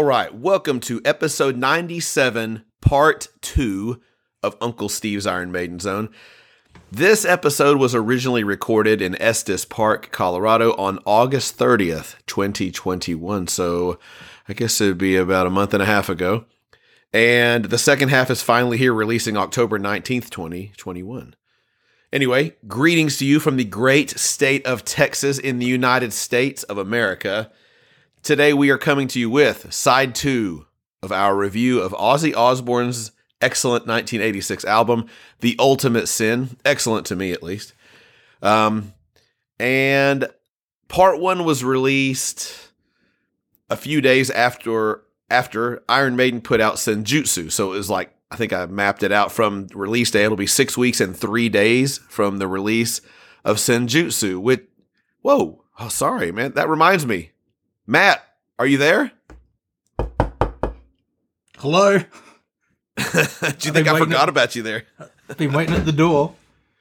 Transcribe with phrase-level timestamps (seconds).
[0.00, 4.00] All right, welcome to episode 97, part two
[4.42, 6.08] of Uncle Steve's Iron Maiden Zone.
[6.90, 13.46] This episode was originally recorded in Estes Park, Colorado on August 30th, 2021.
[13.48, 13.98] So
[14.48, 16.46] I guess it'd be about a month and a half ago.
[17.12, 21.36] And the second half is finally here, releasing October 19th, 2021.
[22.10, 26.78] Anyway, greetings to you from the great state of Texas in the United States of
[26.78, 27.52] America.
[28.22, 30.66] Today we are coming to you with side two
[31.02, 35.06] of our review of Ozzy Osbourne's excellent 1986 album,
[35.40, 36.58] The Ultimate Sin.
[36.62, 37.72] Excellent to me, at least.
[38.42, 38.92] Um,
[39.58, 40.28] and
[40.88, 42.72] part one was released
[43.70, 47.50] a few days after after Iron Maiden put out Senjutsu.
[47.50, 50.24] So it was like I think I mapped it out from release day.
[50.24, 53.00] It'll be six weeks and three days from the release
[53.46, 54.38] of Senjutsu.
[54.38, 54.60] With
[55.22, 56.52] whoa, oh sorry, man.
[56.52, 57.30] That reminds me.
[57.90, 58.22] Matt,
[58.56, 59.10] are you there?
[61.58, 61.98] Hello.
[61.98, 62.04] Do
[62.96, 64.84] you think I forgot at- about you there?
[65.28, 66.34] I've been waiting at the door.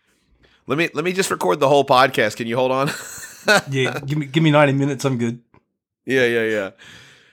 [0.67, 2.35] Let me let me just record the whole podcast.
[2.35, 2.91] Can you hold on?
[3.71, 5.03] Yeah, give me give me ninety minutes.
[5.03, 5.41] I'm good.
[6.05, 6.71] yeah, yeah, yeah.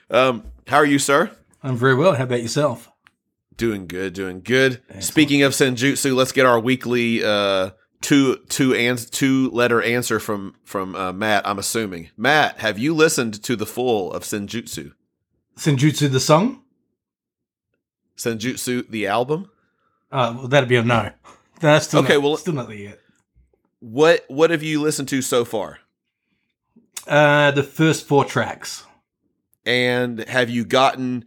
[0.08, 1.30] Um, how are you, sir?
[1.62, 2.14] I'm very well.
[2.14, 2.90] How about yourself?
[3.58, 4.80] Doing good, doing good.
[5.00, 7.70] Speaking of Senjutsu, let's get our weekly uh
[8.06, 11.46] two two ans- two letter answer from from uh, Matt.
[11.46, 14.92] I'm assuming Matt, have you listened to the full of Senjutsu?
[15.56, 16.62] Senjutsu the song?
[18.16, 19.50] Senjutsu the album.
[20.10, 21.10] Uh, well, that'd be a no.
[21.60, 23.00] That's still Okay, not, well- still not there yet.
[23.80, 25.78] What what have you listened to so far?
[27.06, 28.84] Uh, the first four tracks.
[29.64, 31.24] And have you gotten?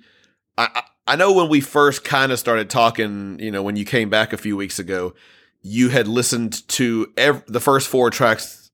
[0.58, 3.84] I I I know when we first kind of started talking, you know, when you
[3.86, 5.14] came back a few weeks ago,
[5.62, 8.72] you had listened to ev- the first four tracks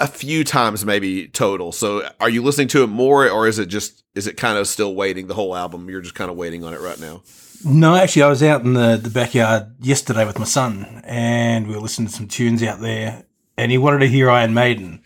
[0.00, 1.70] a few times, maybe total.
[1.72, 4.66] So, are you listening to it more, or is it just is it kind of
[4.66, 5.88] still waiting the whole album?
[5.88, 7.22] You're just kind of waiting on it right now.
[7.64, 11.74] No, actually, I was out in the, the backyard yesterday with my son, and we
[11.74, 13.24] were listening to some tunes out there,
[13.56, 15.02] and he wanted to hear Iron Maiden.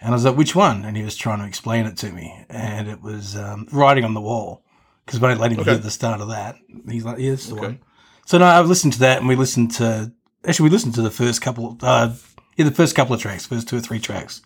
[0.00, 0.84] And I was like, which one?
[0.84, 2.44] And he was trying to explain it to me.
[2.50, 4.62] And it was um, Writing on the Wall,
[5.06, 5.70] because when I let him Okay.
[5.70, 6.56] hear the start of that,
[6.90, 7.66] he's like, yeah, that's the Okay.
[7.68, 7.78] one.
[8.26, 10.12] So, no, I've listened to that, and we listened to,
[10.46, 12.14] actually, we listened to the first couple, uh,
[12.56, 14.42] yeah, the first couple of tracks, first two or three tracks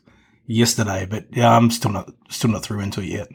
[0.47, 3.29] yesterday, but yeah, I'm still not, still not through into it yet.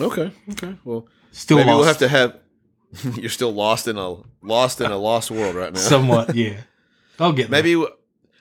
[0.00, 0.76] Okay, okay.
[0.84, 1.78] Well, Still maybe lost.
[1.78, 2.36] we'll have to have.
[3.20, 5.78] you're still lost in a lost in a lost world right now.
[5.78, 6.60] Somewhat, yeah.
[7.18, 7.62] I'll get there.
[7.62, 7.92] Maybe w-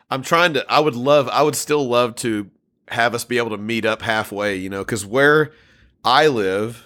[0.09, 0.65] I'm trying to.
[0.71, 1.27] I would love.
[1.29, 2.49] I would still love to
[2.87, 4.55] have us be able to meet up halfway.
[4.55, 5.51] You know, because where
[6.03, 6.83] I live,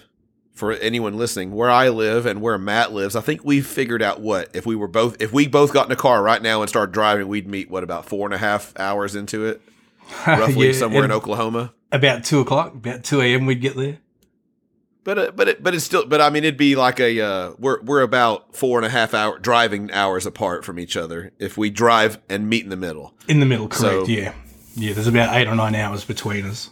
[0.53, 4.21] for anyone listening, where I live and where Matt lives, I think we've figured out
[4.21, 6.69] what if we were both if we both got in a car right now and
[6.69, 9.61] started driving, we'd meet what about four and a half hours into it,
[10.27, 11.73] roughly Yeah, somewhere in Oklahoma.
[11.91, 13.45] About two o'clock, about two a.m.
[13.45, 13.97] We'd get there.
[15.03, 17.53] But uh, but it, but it's still but I mean it'd be like a uh,
[17.59, 21.57] we're we're about four and a half hour driving hours apart from each other if
[21.57, 23.13] we drive and meet in the middle.
[23.27, 23.81] In the middle, correct?
[23.81, 24.33] So- yeah,
[24.75, 24.93] yeah.
[24.93, 26.69] There's about eight or nine hours between us.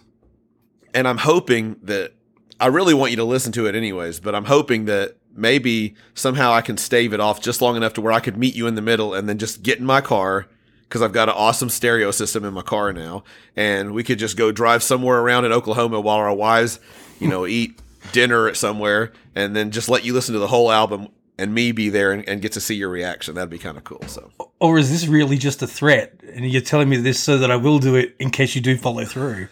[0.94, 2.14] and I'm hoping that
[2.62, 6.54] I really want you to listen to it anyways, but I'm hoping that maybe somehow
[6.54, 8.76] I can stave it off just long enough to where I could meet you in
[8.76, 10.48] the middle and then just get in my car
[10.84, 13.24] because I've got an awesome stereo system in my car now,
[13.56, 16.80] and we could just go drive somewhere around in Oklahoma while our wives,
[17.20, 17.80] you know, eat
[18.12, 21.08] dinner at somewhere, and then just let you listen to the whole album
[21.38, 23.36] and me be there and, and get to see your reaction.
[23.36, 24.04] That'd be kind of cool.
[24.08, 24.30] So.
[24.60, 26.14] Or is this really just a threat?
[26.34, 28.78] And you're telling me this so that I will do it in case you do
[28.78, 29.48] follow through,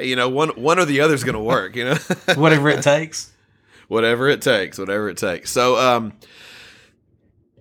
[0.00, 1.76] you know, one one or the other is going to work.
[1.76, 1.94] You know,
[2.36, 3.32] whatever it takes.
[3.88, 5.50] whatever it takes, whatever it takes.
[5.50, 6.12] So, um,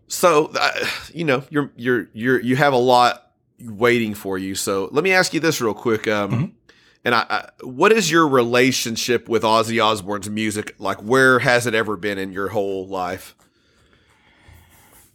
[0.08, 0.72] so uh,
[1.14, 4.56] you know, you're you're you're you have a lot waiting for you.
[4.56, 6.08] So, let me ask you this real quick.
[6.08, 6.52] Um, Mhm.
[7.06, 10.76] and I, I, what is your relationship with Ozzy Osbourne's music?
[10.80, 13.36] Like, where has it ever been in your whole life?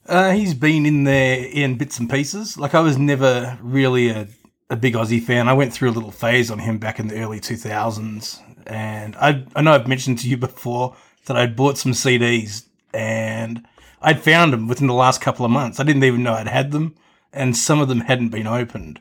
[0.07, 2.57] Uh, he's been in there in bits and pieces.
[2.57, 4.27] Like I was never really a,
[4.71, 5.49] a big Ozzy fan.
[5.49, 9.45] I went through a little phase on him back in the early 2000s, and I
[9.55, 13.67] I know I've mentioned to you before that I'd bought some CDs and
[14.01, 15.81] I'd found them within the last couple of months.
[15.81, 16.95] I didn't even know I'd had them,
[17.33, 19.01] and some of them hadn't been opened.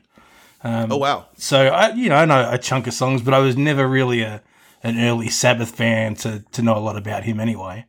[0.64, 3.38] Um, oh wow, So I, you know, I know a chunk of songs, but I
[3.38, 4.42] was never really a
[4.82, 7.86] an early Sabbath fan to to know a lot about him anyway.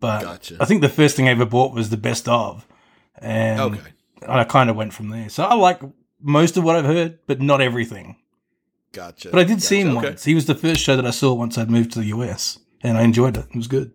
[0.00, 0.56] But Gotcha.
[0.60, 2.66] I think the first thing I ever bought was the best of,
[3.18, 3.92] and okay,
[4.28, 5.28] I kind of went from there.
[5.28, 5.80] So I like
[6.22, 8.16] most of what I've heard, but not everything.
[8.92, 9.30] gotcha.
[9.30, 10.08] But I did see him Okay.
[10.10, 10.24] once.
[10.24, 12.96] He was the first show that I saw once I'd moved to the US, and
[12.98, 13.46] I enjoyed it.
[13.50, 13.92] It was good.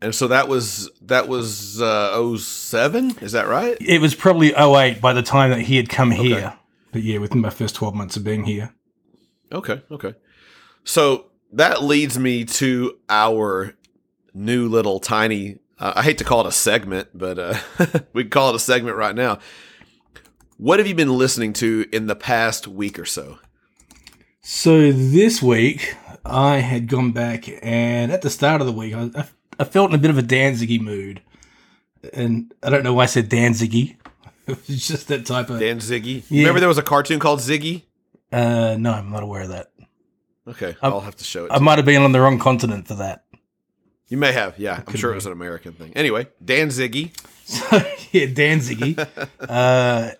[0.00, 3.18] And so that was that was uh 07?
[3.20, 3.76] Is that right?
[3.80, 6.54] It was probably 08 by the time that he had come here.
[6.90, 8.74] But yeah, within my first 12 months of being here.
[9.52, 10.14] Okay, okay.
[10.84, 13.74] So that leads me to our
[14.34, 15.58] new little tiny.
[15.78, 17.54] Uh, I hate to call it a segment, but uh,
[18.12, 19.38] we can call it a segment right now.
[20.62, 23.40] What have you been listening to in the past week or so?
[24.42, 29.10] So this week, I had gone back, and at the start of the week, I,
[29.12, 29.28] I,
[29.58, 31.20] I felt in a bit of a Danziggy mood.
[32.12, 33.96] And I don't know why I said Danziggy.
[34.46, 35.58] It was just that type of.
[35.58, 36.22] Danziggy.
[36.28, 36.42] Yeah.
[36.42, 37.82] Remember there was a cartoon called Ziggy?
[38.30, 39.72] Uh, no, I'm not aware of that.
[40.46, 41.50] Okay, I'm- I'll have to show it.
[41.52, 43.24] I might have been on the wrong continent for that.
[44.06, 44.82] you may have, yeah.
[44.86, 45.14] I'm sure be.
[45.14, 45.92] it was an American thing.
[45.96, 47.10] Anyway, Dan Ziggy.
[47.52, 47.76] So
[48.12, 48.96] yeah, Danziggy.
[49.40, 50.10] uh,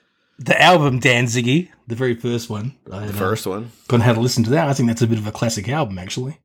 [0.44, 2.76] the album Danziggy, the very first one.
[2.90, 3.70] I The first one.
[3.88, 4.68] Gone how to listen to that.
[4.68, 6.38] I think that's a bit of a classic album, actually.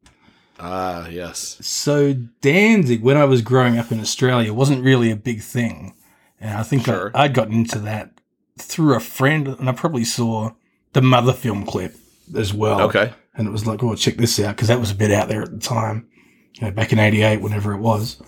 [0.60, 1.58] Ah, yes.
[1.62, 5.94] So Danzig, when I was growing up in Australia, wasn't really a big thing,
[6.40, 7.12] and I think Sure.
[7.14, 8.12] I, I'd gotten into that
[8.58, 10.52] through a friend, and I probably saw
[10.94, 11.96] the Mother film clip
[12.36, 12.82] as well.
[12.82, 13.14] Okay.
[13.36, 15.44] and it was like, oh, check this out, because that was a bit out there
[15.44, 16.08] at the time,
[16.54, 18.20] you know, back in '88, whenever it was.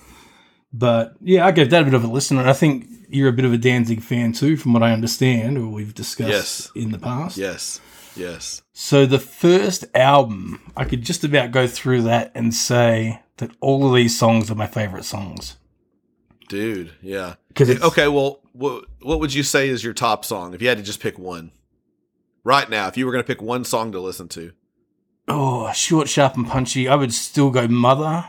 [0.72, 3.34] But yeah, I gave that a bit of a listen, and I think you're a
[3.34, 6.72] bit of a Danzig fan too, from what I understand, or we've discussed Yes.
[6.76, 7.38] in the past.
[7.38, 7.82] Yes.
[8.16, 8.62] Yes.
[8.74, 13.88] So the first album, I could just about go through that and say that all
[13.88, 15.56] of these songs are my favorite songs.
[16.50, 17.36] Dude, yeah.
[17.48, 20.78] Because Okay, well, what, what would you say is your top song if you had
[20.80, 21.52] to just pick one?
[22.44, 24.52] Right now, if you were going to pick one song to listen to.
[25.28, 26.88] oh, short, sharp, and punchy.
[26.88, 28.26] I would still go Mother.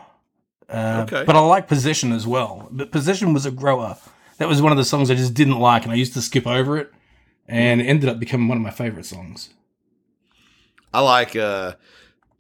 [0.71, 1.25] Uh, Okay.
[1.25, 2.69] But I like Possession as well.
[2.71, 3.97] But Possession was a grower.
[4.39, 6.47] That was one of the songs I just didn't like, and I used to skip
[6.47, 6.93] over it,
[7.47, 9.51] and it ended up becoming one of my favorite songs.
[10.93, 11.75] I like uh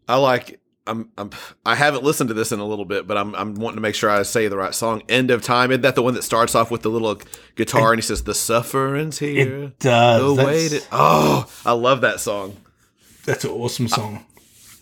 [0.08, 1.30] I like I'm I'm
[1.64, 3.94] I haven't listened to this in a little bit, but I'm I'm wanting to make
[3.94, 5.02] sure I say the right song.
[5.08, 5.70] End of time.
[5.70, 7.20] Isn't that the one that starts off with the little
[7.54, 9.64] guitar and he says the suffering's here?
[9.64, 10.36] It does.
[10.36, 10.88] the wait.
[10.90, 12.56] Oh, I love that song.
[13.24, 14.24] that's an awesome song.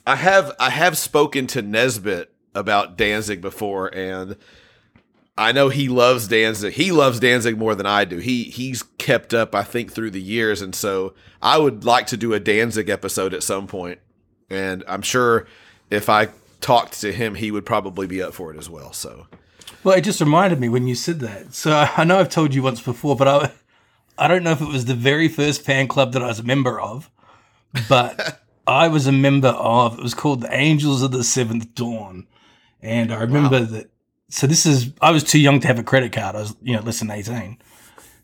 [0.07, 4.37] I have I have spoken to Nesbitt about Danzig before, and
[5.37, 6.75] I know he loves Danzig.
[6.75, 8.19] He loves Danzig more than I do.
[8.19, 12.17] He he's kept up, I think, through the years, and so I would like to
[12.17, 14.01] do a Danzig episode at some point,
[14.51, 15.47] and I'm sure
[15.91, 16.29] if I
[16.61, 18.93] talked to him, he would probably be up for it as well.
[18.93, 19.27] So
[19.85, 21.55] Well, it just reminded me when you said that.
[21.55, 23.53] So I know I've told you once before, but I,
[24.19, 26.45] I don't know if it was the very first fan club that I was a
[26.45, 27.11] member of,
[27.89, 29.99] but I was a member of.
[29.99, 32.27] It was called the Angels of the Seventh Dawn,
[32.83, 33.91] and I remember that.
[34.31, 36.37] So this is I was too young to have a credit card.
[36.37, 37.59] I was you know less than eighteen.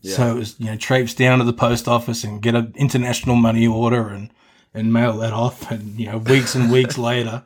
[0.03, 3.35] So it was you know traipse down to the post office and get an international
[3.35, 4.29] money order and
[4.73, 7.41] and mail that off, and you know weeks and weeks later,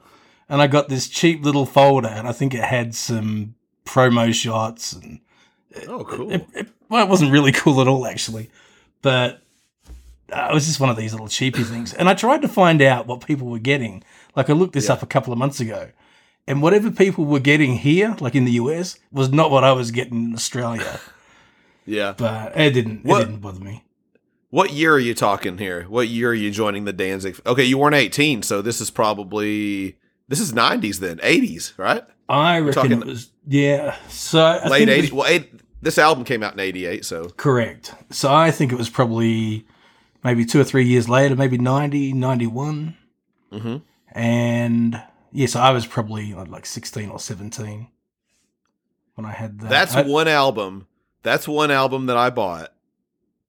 [0.50, 3.56] and I got this cheap little folder, and I think it had some
[3.86, 5.20] promo shots and
[5.88, 6.32] oh, cool.
[6.32, 8.50] it, it, well, it wasn't really cool at all actually,
[9.02, 9.42] but
[10.34, 11.94] uh, it was just one of these little cheapy things.
[11.94, 14.04] And I tried to find out what people were getting.
[14.36, 14.94] Like I looked this Yeah.
[14.96, 15.90] up a couple of months ago,
[16.50, 19.92] and whatever people were getting here, like in the US, was not what I was
[19.92, 21.00] getting in Australia.
[21.86, 22.14] yeah.
[22.18, 23.06] but it didn't.
[23.06, 23.84] What- It didn't bother me.
[24.52, 25.84] What year are you talking here?
[25.84, 27.40] What year are you joining the Danzig?
[27.46, 29.96] Okay, you weren't 18, so this is probably
[30.28, 32.04] this is 90s then, 80s, right?
[32.28, 33.96] I reckon it was yeah.
[34.10, 35.14] So I Late think it was 80s.
[35.14, 35.52] Well, eight,
[35.84, 37.94] this album came out in 88, so correct.
[38.10, 39.68] So I think it was probably
[40.24, 42.98] maybe two or three years later, maybe 90, 91.
[43.54, 43.82] mhm.
[44.14, 47.88] And yes, I was probably uh, like 16 or 17
[49.16, 49.70] when I had that.
[49.70, 50.88] That's I- one album.
[51.24, 52.74] That's one album that I bought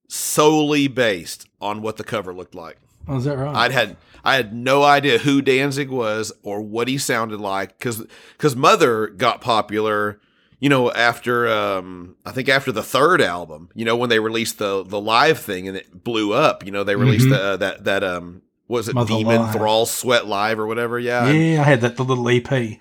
[0.08, 2.78] solely based on what the cover looked like.
[3.08, 3.54] Oh, is that right?
[3.54, 8.04] I'd had I had no idea who Danzig was or what he sounded like because
[8.32, 10.20] because Mother got popular,
[10.58, 14.58] you know, after um I think after the third album, you know, when they released
[14.58, 16.64] the the live thing and it blew up.
[16.66, 17.30] You know, they released Mhm.
[17.30, 19.52] the, uh, that that um was it Mother Demon Live.
[19.54, 20.98] Thrall Sweat Live or whatever?
[20.98, 22.78] Yeah, yeah, I had that the little EP.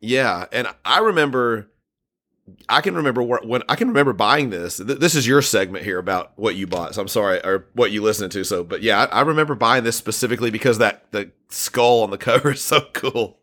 [0.00, 1.68] yeah, and I remember,
[2.68, 4.76] I can remember where, when I can remember buying this.
[4.76, 6.94] Th- This is your segment here about what you bought.
[6.94, 8.44] So I'm sorry, or what you listened to.
[8.44, 12.18] So, but yeah, I, I remember buying this specifically because that the skull on the
[12.18, 13.38] cover is so cool.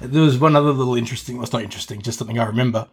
[0.00, 1.36] There was one other little interesting.
[1.36, 2.88] Well, it's not interesting, just something I remember.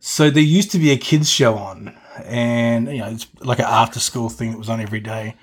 [0.00, 3.64] So there used to be a kids show on, and you know, it's like an
[3.66, 5.34] after school thing that was on every day.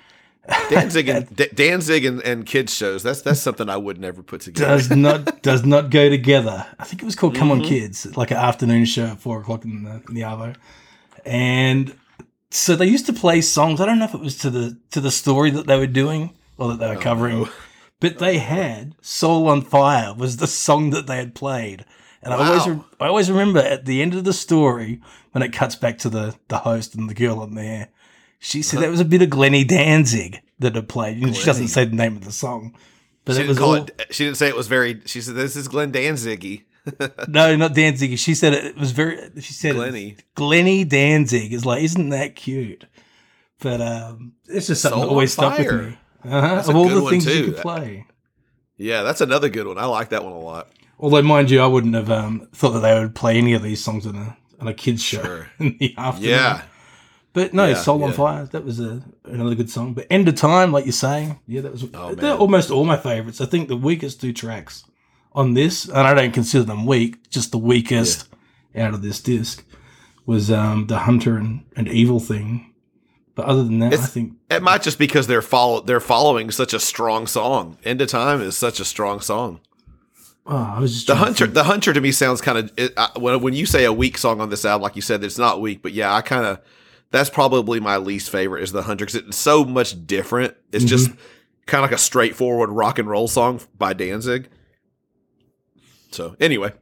[0.70, 3.02] Danzig and D- Danzig and, and kids shows.
[3.02, 4.76] That's that's something I would never put together.
[4.76, 6.66] Does not does not go together.
[6.78, 7.68] I think it was called Come On Mm-hmm.
[7.68, 10.54] Kids, like an afternoon show at four o'clock in the in the Arvo,
[11.24, 11.96] and
[12.50, 13.80] so they used to play songs.
[13.80, 16.34] I don't know if it was to the to the story that they were doing
[16.58, 17.50] or that they were covering, Oh, no.
[18.00, 21.84] but they had "Soul on Fire" was the song that they had played,
[22.22, 25.00] and I always re- I always remember at the end of the story
[25.32, 27.88] when it cuts back to the the host and the girl on there.
[28.38, 31.22] She said that was a bit of Glennie Danzig that had played.
[31.22, 32.76] And she doesn't say the name of the song,
[33.24, 34.06] but She it didn't was call all, it.
[34.10, 35.00] She didn't say it was very.
[35.06, 36.64] She said this is Glenn Danziggy.
[37.28, 38.18] no, not Danzig.
[38.18, 39.18] She said it was very.
[39.40, 40.16] She said Glennie.
[40.34, 42.84] Glennie Danzig is like, isn't that cute?
[43.60, 45.98] But um, it's just something Soul that always stuck with me.
[46.24, 46.62] Uh-huh.
[46.68, 48.06] Of all the things you could play.
[48.76, 49.78] Yeah, that's another good one.
[49.78, 50.68] I like that one a lot.
[50.98, 53.82] Although, mind you, I wouldn't have um, thought that they would play any of these
[53.82, 55.50] songs in a on a kids show Sure.
[55.58, 56.30] in the afternoon.
[56.30, 56.62] Yeah.
[57.36, 58.14] But no, Yeah, Soul on.
[58.14, 59.92] Fire, that was a, another good song.
[59.92, 62.38] But End of Time, like you're saying, yeah, that was Oh, they're man.
[62.38, 63.42] almost all my favorites.
[63.42, 64.84] I think the weakest two tracks
[65.34, 68.26] on this, and I don't consider them weak, just the weakest
[68.74, 69.62] out of this disc
[70.24, 72.72] was um, the Hunter and, and Evil thing.
[73.34, 76.72] But other than that, I think It might just because they're follow they're following such
[76.72, 77.76] a strong song.
[77.84, 79.60] End of Time is such a strong song.
[80.46, 83.52] oh, I was just The Hunter, the Hunter to me sounds kind of when when
[83.52, 85.92] you say a weak song on this album, like you said, it's not weak, but
[85.92, 86.60] yeah, I kind of
[87.16, 90.54] that's probably my least favorite is the Hunter because it's so much different.
[90.72, 91.10] It's just
[91.66, 94.48] kind of like a straightforward rock and roll song by Danzig.
[96.12, 96.72] So anyway,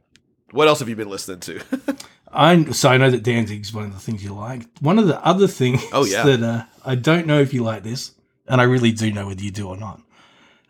[0.51, 1.61] what else have you been listening to?
[2.31, 4.63] I so I know that Danzig's one of the things you like.
[4.81, 6.23] One of the other things Oh, yeah.
[6.23, 8.11] that uh, I don't know if you like this,
[8.47, 10.01] and I really do know whether you do or not.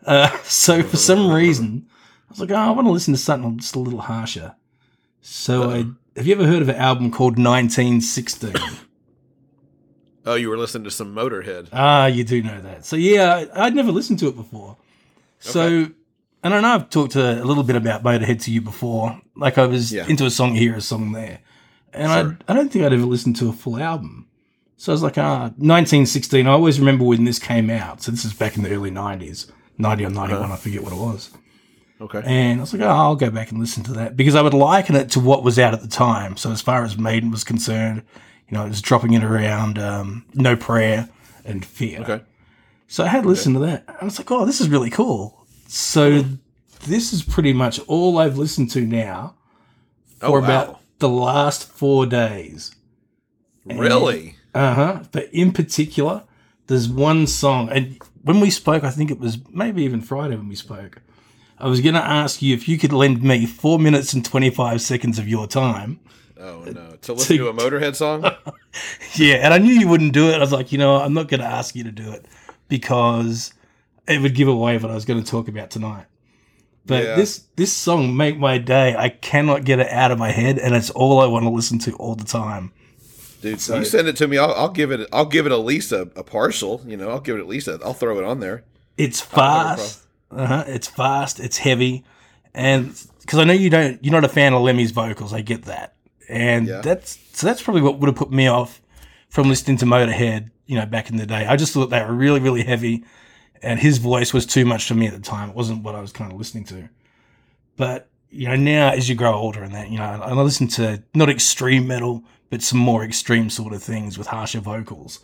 [0.04, 3.58] Uh, so for some reason, I was like, oh, I want to listen to something
[3.58, 4.54] just a little harsher.
[5.22, 5.84] So I
[6.16, 8.54] have you ever heard of an album called 1916?
[10.26, 11.68] Oh, you were listening to some Motorhead.
[11.72, 12.84] Ah, you do know that.
[12.84, 14.76] So yeah, I'd never listened to it before.
[15.38, 15.88] So,
[16.42, 19.20] and I know I've talked a, a little bit about Motorhead to you before.
[19.36, 20.06] Like I was Yeah.
[20.06, 21.40] into a song here, a song there,
[21.92, 22.38] and Sure.
[22.48, 24.26] I I don't think I'd ever listened to a full album.
[24.78, 26.46] So I was like, ah, 1916.
[26.46, 28.02] I always remember when this came out.
[28.02, 30.52] So this is back in the early 90s, 90 or 91, Uh-huh.
[30.52, 31.30] I forget what it was.
[31.98, 32.22] Okay.
[32.26, 34.52] And I was like, oh, I'll go back and listen to that because I would
[34.52, 36.36] liken it to what was out at the time.
[36.36, 38.02] So as far as Maiden was concerned,
[38.48, 41.08] you know, it was dropping it around um, No Prayer
[41.44, 42.00] and Fear.
[42.02, 42.20] Okay.
[42.88, 43.84] So I had to listened to that.
[44.00, 45.46] I was like, oh, this is really cool.
[45.66, 46.24] So
[46.86, 49.34] this is pretty much all I've listened to now
[50.22, 50.46] Oh, for wow.
[50.46, 52.74] about the last four days.
[53.64, 54.36] really?
[54.54, 55.02] Uh huh.
[55.12, 56.22] But in particular,
[56.68, 60.48] there's one song, and when we spoke, I think it was maybe even Friday when
[60.48, 61.02] we spoke.
[61.58, 64.80] I was going to ask you if you could lend me four minutes and 25
[64.80, 66.00] seconds of your time.
[66.38, 66.96] Oh no!
[67.02, 68.24] To listen to a Motorhead song?
[69.14, 70.34] Yeah, and I knew you wouldn't do it.
[70.34, 72.26] I was like, you know, I'm not going to ask you to do it
[72.68, 73.54] because
[74.06, 76.04] it would give away what I was going to talk about tonight.
[76.84, 77.16] But Yeah.
[77.16, 78.94] this this song make my day.
[78.94, 81.78] I cannot get it out of my head, and it's all I want to listen
[81.80, 82.72] to all the time.
[83.40, 84.36] Dude, so you send it to me.
[84.38, 85.08] I'll, I'll give it.
[85.12, 86.82] I'll give it at least a, a partial.
[86.86, 87.66] You know, I'll give it at least.
[87.68, 88.62] A, I'll throw it on there.
[88.98, 90.04] It's fast.
[90.30, 90.64] Uh-huh.
[90.66, 91.40] It's fast.
[91.40, 92.04] It's heavy,
[92.54, 95.32] and because I know you don't, you're not a fan of Lemmy's vocals.
[95.32, 95.94] I get that,
[96.28, 96.80] and Yeah.
[96.80, 98.80] that's so that's probably what would have put me off
[99.28, 100.50] from listening to Motorhead.
[100.66, 103.04] You know, back in the day, I just thought they were really, really heavy,
[103.62, 105.50] and his voice was too much for me at the time.
[105.50, 106.88] It wasn't what I was kind of listening to.
[107.76, 111.02] But you know, now as you grow older, and that you know, I listen to
[111.14, 115.20] not extreme metal, but some more extreme sort of things with harsher vocals,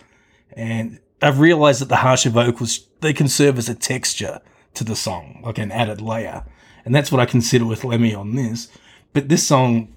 [0.53, 4.41] and I've realized that the harsher vocals they can serve as a texture
[4.75, 6.45] to the song, like an added layer,
[6.85, 8.69] and that's what I consider with Lemmy on this.
[9.13, 9.95] But this song,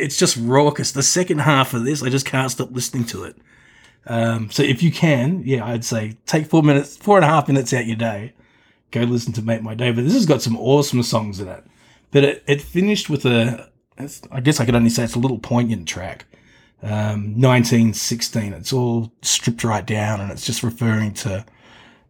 [0.00, 0.92] it's just raucous.
[0.92, 3.36] The second half of this, I just can't stop listening to it.
[4.06, 7.46] Um, so if you can, yeah, I'd say take four minutes, four and a half
[7.48, 8.32] minutes out your day,
[8.90, 9.92] go listen to Make My Day.
[9.92, 11.64] But this has got some awesome songs in it.
[12.10, 15.18] But it, it finished with a, it's- I guess I could only say it's a
[15.18, 16.24] little poignant track.
[16.82, 18.52] Um, 1916.
[18.52, 21.44] It's all stripped right down, and it's just referring to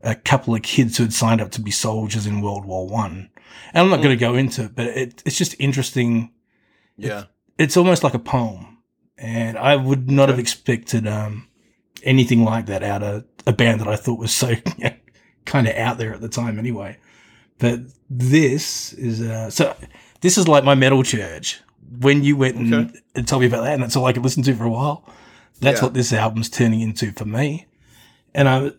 [0.02, 3.30] a couple of kids who had signed up to be soldiers in World War One.
[3.73, 6.30] And I'm not going to go into it, but it, it's just interesting
[6.97, 7.21] Yeah.
[7.21, 7.28] it's
[7.76, 8.78] almost like a poem,
[9.16, 11.48] and I would not have expected um,
[12.02, 14.54] anything like that out of a band that I thought was so
[15.44, 16.98] kind of out there at the time, anyway.
[17.58, 19.74] But this is uh, so.
[20.20, 21.60] This is like my metal church.
[22.00, 22.98] When you went and, Okay.
[23.14, 25.08] and told me about that, and that's all I could listen to for a while.
[25.60, 25.86] That's Yeah.
[25.86, 27.66] what this album's turning into for me.
[28.34, 28.72] And I,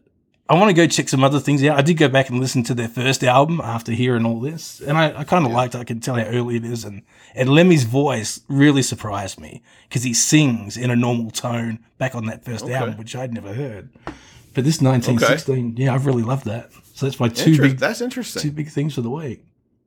[0.50, 1.78] I want to go check some other things out.
[1.78, 4.98] I did go back and listen to their first album after hearing all this, and
[4.98, 5.76] I, I kind of liked.
[5.76, 7.04] I can tell how early it is, and
[7.36, 12.26] and Lemmy's voice really surprised me because he sings in a normal tone back on
[12.26, 12.74] that first Okay.
[12.74, 13.90] album, which I'd never heard.
[14.56, 16.72] But this 1916, yeah, I've really loved that.
[16.96, 18.42] So that's my two Inter- big that's interesting.
[18.42, 19.44] two big things for the week.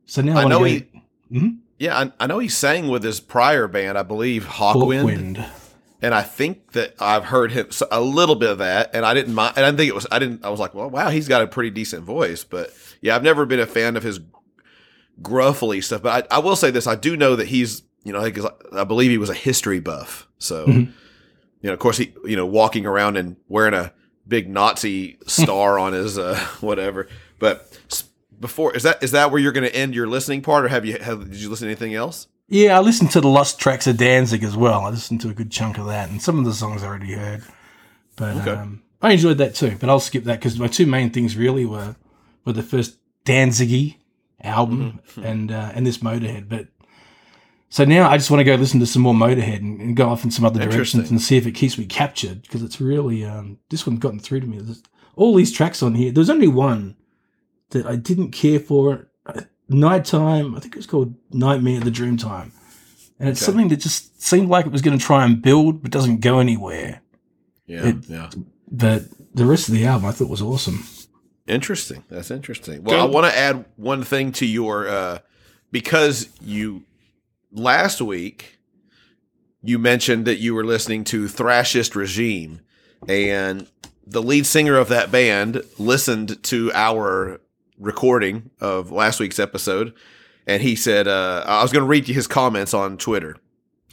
[0.07, 0.87] So now I, I know to he.
[1.33, 1.59] Mhm.
[1.79, 5.49] Yeah, I, I know he sang with his prior band, I believe, Hawkwind, Hawkwind.
[6.03, 9.35] And I think that I've heard him a little bit of that, and I didn't
[9.35, 9.55] mind.
[9.57, 10.07] And I didn't think it was.
[10.11, 10.45] I didn't.
[10.45, 13.47] I was like, well, wow, he's got a pretty decent voice, but yeah, I've never
[13.47, 14.21] been a fan of his
[15.21, 16.03] gruffly stuff.
[16.03, 18.33] But I, I will say this: I do know that he's, you know, I,
[18.81, 20.29] I believe he was a history buff.
[20.39, 20.87] So, Mhm.
[21.61, 23.93] you know, of course, he, you know, walking around and wearing a
[24.27, 27.09] big Nazi star on his uh, whatever.
[27.39, 27.79] But
[28.41, 30.85] before is that is that where you're going to end your listening part, or have
[30.85, 32.27] you have did you listen to anything else?
[32.53, 34.83] Yeah, I listened to the lost tracks of Danzig as well.
[34.83, 37.13] I listened to a good chunk of that, and some of the songs I already
[37.15, 37.43] heard.
[38.15, 38.51] But Okay.
[38.51, 39.77] um, I enjoyed that too.
[39.81, 41.97] But I'll skip that because my two main things really were
[42.45, 43.97] were the first Danziggy
[44.43, 45.25] album Mm-hmm.
[45.25, 46.51] and uh, and this Motorhead.
[46.51, 46.67] But
[47.71, 50.11] so now I just want to go listen to some more Motorhead and, and go
[50.11, 53.25] off in some other directions and see if it keeps me captured because it's really
[53.25, 54.59] um, this one's gotten through to me.
[54.59, 54.83] There's
[55.17, 56.13] all these tracks on here.
[56.13, 56.97] There's only one
[57.71, 59.09] that I didn't care for.
[59.25, 59.41] Uh,
[59.73, 62.53] Nighttime, I think it was called Nightmare the Dream Time.
[63.19, 63.47] And it's Okay.
[63.53, 66.39] something that just seemed like it was going to try and build, but doesn't go
[66.41, 67.01] anywhere.
[67.67, 68.31] Yeah, It- yeah.
[68.71, 70.85] But the rest of the album I thought was awesome.
[71.47, 72.05] Interesting.
[72.09, 72.83] That's interesting.
[72.85, 75.19] Well, I want to add one thing to your uh
[75.71, 76.85] because you
[77.53, 78.59] last week
[79.63, 82.61] you mentioned that you were listening to Thrashist Regime
[83.09, 83.67] and
[84.07, 87.41] the lead singer of that band listened to our
[87.83, 89.93] recording of last week's episode
[90.47, 93.37] and he said uh I was going to read you his comments on Twitter.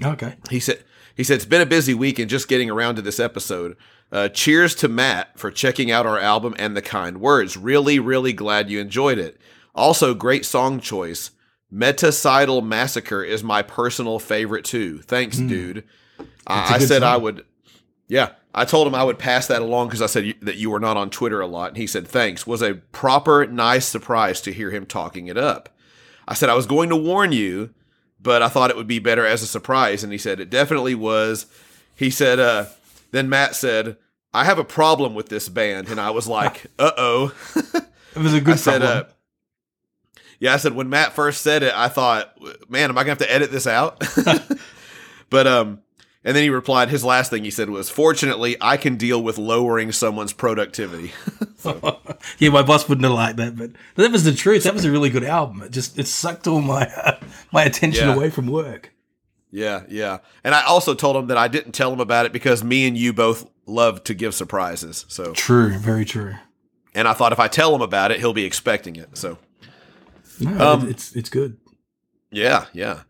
[0.04, 0.36] Okay.
[0.50, 0.84] He said
[1.16, 3.76] he said it's been a busy week and just getting around to this episode.
[4.12, 7.58] Uh, cheers to Matt for checking out our album and the kind words.
[7.58, 9.38] Really, really glad you enjoyed it.
[9.76, 11.32] Also, great song choice.
[11.72, 15.00] Metacidal Massacre is my personal favorite too.
[15.02, 15.84] Thanks, dude.
[16.48, 17.46] That's a I, said I would.
[18.08, 20.70] Yeah, I told him I would pass that along because I said you, that you
[20.70, 22.48] were not on Twitter a lot, and he said thanks.
[22.48, 25.70] Was a proper nice surprise to hear him talking it up.
[26.28, 27.74] I said I was going to warn you,
[28.20, 30.96] but I thought it would be better as a surprise, and he said it definitely
[30.96, 31.46] was.
[31.96, 32.66] He said, uh,
[33.12, 33.98] then Matt said,
[34.34, 37.34] "I have a problem with this band," and I was like, "Uh oh."
[38.16, 39.04] It was a good I said, uh,
[40.40, 42.36] yeah, I said when Matt first said it, I thought,
[42.70, 44.04] man, am I gonna have to edit this out?
[45.30, 45.82] but um,
[46.24, 46.90] and then he replied.
[46.90, 51.12] His last thing he said was, "Fortunately, I can deal with lowering someone's productivity."
[52.40, 54.64] yeah, my boss wouldn't have liked that, but that was the truth.
[54.64, 55.62] That was a really good album.
[55.64, 56.90] It just it sucked all my
[57.52, 58.16] my attention Yeah.
[58.16, 58.94] away from work.
[59.52, 60.20] yeah, yeah.
[60.44, 62.98] And I also told him that I didn't tell him about it because me and
[62.98, 65.06] you both love to give surprises.
[65.10, 66.36] So, True, very true.
[66.96, 69.18] and I thought if I tell him about it, he'll be expecting it.
[69.18, 69.38] So.
[70.40, 71.58] No, Um, it's it's good.
[72.32, 73.02] Yeah, yeah.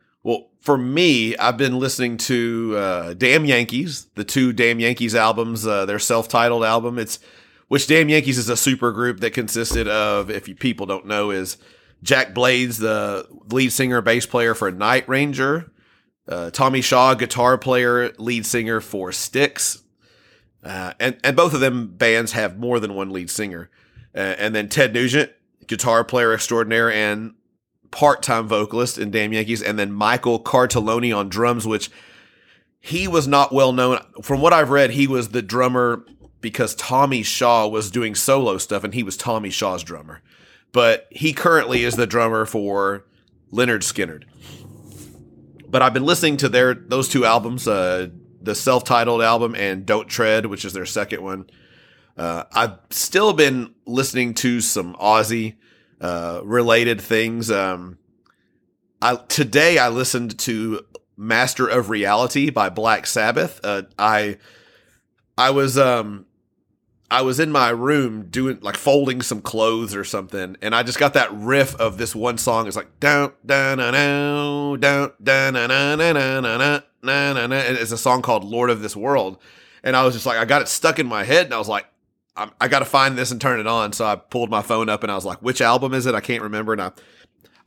[0.59, 5.85] For me, I've been listening to uh, Damn Yankees, the two Damn Yankees albums, uh,
[5.85, 6.99] their self-titled album.
[6.99, 7.19] It's
[7.69, 11.31] which Damn Yankees is a super group that consisted of, if you people don't know,
[11.31, 11.57] is
[12.03, 15.71] Jack Blades, the lead singer, bass player for Night Ranger,
[16.27, 19.83] uh, Tommy Shaw, guitar player, lead singer for Styx,
[20.63, 23.69] uh, and and both of them bands have more than one lead singer,
[24.15, 25.31] uh, and then Ted Nugent,
[25.67, 27.33] guitar player extraordinaire and
[27.91, 31.89] part-time vocalist in Damn Yankees, and then Michael Cartellone on drums, which
[32.79, 33.99] he was not well known.
[34.21, 36.05] From what I've read, he was the drummer
[36.41, 40.21] because Tommy Shaw was doing solo stuff, and he was Tommy Shaw's drummer.
[40.71, 43.05] But he currently is the drummer for
[43.51, 44.23] Lynyrd Skynyrd.
[45.67, 48.09] But I've been listening to their those two albums, uh,
[48.41, 51.49] the self-titled album and Don't Tread, which is their second one.
[52.17, 55.55] Uh, I've still been listening to some Ozzy
[56.01, 57.51] uh, related things.
[57.51, 57.97] Um,
[59.01, 60.85] I today I listened to
[61.17, 63.59] Master of Reality by Black Sabbath.
[63.63, 64.37] Uh, I
[65.37, 66.25] I was um
[67.11, 70.99] I was in my room doing like folding some clothes or something, and I just
[70.99, 72.67] got that riff of this one song.
[72.67, 76.83] It's like down down down down down down down down down
[77.51, 79.37] it's a song called Lord of This World.
[79.83, 81.69] And I was just like, I got it stuck in my head, and I was
[81.69, 81.85] like,
[82.39, 83.93] I'm, I got to find this and turn it on.
[83.93, 86.15] So I pulled my phone up, and I was like, which album is it?
[86.15, 86.73] I can't remember.
[86.73, 86.91] And I,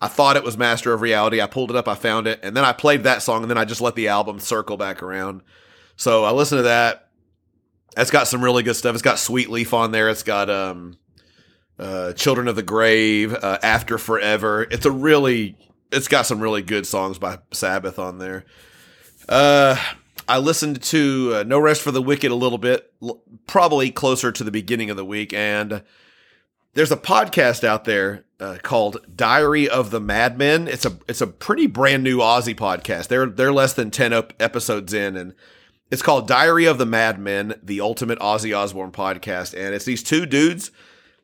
[0.00, 1.40] I thought it was Master of Reality.
[1.40, 3.58] I pulled it up, I found it, and then I played that song, and then
[3.58, 5.42] I just let the album circle back around.
[5.96, 7.11] So I listened to that.
[7.96, 8.94] It's got some really good stuff.
[8.94, 10.08] It's got Sweet Leaf on there.
[10.08, 10.96] It's got um,
[11.78, 14.66] uh, Children of the Grave, uh, After Forever.
[14.70, 15.56] It's a really,
[15.92, 18.46] it's got some really good songs by Sabbath on there.
[19.28, 19.76] Uh,
[20.28, 24.32] I listened to uh, No Rest for the Wicked a little bit, l- probably closer
[24.32, 25.82] to the beginning of the week, and
[26.74, 30.68] there's a podcast out there uh, called Diary of the Madmen.
[30.68, 33.08] It's a it's a pretty brand new Ozzy podcast.
[33.08, 35.35] They're they're less than ten up episodes in, and
[35.90, 40.24] it's called Diary of the Madmen, the ultimate Ozzy Osbourne podcast, and it's these two
[40.26, 40.70] dudes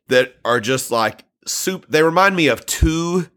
[0.07, 1.85] that are just like soup.
[1.89, 3.29] They remind me of two,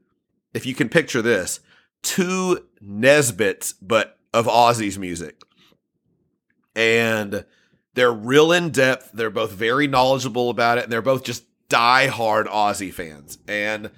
[0.53, 1.61] if you can picture this,
[2.03, 5.41] two Nesbits, but of Ozzy's music.
[6.75, 7.45] And
[7.95, 9.11] they're real in depth.
[9.13, 13.39] They're both very knowledgeable about it, and they're both just die-hard Ozzy fans.
[13.47, 13.91] And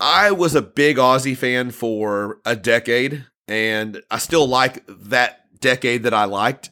[0.00, 6.04] I was a big Ozzy fan for a decade, and I still like that decade
[6.04, 6.70] that I liked.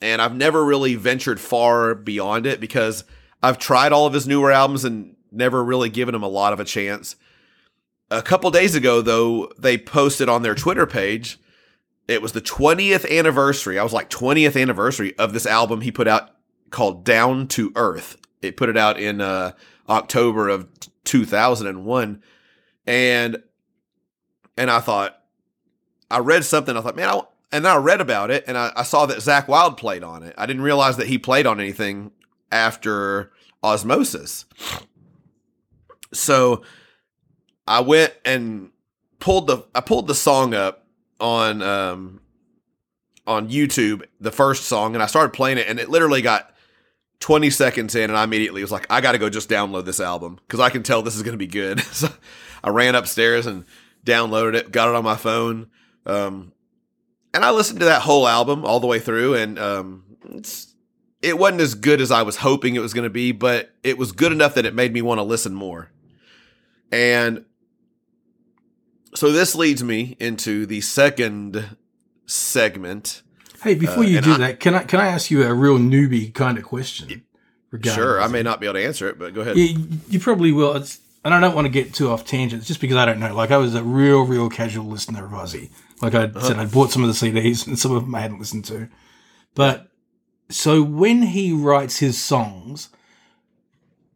[0.00, 3.02] And I've never really ventured far beyond it because
[3.42, 6.60] I've tried all of his newer albums and never really given him a lot of
[6.60, 7.16] a chance.
[8.10, 11.38] a couple days ago, though, they posted on their Twitter page.
[12.08, 13.78] It was the 20th anniversary.
[13.78, 16.30] I was like 20th anniversary of this album he put out
[16.70, 18.16] called Down to Earth.
[18.40, 19.52] It put it out in uh,
[19.88, 20.66] October of
[21.04, 22.22] 2001,
[22.86, 23.42] and
[24.56, 25.20] and I thought
[26.10, 26.76] I read something.
[26.76, 27.20] I thought, man, I,
[27.52, 30.22] and then I read about it, and I, I saw that Zakk Wylde played on
[30.22, 30.34] it.
[30.38, 32.12] I didn't realize that he played on anything
[32.52, 34.44] after Ozzmosis.
[36.12, 36.62] So
[37.66, 38.70] I went and
[39.18, 40.86] pulled the I pulled the song up
[41.20, 42.20] on um
[43.26, 46.54] on YouTube, the first song, and I started playing it, and it literally got
[47.20, 50.00] 20 seconds in, and I immediately was like, I got to go just download this
[50.00, 51.80] album because I can tell this is going to be good.
[51.92, 52.08] so
[52.64, 53.66] I ran upstairs and
[54.04, 55.68] downloaded it, got it on my phone,
[56.06, 56.52] um,
[57.34, 60.04] and I listened to that whole album all the way through, and um,
[61.20, 63.98] it wasn't as good as I was hoping it was going to be, but it
[63.98, 65.90] was good enough that it made me want to listen more.
[66.90, 67.44] And
[69.18, 71.76] so this leads me into the second
[72.24, 73.22] segment.
[73.64, 75.76] Hey, before you uh, do I, that, can I can I ask you a real
[75.76, 77.24] newbie kind of question?
[77.82, 79.56] Sure, I may not be able to answer it, but go ahead.
[79.56, 79.76] Yeah,
[80.08, 80.76] you probably will.
[80.76, 83.34] It's, and I don't want to get too off tangents, just because I don't know.
[83.34, 85.70] Like I was a real, real casual listener of Ozzy.
[86.00, 86.40] Like I uh-huh.
[86.40, 88.88] said, I bought some of the CDs, and some of them I hadn't listened to.
[89.56, 89.88] But
[90.48, 92.90] so when he writes his songs,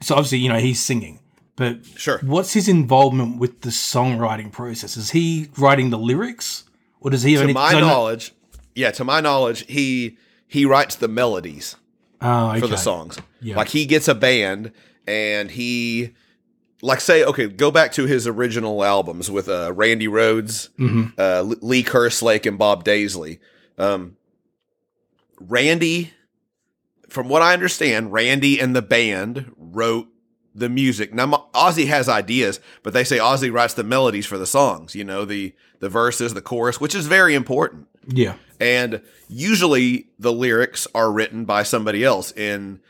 [0.01, 1.19] so obviously you know he's singing.
[1.57, 4.97] But sure, what's his involvement with the songwriting process?
[4.97, 6.65] Is he writing the lyrics,
[7.01, 7.35] or does he?
[7.35, 8.33] To any, my knowledge,
[8.75, 11.77] yeah, to my knowledge, he he writes the melodies
[12.21, 12.61] oh, okay.
[12.61, 13.19] for the songs.
[13.41, 13.57] Yeah.
[13.57, 14.73] Like he gets a band
[15.07, 16.15] and he
[16.83, 21.09] like say okay go back to his original albums with uh, randy rhoads mm-hmm.
[21.17, 23.39] uh, lee kerslake and bob daisley
[23.79, 24.17] um,
[25.41, 26.13] randy
[27.09, 30.09] from what i understand randy and the band wrote
[30.55, 31.13] the music.
[31.13, 35.05] Now Ozzy has ideas, but they say Ozzy writes the melodies for the songs, you
[35.05, 37.89] know, the the verses, the chorus, which is very important.
[38.07, 38.37] Yeah.
[38.61, 42.81] And usually the lyrics are written by somebody else in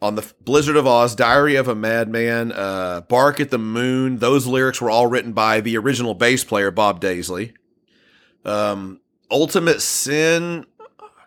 [0.00, 4.18] on the Blizzard of Oz, Diary of a Madman, uh, Bark at the Moon.
[4.18, 7.54] Those lyrics were all written by the original bass player Bob Daisley.
[8.44, 10.64] Um, Ultimate Sin,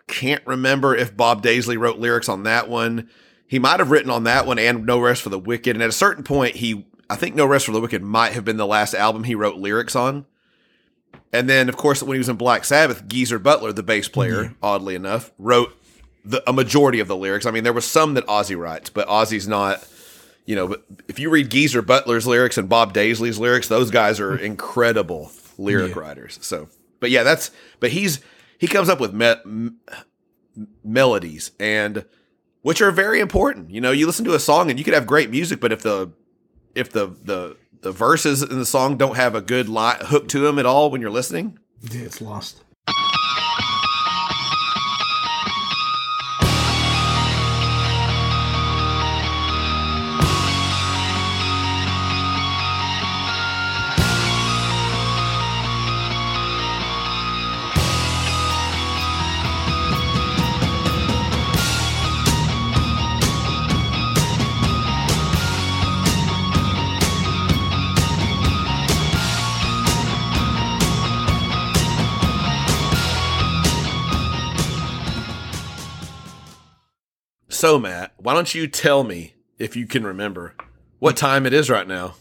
[0.06, 3.08] can't remember if Bob Daisley wrote lyrics on that one
[3.52, 5.76] he might have written on that one and No Rest for the Wicked.
[5.76, 8.46] And at a certain point, he, I think No Rest for the Wicked might have
[8.46, 10.24] been the last album he wrote lyrics on.
[11.34, 14.44] And then, of course, when he was in Black Sabbath, Geezer Butler, the bass player,
[14.44, 14.54] mm-hmm.
[14.62, 15.76] oddly enough, wrote
[16.24, 17.44] the, a majority of the lyrics.
[17.44, 19.86] I mean, there was some that Ozzy writes, but Ozzy's not,
[20.46, 24.18] you know, but if you read Geezer Butler's lyrics and Bob Daisley's lyrics, those guys
[24.18, 26.00] are incredible lyric yeah.
[26.00, 26.38] writers.
[26.40, 28.20] So, but yeah, that's, but he's,
[28.56, 29.76] he comes up with me- m-
[30.82, 32.06] melodies and,
[32.62, 33.70] which are very important.
[33.70, 35.82] You know, you listen to a song and you could have great music, but if
[35.82, 36.10] the
[36.74, 40.40] if the the the verses in the song don't have a good line, hook to
[40.40, 42.62] them at all when you're listening, yeah, it's lost.
[77.62, 80.56] So, Matt, why don't you tell me if you can remember
[80.98, 82.16] what time it is right now?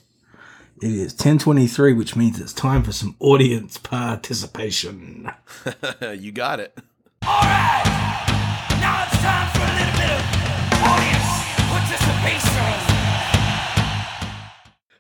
[0.80, 5.32] It is 1023, which means it's time for some audience participation.
[6.16, 6.78] you got it.
[7.26, 7.82] All right.
[8.80, 10.22] Now it's time for a little bit of
[10.86, 11.26] audience
[11.74, 12.78] participation.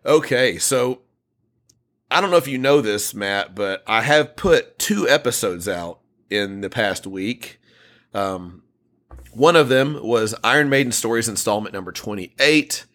[0.07, 1.01] Okay, so
[2.09, 5.99] I don't know if you know this, Matt, but I have put two episodes out
[6.31, 7.59] in the past week.
[8.15, 8.63] Um,
[9.31, 12.85] one of them was Iron Maiden Stories installment number 28.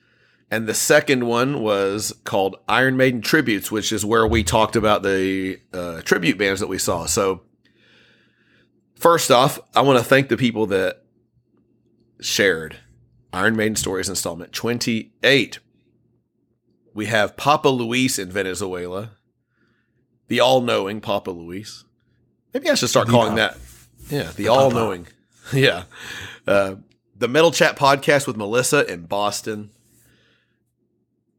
[0.51, 5.03] And the second one was called Iron Maiden Tributes, which is where we talked about
[5.03, 7.07] the uh, tribute bands that we saw.
[7.07, 7.43] So,
[8.95, 11.03] first off, I want to thank the people that
[12.21, 12.77] shared
[13.33, 15.59] Iron Maiden Stories installment 28.
[16.95, 19.13] We have Papa Luis in Venezuela,
[20.29, 21.85] the all knowing Papa Luis.
[22.55, 23.59] Maybe I should start calling that.
[24.09, 25.09] Yeah, the all knowing.
[25.53, 25.85] Yeah.
[26.47, 26.77] Uh,
[27.17, 29.71] the Metal Chat podcast with Melissa in Boston.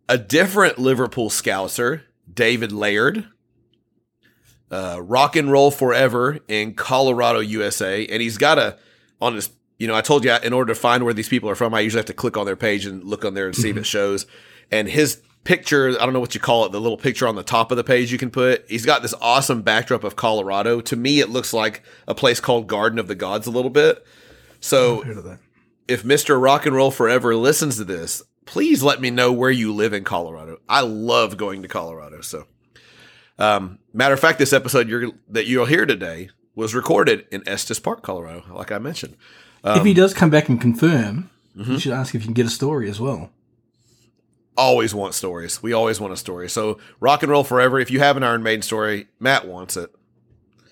[0.10, 3.28] A different Liverpool Scouser, David Laird.
[4.70, 8.06] Uh, Rock and Roll Forever in Colorado, USA.
[8.08, 8.78] And he's got a,
[9.22, 11.56] on his, you know, I told you in order to find where these people are
[11.56, 13.70] from, I usually have to click on their page and look on there and see
[13.70, 13.78] mm-hmm.
[13.78, 14.26] if it shows.
[14.72, 15.90] And his picture.
[16.00, 16.74] I don't know what you call it.
[16.74, 18.66] The little picture on the top of the page you can put.
[18.68, 20.82] He's got this awesome backdrop of Colorado.
[20.82, 24.06] To me, it looks like a place called Garden of the Gods a little bit.
[24.60, 25.40] So Heard of that?
[25.88, 26.40] if Mr.
[26.42, 30.04] Rock and Roll Forever listens to this, please let me know where you live in
[30.04, 30.60] Colorado.
[30.68, 32.20] I love going to Colorado.
[32.22, 32.46] So,
[33.40, 37.80] um, matter of fact, this episode you're, that you'll hear today was recorded in Estes
[37.80, 39.16] Park, Colorado, like I mentioned.
[39.64, 41.74] if Um, he does come back and confirm, mm-hmm.
[41.74, 43.32] you should ask if you can get a story as well.
[44.58, 45.62] Always want stories.
[45.64, 46.50] We always want a story.
[46.50, 47.80] So rock and roll forever.
[47.80, 49.94] If you have an Iron Maiden story, Matt wants it.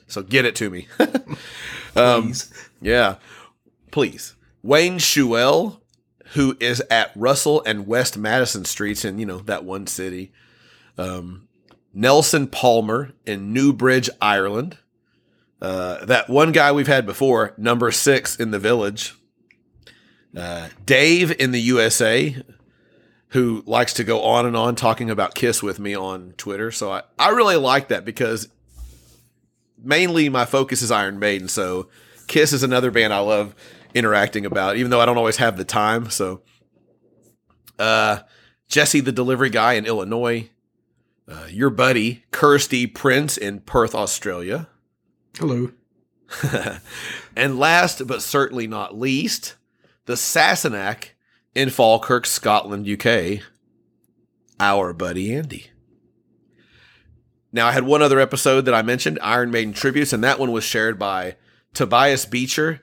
[0.08, 0.88] So get it to me.
[1.98, 2.70] Um, Please.
[2.82, 3.16] yeah,
[3.90, 4.36] please.
[4.62, 5.80] Wayne Schuell,
[6.34, 10.34] who is at Russell and West Madison streets in you know that one city.
[10.98, 11.48] Um,
[11.94, 14.78] Nelson Palmer in Newbridge, Ireland.
[15.62, 19.16] Uh, that one guy we've had before, number six in the village.
[20.36, 22.44] Uh, Dave in the USA,
[23.30, 26.72] who likes to go on and on talking about Kiss with me on Twitter.
[26.72, 28.48] So I, I really like that because
[29.82, 31.48] mainly my focus is Iron Maiden.
[31.48, 31.90] So
[32.28, 33.56] Kiss is another band I love
[33.94, 36.10] interacting about, even though I don't always have the time.
[36.10, 36.42] So
[37.80, 38.20] uh,
[38.68, 40.50] Jesse, the delivery guy in Illinois,
[41.28, 44.68] uh, your buddy Kirsty Prince in Perth, Australia.
[45.38, 45.72] Hello.
[47.36, 49.56] and last but certainly not least,
[50.06, 51.10] the Sassenach
[51.56, 53.42] in Falkirk, Scotland, UK,
[54.60, 55.68] our buddy Andy.
[57.52, 60.52] Now, I had one other episode that I mentioned, Iron Maiden Tributes, and that one
[60.52, 61.38] was shared by
[61.74, 62.82] Tobias Beecher.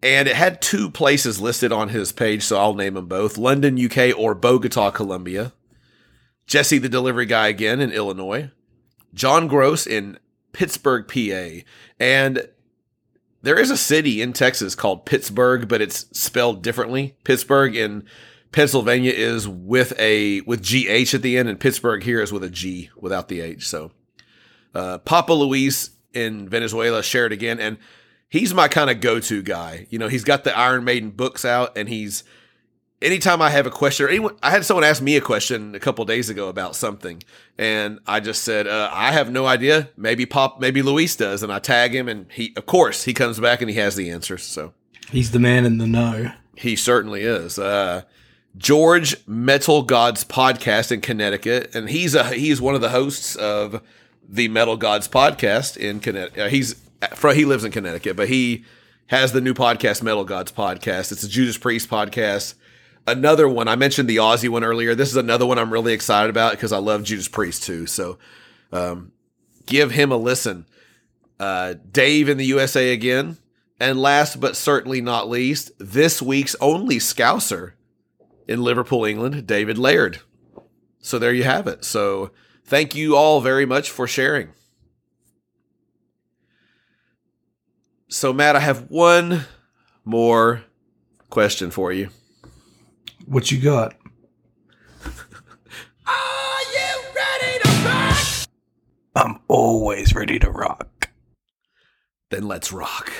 [0.00, 3.76] And it had two places listed on his page, so I'll name them both London,
[3.84, 5.52] UK, or Bogota, Colombia.
[6.46, 8.52] Jesse, the delivery guy, again in Illinois.
[9.12, 10.18] John Gross in
[10.52, 11.64] Pittsburgh, PA.
[11.98, 12.48] And
[13.42, 17.16] there is a city in Texas called Pittsburg, but it's spelled differently.
[17.24, 18.04] Pittsburgh in
[18.52, 22.50] Pennsylvania is with a with GH at the end, and Pittsburg here is with a
[22.50, 23.68] G without the H.
[23.68, 23.92] So
[24.74, 27.78] uh, Papa Luis in Venezuela shared again, and
[28.28, 29.86] he's my kind of go-to guy.
[29.90, 32.24] You know, he's got the Iron Maiden books out, and he's
[33.00, 35.80] anytime I have a question, or anyone, I had someone ask me a question a
[35.80, 37.22] couple days ago about something,
[37.56, 39.90] and I just said, uh, I have no idea.
[39.96, 43.38] Maybe Pop, maybe Luis does, and I tag him, and he, of course, he comes
[43.40, 44.42] back and he has the answers.
[44.42, 44.72] So
[45.10, 46.32] He's the man in the know.
[46.56, 47.58] he certainly is.
[47.58, 48.02] Uh,
[48.56, 53.80] George Metal Gods podcast in Connecticut, and he's a he's one of the hosts of
[54.28, 56.40] the Metal Gods podcast in Connecticut.
[56.40, 56.74] Uh, he's
[57.14, 58.64] from he lives in Connecticut, but he
[59.06, 61.12] has the new podcast Metal Gods podcast.
[61.12, 62.54] It's a Judas Priest podcast.
[63.08, 64.94] Another one I mentioned the Ozzy one earlier.
[64.94, 67.86] This is another one I'm really excited about because I love Judas Priest too.
[67.86, 68.18] So,
[68.72, 69.12] um,
[69.66, 70.66] give him a listen.
[71.40, 73.38] Uh, Dave in the USA again.
[73.80, 77.72] And last but certainly not least, this week's only Scouser
[78.48, 80.20] in Liverpool, England, David Laird.
[81.00, 81.84] So there you have it.
[81.84, 82.32] So
[82.64, 84.48] thank you all very much for sharing.
[88.08, 89.44] So, Matt, I have one
[90.04, 90.64] more
[91.28, 92.08] question for you.
[93.28, 93.94] What you got?
[95.04, 98.48] Are you ready to rock?
[99.14, 101.10] I'm always ready to rock.
[102.30, 103.12] Then let's rock.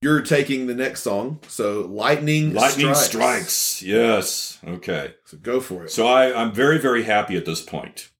[0.00, 1.40] You're taking the next song.
[1.48, 3.50] So, Lightning, Lightning Strikes.
[3.50, 3.82] strikes.
[3.82, 4.58] Yes.
[4.66, 5.14] Okay.
[5.24, 5.90] So, go for it.
[5.90, 8.10] So I, I'm very, very happy at this point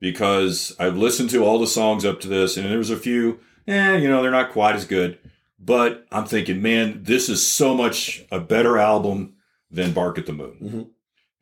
[0.00, 3.40] because I've listened to all the songs up to this, and there was a few,
[3.66, 5.18] eh, you know, they're not quite as good.
[5.58, 9.36] But I'm thinking, man, this is so much a better album
[9.70, 10.58] than Bark at the Moon.
[10.62, 10.88] Mhm.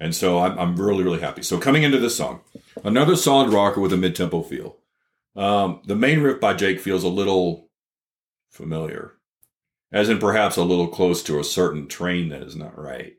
[0.00, 1.42] And so I'm, I'm really, really happy.
[1.42, 2.40] So coming into this song,
[2.84, 4.76] another solid rocker with a mid tempo feel.
[5.34, 7.68] Um, the main riff by Jake feels a little
[8.50, 9.14] familiar,
[9.94, 13.14] as in perhaps a little close to a certain train that is not right.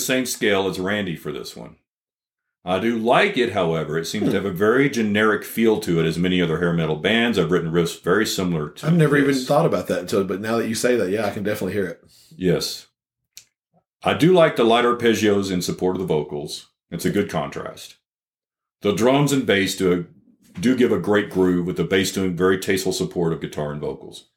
[0.00, 1.76] Same scale as Randy for this one.
[2.64, 3.96] I do like it, however.
[3.96, 6.96] It seems to have a very generic feel to it, as many other hair metal
[6.96, 7.38] bands.
[7.38, 8.86] I've written riffs very similar to.
[8.86, 11.30] I've never even thought about that until, but now that you say that, yeah, I
[11.30, 12.04] can definitely hear it.
[12.36, 12.86] Yes.
[14.02, 16.68] I do like the lighter arpeggios in support of the vocals.
[16.90, 17.96] It's a good contrast.
[18.82, 22.36] The drums and bass do, a, do give a great groove, with the bass doing
[22.36, 24.28] very tasteful support of guitar and vocals.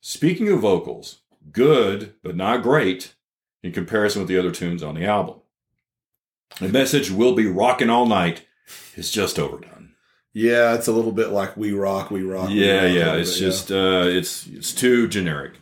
[0.00, 3.14] Speaking of vocals, good, but not great
[3.62, 5.36] in comparison with the other tunes on the album.
[6.60, 8.46] The message will be rocking all night
[8.96, 9.94] is just overdone.
[10.34, 12.48] Yeah, it's a little bit like we rock, we rock.
[12.48, 15.54] we Yeah, rock yeah, it's bit, just uh it's it's too generic.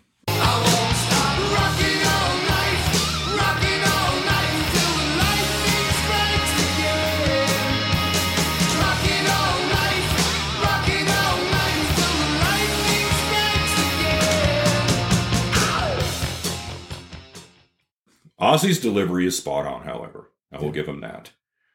[18.41, 20.31] Ozzy's delivery is spot on, however.
[20.53, 21.31] I will give him that.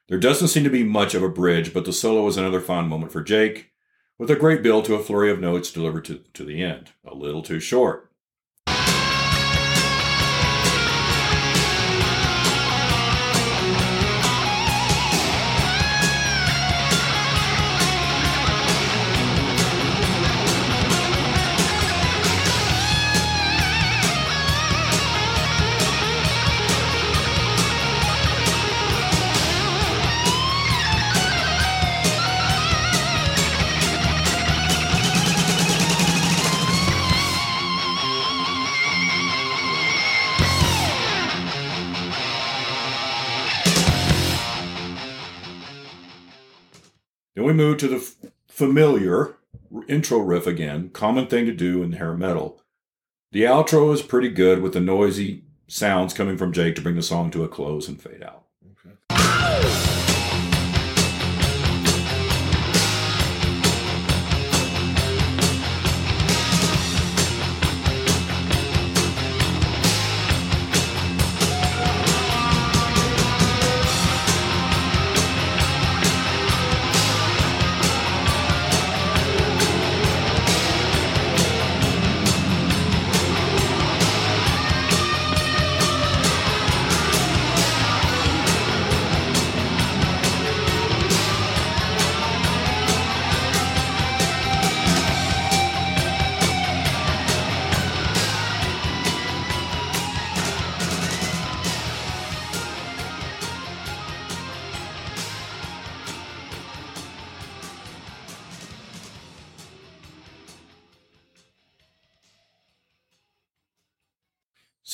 [0.08, 2.88] There doesn't seem to be much of a bridge, but the solo is another fine
[2.88, 3.72] moment for Jake,
[4.18, 6.92] with a great build to a flurry of notes delivered to, to the end.
[7.04, 8.05] A little too short.
[47.46, 48.16] We move to the f-
[48.48, 49.36] familiar
[49.86, 52.60] intro riff again, common thing to do in hair metal.
[53.30, 57.02] The outro is pretty good with the noisy sounds coming from Jake to bring the
[57.04, 58.46] song to a close and fade out.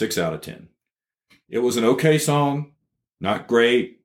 [0.02, 0.68] Six out of 10.
[1.48, 2.72] It was an okay song,
[3.20, 4.00] not great.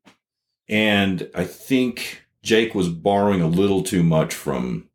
[0.69, 4.89] And I think Jake was borrowing a little too much from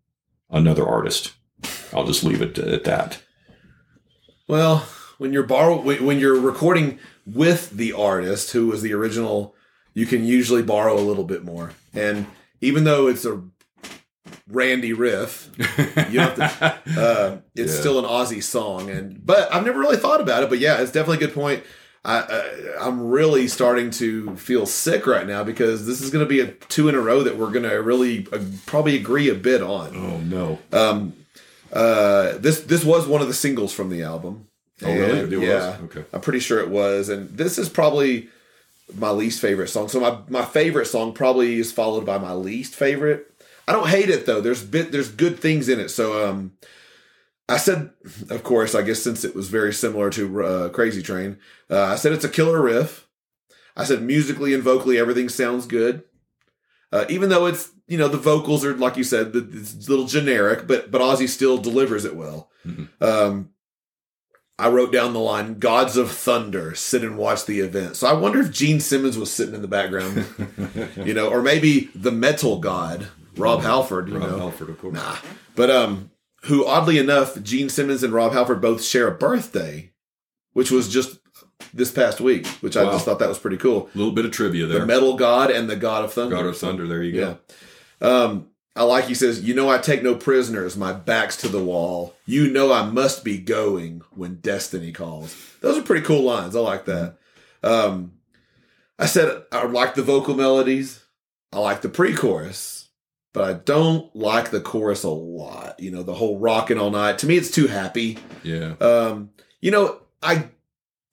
[0.48, 1.32] another artist.
[1.92, 3.20] I'll just leave it at that.
[4.46, 4.86] Well,
[5.18, 9.56] when you're borrow when when you're recording with the artist who was the original,
[9.94, 11.72] you can usually borrow a little bit more.
[11.92, 12.26] And
[12.60, 13.42] even though it's a
[14.52, 17.80] Randy riff, you don't have to, uh, it's Yeah.
[17.80, 18.90] still an Ozzy song.
[18.90, 20.48] And but I've never really thought about it.
[20.50, 21.62] But yeah, it's definitely a good point.
[22.04, 26.28] I, I I'm really starting to feel sick right now because this is going to
[26.28, 29.34] be a two in a row that we're going to really uh, probably agree a
[29.34, 29.94] bit on.
[29.96, 30.58] Oh, no.
[30.72, 31.12] Um,
[31.72, 34.48] uh, this this was one of the singles from the album.
[34.84, 35.20] Oh, really?
[35.20, 35.46] And, It was?
[35.46, 36.04] yeah, Okay.
[36.12, 37.08] I'm pretty sure it was.
[37.08, 38.28] And this is probably
[38.98, 39.88] my least favorite song.
[39.88, 43.31] So my my favorite song probably is followed by my least favorite.
[43.68, 44.40] I don't hate it though.
[44.40, 45.88] There's bit there's good things in it.
[45.90, 46.52] So um,
[47.48, 47.90] I said,
[48.30, 51.38] of course, I guess since it was very similar to uh, Crazy Train,
[51.70, 53.06] uh, I said it's a killer riff.
[53.76, 56.02] I said musically and vocally everything sounds good.
[56.92, 59.90] Uh, even though it's you know the vocals are like you said the- it's a
[59.90, 62.50] little generic, but but Ozzy still delivers it well.
[62.66, 62.88] Mhm.
[63.00, 63.48] Um,
[64.58, 68.12] I wrote down the line "Gods of Thunder sit and watch the event." So I
[68.12, 70.26] wonder if Gene Simmons was sitting in the background,
[71.06, 74.94] you know, or maybe the metal god Rob Halford, you Rob know, Halford, of course.
[74.94, 75.16] nah,
[75.54, 76.10] but um,
[76.44, 79.92] who oddly enough, Gene Simmons and Rob Halford both share a birthday,
[80.52, 81.18] which was just
[81.72, 83.88] this past week, which I just thought that was pretty cool.
[83.94, 84.80] A little bit of trivia there.
[84.80, 86.36] The metal god and the god of thunder.
[86.36, 87.38] God of Thunder, there you go.
[88.00, 88.06] Yeah.
[88.06, 90.76] Um, I like he says, you know, I take no prisoners.
[90.76, 92.14] My back's to the wall.
[92.24, 95.36] You know, I must be going when destiny calls.
[95.60, 96.56] Those are pretty cool lines.
[96.56, 97.16] I like that.
[97.62, 98.12] Um,
[98.98, 101.04] I said I like the vocal melodies.
[101.52, 102.81] I like the pre-chorus,
[103.32, 105.80] but I don't like the chorus a lot.
[105.80, 107.18] You know, the whole rocking all night.
[107.18, 108.18] To me, it's too happy.
[108.42, 108.74] Yeah.
[108.80, 109.30] Um,
[109.60, 110.48] you know, I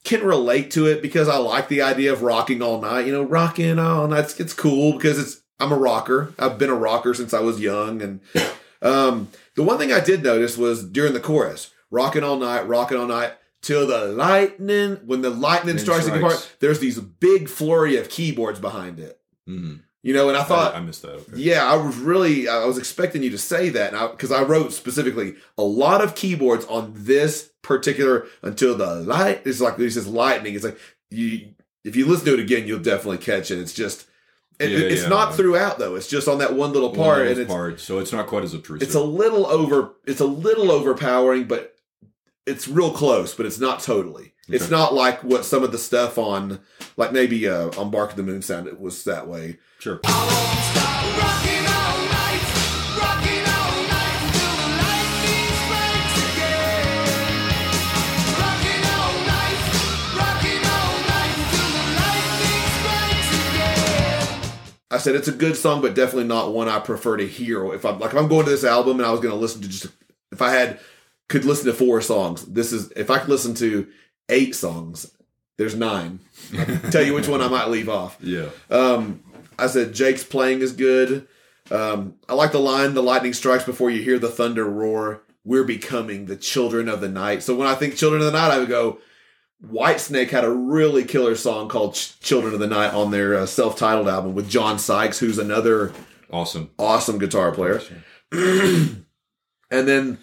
[0.03, 3.05] can relate to it because I like the idea of rocking all night.
[3.05, 4.26] You know, rocking all night.
[4.26, 6.34] It's, it's cool because it's I'm a rocker.
[6.39, 8.01] I've been a rocker since I was young.
[8.01, 8.20] And
[8.82, 12.97] um, the one thing I did notice was during the chorus, rocking all night, rocking
[12.97, 14.97] all night till the lightning.
[15.05, 19.20] When the lightning Then strikes the guitar, there's these big flurry of keyboards behind it.
[19.47, 19.82] Mhm.
[20.01, 21.11] You know, and I thought I, I missed that.
[21.15, 21.31] Okay.
[21.35, 25.35] yeah, I was really I was expecting you to say that because I wrote specifically
[25.57, 29.45] a lot of keyboards on this particular until the light.
[29.45, 30.55] is like this is lightning.
[30.55, 30.79] It's like
[31.09, 31.49] you
[31.83, 33.59] if you listen to it again, you'll definitely catch it.
[33.59, 34.07] It's just
[34.57, 35.09] it, Yeah, it's yeah.
[35.09, 35.95] not throughout though.
[35.95, 38.43] It's just on that one little part, of and it's parts, so it's not quite
[38.43, 38.87] as obtrusive.
[38.87, 39.95] it's a little over.
[40.05, 41.75] It's a little overpowering, but
[42.45, 43.33] it's real close.
[43.35, 44.33] But it's not totally.
[44.51, 44.71] It's Okay.
[44.71, 46.59] not like what some of the stuff on
[46.97, 48.67] like maybe uh, on Bark at the Moon sound.
[48.67, 49.57] It was that way.
[49.79, 49.99] sure.
[50.03, 50.11] Rocking
[51.65, 52.43] all night,
[52.97, 56.87] rocking all night till the lightning strikes again.
[58.39, 59.59] Rocking all night,
[60.17, 64.51] rocking all night till the lightning strikes again.
[64.91, 67.73] I said it's a good song, but definitely not one I prefer to hear.
[67.73, 69.61] If I'm like if I'm going to this album and I was going to listen
[69.61, 69.87] to just
[70.31, 70.79] if I had
[71.27, 73.87] could listen to four songs, this is if I could listen to
[74.30, 75.11] eight songs.
[75.57, 76.19] There's nine.
[76.57, 78.17] I can tell you which one I might leave off.
[78.21, 78.49] Yeah.
[78.69, 79.23] Um,
[79.57, 81.27] I said Jake's playing is good.
[81.69, 85.63] Um, I like the line "The lightning strikes before you hear the thunder roar." We're
[85.65, 87.43] becoming the children of the night.
[87.43, 88.99] So when I think children of the night, I would go.
[89.65, 93.45] Whitesnake had a really killer song called Ch- "Children of the Night" on their uh,
[93.45, 95.91] self-titled album with John Sykes, who's another
[96.32, 96.69] Awesome.
[96.80, 97.82] awesome guitar player.
[98.32, 99.05] and
[99.69, 100.17] then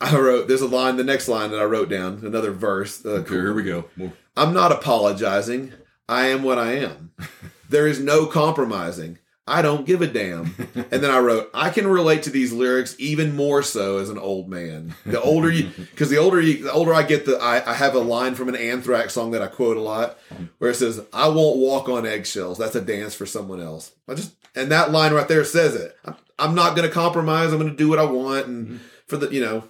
[0.00, 3.04] I wrote there's a line, the next line that I wrote down, another verse.
[3.04, 3.84] Uh, Okay, here we go.
[3.96, 4.12] More.
[4.36, 5.72] I'm not apologizing.
[6.08, 7.12] I am what I am.
[7.68, 9.18] There is no compromising.
[9.44, 10.54] I don't give a damn.
[10.76, 14.18] And then I wrote, I can relate to these lyrics even more so as an
[14.18, 14.94] old man.
[15.04, 17.96] The older you, because the older you, the older I get, the I, I have
[17.96, 20.16] a line from an Anthrax song that I quote a lot,
[20.58, 22.58] where it says, "I won't walk on eggshells.
[22.58, 25.96] That's a dance for someone else." I just, and that line right there says it.
[26.04, 27.52] I'm, I'm not going to compromise.
[27.52, 29.64] I'm going to do what I want, and for the, you know,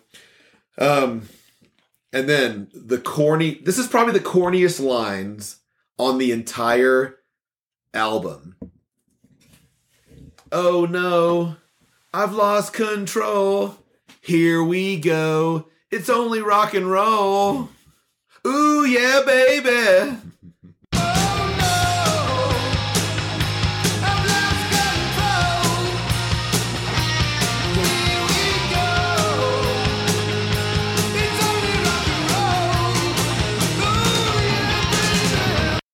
[0.79, 1.29] um,
[2.13, 3.61] and then the corny.
[3.63, 5.61] This is probably the corniest lines
[5.99, 7.19] on the entire
[7.95, 8.57] album.
[10.53, 11.57] Oh no,
[12.13, 13.77] I've lost control.
[14.21, 15.69] Here we go.
[15.91, 17.71] It's only rock and roll.
[18.47, 20.19] Ooh yeah, baby.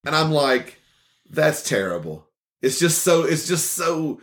[0.05, 0.78] And I'm like,
[1.30, 2.26] that's terrible.
[2.61, 3.24] It's just so.
[3.24, 4.20] It's just so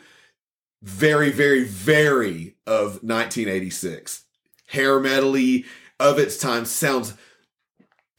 [0.82, 4.24] very, very, very of 1986.
[4.68, 5.66] Hair metally
[6.00, 7.14] of its time sounds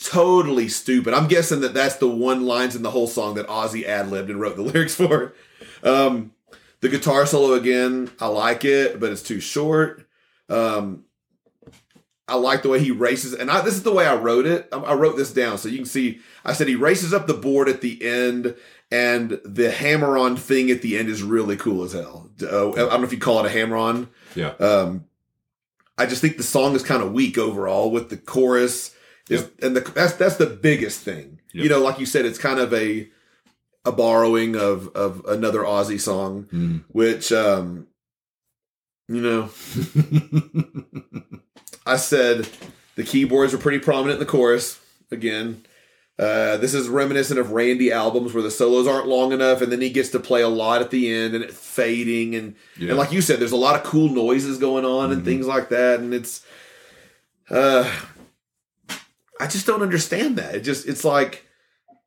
[0.03, 1.15] totally stupid.
[1.15, 4.31] I'm guessing that that's the one lines in the whole song that Ozzy ad libbed
[4.31, 5.35] and wrote the lyrics for.
[5.83, 6.33] Um,
[6.81, 10.07] the guitar solo again, I like it, but it's too short.
[10.49, 11.05] Um,
[12.31, 14.69] I like the way he races, and I, this is the way I wrote it.
[14.73, 16.21] I, wrote this down so you can see.
[16.45, 18.55] I said he races up the board at the end,
[18.91, 22.31] and the hammer-on thing at the end is really cool as hell.
[22.43, 24.09] Uh, I don't know if you call it a hammer-on.
[24.35, 24.51] Yeah.
[24.61, 25.05] Um,
[25.99, 28.95] I just think the song is kind of weak overall with the chorus.
[29.29, 31.41] Is, and the that's that's the biggest thing.
[31.53, 31.63] Yep.
[31.65, 33.09] You know, like you said, it's kind of a
[33.85, 36.85] a borrowing of of another Ozzy song, Mm.
[36.89, 37.87] which um,
[39.09, 39.51] you know,
[41.87, 42.49] I said
[42.97, 45.65] the keyboards are pretty prominent in the chorus again.
[46.19, 49.81] Uh, this is reminiscent of Randy albums where the solos aren't long enough, and then
[49.81, 52.91] he gets to play a lot at the end, and it's fading, and Yeah.
[52.91, 55.25] and like you said, there's a lot of cool noises going on and Mhm.
[55.25, 56.43] things like that, and it's,
[57.49, 57.91] uh,
[59.41, 60.55] I just don't understand that.
[60.55, 61.47] It just it's like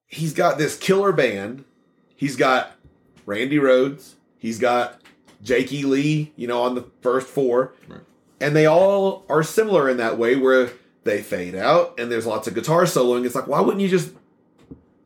[0.05, 1.63] he's got this killer band,
[2.15, 2.75] he's got
[3.25, 5.01] Randy Rhoads, he's got
[5.41, 8.01] Jakey Lee, you know, on the first four, Right.
[8.43, 10.71] And they all are similar in that way where
[11.05, 13.25] they fade out and there's lots of guitar soloing.
[13.25, 14.11] It's like why wouldn't you just?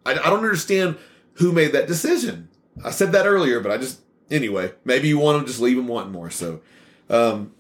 [0.05, 0.97] I, I don't understand
[1.33, 2.49] who made that decision.
[2.83, 4.73] I said that earlier, but I just anyway.
[4.83, 6.29] Maybe you want to just leave them wanting more.
[6.31, 6.61] So,
[7.09, 7.53] um,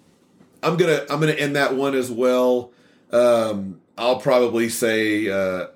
[0.63, 2.71] I'm gonna I'm gonna end that one as well.
[3.11, 5.67] Um, I'll probably say uh,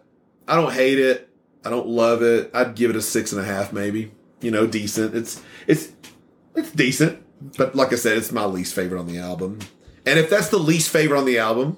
[0.47, 1.29] I don't hate it.
[1.63, 2.49] I don't love it.
[2.55, 4.11] I'd give it a six and a half, maybe.
[4.41, 5.15] You know, decent.
[5.15, 5.91] It's it's
[6.55, 7.23] it's decent,
[7.57, 9.59] but like I said, it's my least favorite on the album.
[10.05, 11.77] And if that's the least favorite on the album,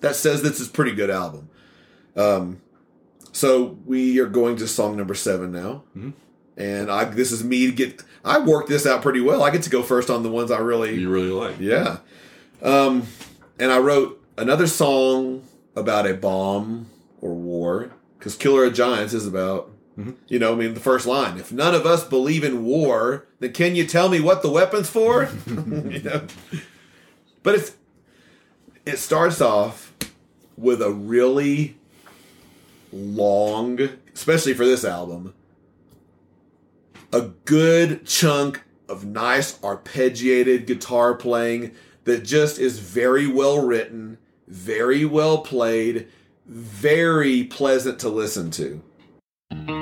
[0.00, 1.48] that says this is a pretty good album.
[2.16, 2.60] Um,
[3.32, 6.12] so we are going to song number seven now, Mhm.
[6.56, 8.02] and I this is me to get.
[8.24, 9.42] I worked this out pretty well.
[9.42, 11.56] I get to go first on the ones I really You really like.
[11.60, 11.98] yeah.
[12.62, 13.04] Um,
[13.58, 15.42] and I wrote another song
[15.76, 16.86] about a bomb
[17.20, 19.70] or war, because Killer of Giants is about,
[20.26, 21.38] you know, I mean, the first line.
[21.38, 24.90] If none of us believe in war, then can you tell me what the weapon's
[24.90, 25.28] for?
[25.46, 26.22] you know,
[27.42, 27.76] but it's
[28.84, 29.92] it starts off
[30.56, 31.76] with a really
[32.92, 33.78] long,
[34.14, 35.34] especially for this album,
[37.12, 41.72] a good chunk of nice arpeggiated guitar playing
[42.04, 46.08] that just is very well written, very well played,
[46.46, 49.77] very pleasant to listen to.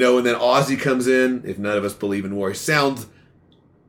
[0.00, 1.42] Know, and then Ozzy comes in.
[1.46, 3.06] If none of us believe in war, he sounds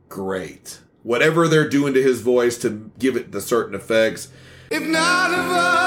[0.08, 0.80] great.
[1.02, 4.28] Whatever they're doing to his voice to give it the certain effects,
[4.70, 5.81] If none of us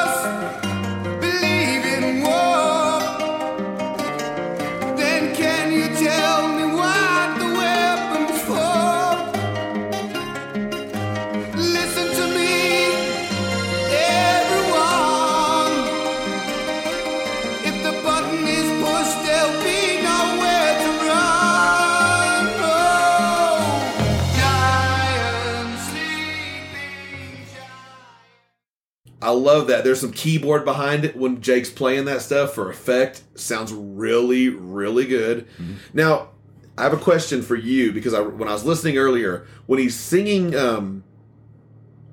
[29.36, 29.84] love that.
[29.84, 33.24] There's some keyboard behind it when Jake's playing that stuff for effect.
[33.36, 35.48] Sounds really, really good.
[35.94, 36.30] Now,
[36.78, 39.96] I have a question for you because I, when I was listening earlier, when he's
[39.96, 41.04] singing, um,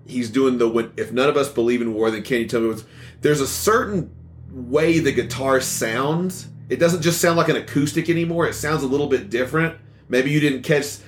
[0.07, 2.61] he's doing the when, "If none of us believe in war, then can you tell
[2.61, 2.85] me what's?"
[3.23, 4.11] There's a certain
[4.51, 6.49] way the guitar sounds.
[6.68, 8.47] It doesn't just sound like an acoustic anymore.
[8.47, 9.79] It sounds a little bit different.
[10.09, 10.99] Maybe you didn't catch.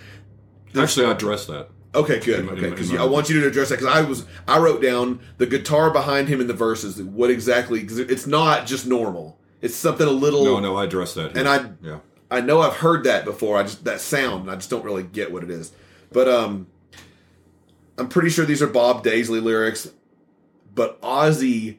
[0.76, 1.68] Actually, I addressed that.
[1.94, 2.48] Okay, good.
[2.48, 5.46] Okay, because I want you to address that because I was I wrote down the
[5.46, 7.00] guitar behind him in the verses.
[7.02, 7.80] What exactly?
[7.80, 9.38] Because it's not just normal.
[9.60, 10.44] It's something a little.
[10.44, 11.36] No, no, I addressed that.
[11.36, 11.48] And.
[11.48, 11.98] I yeah.
[12.30, 13.58] I know I've heard that before.
[13.58, 14.50] I just that sound.
[14.50, 15.72] I just don't really get what it is.
[16.10, 16.66] But um,
[17.96, 19.90] I'm pretty sure these are Bob Daisley lyrics.
[20.74, 21.76] But Ozzy,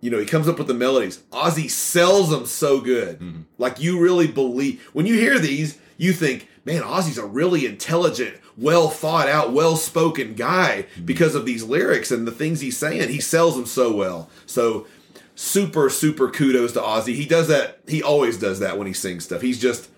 [0.00, 1.18] you know, he comes up with the melodies.
[1.30, 3.20] Ozzy sells them so good.
[3.58, 8.38] Like you really believe when you hear these, you think, man, Ozzy's a really intelligent,
[8.58, 11.04] well thought out, well spoken guy hmm.
[11.04, 13.08] because of these lyrics and the things he's saying.
[13.08, 14.28] He sells them so well.
[14.46, 14.86] So
[15.34, 17.14] super super kudos to Ozzy.
[17.14, 17.78] He does that.
[17.86, 19.40] He always does that when he sings stuff.
[19.40, 19.88] He's just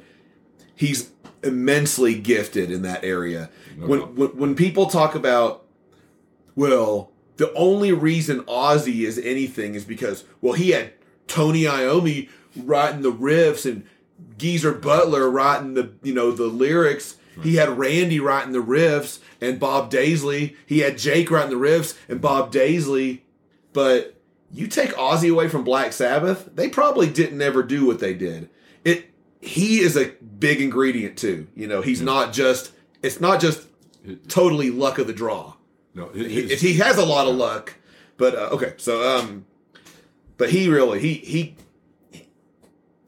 [0.75, 1.11] he's
[1.43, 3.51] immensely gifted in that area.
[3.77, 5.65] No when, when when people talk about
[6.55, 10.93] well, the only reason Ozzy is anything is because well he had
[11.27, 13.87] Tony Iommi writing the riffs and
[14.37, 17.17] Geezer Butler writing the you know the lyrics.
[17.43, 20.57] He had Randy writing the riffs and Bob Daisley.
[20.67, 23.21] He had Jake writing the riffs and Bob Daisley.
[23.73, 24.21] But
[24.53, 28.49] you take Ozzy away from Black Sabbath, they probably didn't ever do what they did.
[28.85, 29.11] It
[29.41, 31.47] he is a big ingredient too.
[31.55, 32.73] You know, he's not just
[33.03, 33.67] it's not just
[34.29, 35.55] totally luck of the draw.
[35.95, 37.75] No, He, he has a lot of luck,
[38.17, 38.75] but uh, okay.
[38.77, 39.47] So um,
[40.37, 41.57] but he really he he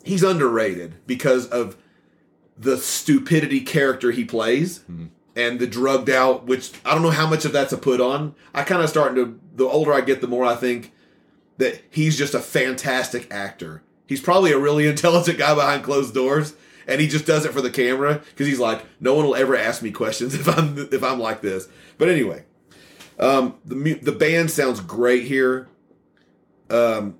[0.04, 1.76] he's underrated because of
[2.56, 4.80] the stupidity character he plays
[5.34, 6.46] and the drugged out.
[6.46, 8.34] Which I don't know how much of that's a put on.
[8.54, 10.92] I kind of starting to the older I get, the more I think
[11.58, 13.82] that he's just a fantastic actor.
[14.06, 16.54] He's probably a really intelligent guy behind closed doors,
[16.86, 19.56] and he just does it for the camera because he's like, no one will ever
[19.56, 21.68] ask me questions if I'm if I'm like this.
[21.98, 22.44] But anyway,
[23.18, 25.68] um, the the band sounds great here.
[26.70, 27.18] Um,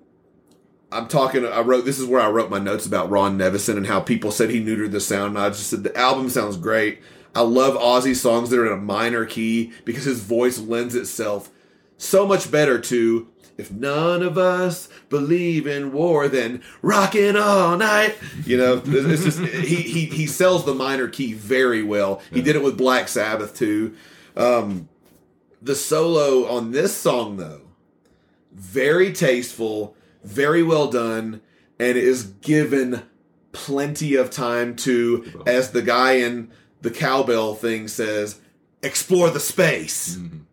[0.93, 1.47] I'm talking.
[1.47, 4.31] I wrote this is where I wrote my notes about Ron Nevison and how people
[4.31, 5.37] said he neutered the sound.
[5.37, 7.01] And I just said the album sounds great.
[7.35, 11.51] I love Ozzy songs that are in a minor key because his voice lends itself
[11.97, 13.29] so much better to
[13.59, 18.17] if none of us believe in war, then rockin' all night.
[18.45, 22.23] You know, it's just he he he sells the minor key very well.
[22.33, 23.95] He did it with Black Sabbath too.
[24.37, 24.89] Um,
[25.61, 27.63] the solo on this song though,
[28.53, 29.95] very tasteful,
[30.25, 31.41] very well done,
[31.79, 33.03] and is given
[33.53, 36.51] plenty of time to, as the guy in
[36.81, 38.41] the cowbell thing says,
[38.83, 40.17] explore the space.
[40.17, 40.52] he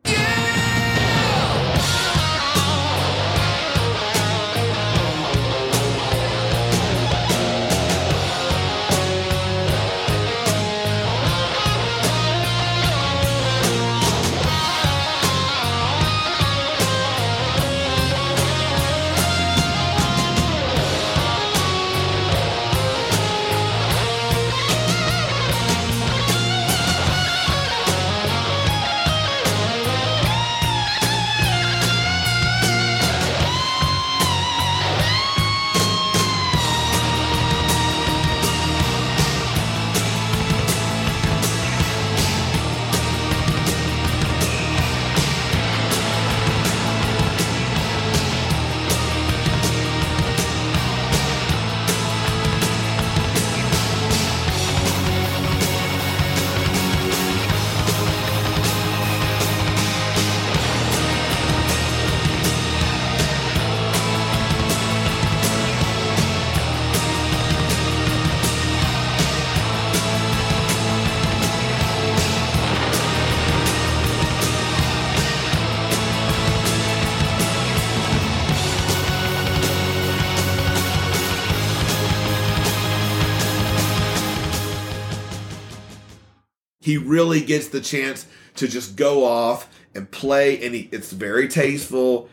[87.09, 92.29] really gets the chance to just go off and play and he, it's very tasteful.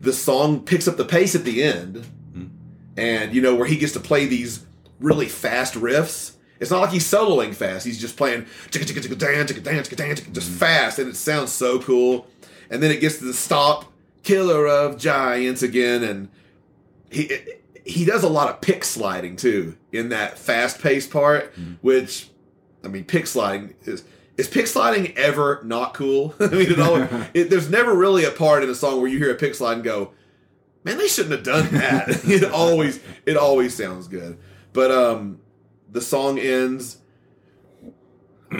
[0.00, 2.46] The song picks up the pace at the end hmm.
[2.96, 4.64] and you know where he gets to play these
[5.00, 6.36] really fast riffs.
[6.60, 9.82] It's not like he's soloing fast he's just playing chicka chicka chicka dan chicka dan
[9.82, 10.56] chicka dan just hmm.
[10.56, 12.26] fast and it sounds so cool.
[12.70, 16.28] And then it gets to the stop killer of giants again and
[17.10, 17.30] he
[17.84, 21.74] he does a lot of pick sliding too in that fast paced part, hmm.
[21.80, 22.28] which
[22.84, 24.04] I mean, pick sliding is
[24.36, 26.34] is pick sliding ever not cool?
[26.40, 29.18] I mean, it always, it, there's never really a part in a song where you
[29.18, 30.12] hear a pick slide and go,
[30.84, 34.38] "Man, they shouldn't have done that." it always it always sounds good,
[34.72, 35.40] but um,
[35.90, 36.98] the song ends.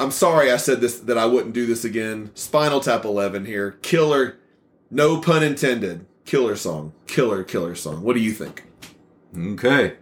[0.00, 2.30] I'm sorry I said this that I wouldn't do this again.
[2.34, 4.38] Spinal Tap 11 here, killer,
[4.90, 6.06] no pun intended.
[6.24, 8.02] Killer song, killer killer song.
[8.02, 8.64] What do you think?
[9.36, 9.94] Okay.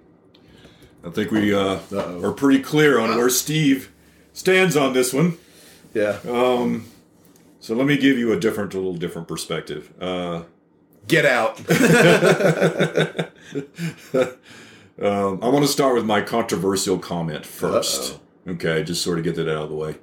[1.06, 3.92] I think we uh, are pretty clear on where Steve
[4.32, 5.38] stands on this one.
[5.94, 6.88] Yeah, Um,
[7.60, 9.92] so let me give you a different, a little different perspective.
[10.00, 10.42] Uh,
[11.06, 11.58] get out.
[15.00, 19.36] um, I want to start with my controversial comment 1st Okay, just sort of get
[19.36, 19.96] that out of the way.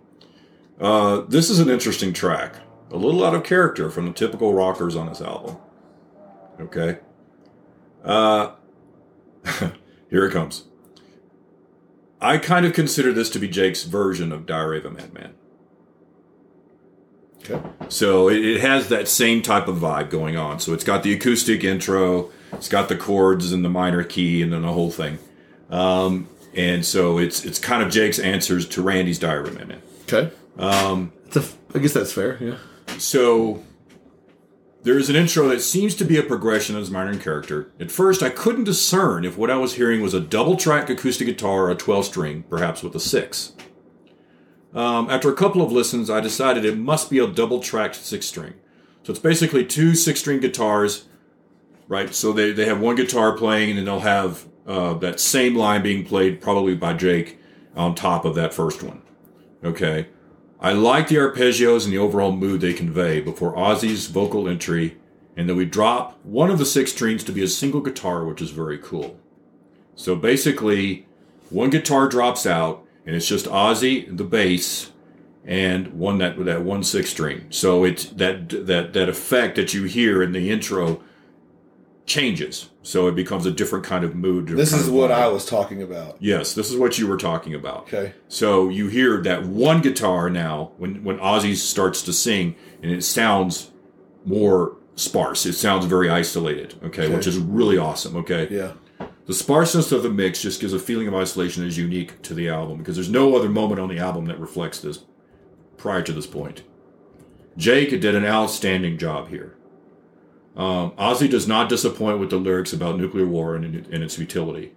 [0.80, 2.56] Uh, this is an interesting track,
[2.91, 5.58] a little out of character from the typical rockers on this album.
[6.60, 6.99] Okay.
[8.04, 8.54] Uh,
[10.10, 10.64] here it comes.
[12.24, 15.34] I kind of consider this to be Jake's version of Diary of a Madman.
[17.44, 17.62] okay.
[17.90, 20.60] So it, it has that same type of vibe going on.
[20.60, 24.54] So it's got the acoustic intro, it's got the chords and the minor key, and
[24.54, 25.20] then the whole thing.
[25.70, 29.82] Um, and so it's it's kind of Jake's answers to Randy's Diary of a Madman.
[30.04, 30.32] Okay.
[30.58, 31.44] Um, it's a,
[31.76, 32.38] I guess that's fair.
[32.40, 32.58] Yeah.
[33.00, 33.64] So
[34.84, 37.72] there's an intro that seems to be a progression of his minor character.
[37.80, 41.28] At first, I couldn't discern if what I was hearing was a double track acoustic
[41.28, 43.54] guitar or a 12 string, perhaps with a 6.
[44.74, 48.26] Um, after a couple of listens, I decided it must be a double tracked 6
[48.26, 48.54] string.
[49.04, 51.08] So it's basically two 6 string guitars,
[51.88, 52.14] right?
[52.14, 55.82] So they, they have one guitar playing, and then they'll have uh, that same line
[55.82, 57.40] being played probably by Jake
[57.76, 59.02] on top of that first one.
[59.64, 60.08] Okay.
[60.64, 64.97] I like the arpeggios and the overall mood they convey before Ozzy's vocal entry,
[65.36, 68.41] and then we drop one of the six strings to be a single guitar, which
[68.41, 69.20] is very cool.
[69.93, 71.05] So basically,
[71.49, 74.93] one guitar drops out, and it's just Ozzy, the bass,
[75.43, 77.47] and one that with that one six string.
[77.49, 81.01] So it's that that that effect that you hear in the intro
[82.06, 82.70] changes.
[82.82, 84.47] So it becomes a different kind of mood.
[84.47, 85.12] This is what.
[85.12, 86.18] I was talking about.
[86.20, 87.84] Yes, this is what you were talking about.
[87.84, 88.14] Okay.
[88.28, 93.04] So you hear that one guitar now when when Ozzy starts to sing, and it
[93.04, 93.72] sounds
[94.26, 95.45] more sparse.
[95.45, 96.76] It sounds very isolated.
[96.84, 97.16] Okay, Okay.
[97.16, 98.16] which is really awesome.
[98.18, 98.47] Okay.
[98.51, 98.74] Yeah.
[99.26, 102.34] The sparseness of the mix just gives a feeling of isolation that is unique to
[102.34, 104.99] the album because there's no other moment on the album that reflects this
[105.78, 106.64] prior to this point.
[107.56, 109.56] Jake did an outstanding job here.
[110.56, 114.74] Um, Ozzy does not disappoint with the lyrics about nuclear war and, and its futility.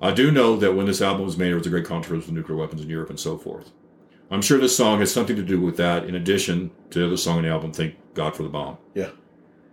[0.00, 2.34] I do know that when this album was made, there was a great controversy with
[2.34, 3.70] nuclear weapons in Europe and so forth.
[4.32, 7.16] I'm sure this song has something to do with that, in addition to the other
[7.16, 8.78] song on the album, Thank God for the Bomb.
[8.94, 9.10] Yeah.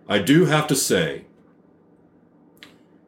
[0.07, 1.25] I do have to say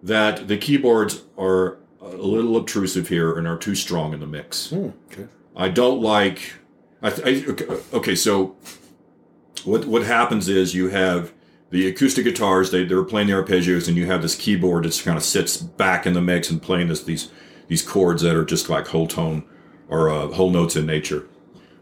[0.01, 4.73] that the keyboards are a little obtrusive here and are too strong in the mix.
[4.73, 5.27] okay.
[5.55, 6.53] I don't like.
[7.03, 8.55] I, I okay, okay, so
[9.63, 11.33] what what happens is you have
[11.71, 12.69] the acoustic guitars.
[12.69, 16.05] They they're playing the arpeggios, and you have this keyboard that kind of sits back
[16.05, 17.31] in the mix and playing this these
[17.67, 19.43] these chords that are just like whole tone
[19.89, 21.27] or uh, whole notes in nature.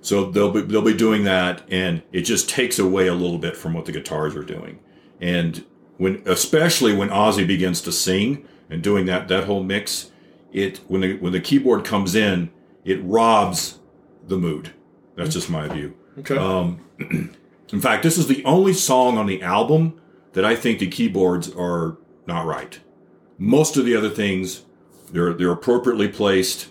[0.02, 3.58] So they'll be they'll be doing that, and it just takes away a little bit
[3.58, 4.80] from what the guitars are doing.
[5.20, 5.66] And
[5.98, 10.12] when especially when Ozzy begins to sing and doing that that whole mix,
[10.54, 12.52] it when the when the keyboard comes in,
[12.86, 13.80] it robs
[14.26, 14.74] the mood.
[15.16, 15.96] That's just my view.
[16.20, 16.38] Okay.
[16.38, 16.80] Um,
[17.72, 19.99] in fact, this is the only song on the album
[20.34, 21.97] that I think the keyboards are
[22.28, 22.80] not right.
[23.38, 24.65] Most of the other things,
[25.11, 26.70] they're they're appropriately placed.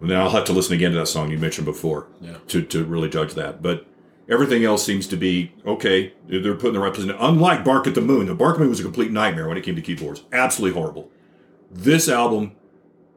[0.00, 2.36] And then I'll have to listen again to that song you mentioned before Yeah.
[2.48, 3.62] to, to really judge that.
[3.62, 3.84] But
[4.28, 6.12] everything else seems to be okay.
[6.28, 7.16] They're they're put in the right position.
[7.18, 9.56] Unlike Bark at the Moon, the Bark at the Moon was a complete nightmare when
[9.56, 10.22] it came to keyboards.
[10.32, 11.10] Absolutely horrible.
[11.70, 12.52] This album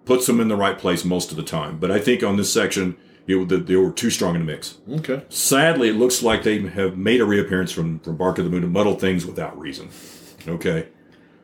[0.05, 1.77] puts them in the right place most of the time.
[1.79, 2.97] But I think on this section,
[3.27, 4.77] it, they, they were too strong in the mix.
[4.89, 5.23] Okay.
[5.29, 8.61] Sadly, it looks like they have made a reappearance from, from Bark at the Moon
[8.61, 9.89] to muddle things without reason.
[10.47, 10.87] Okay.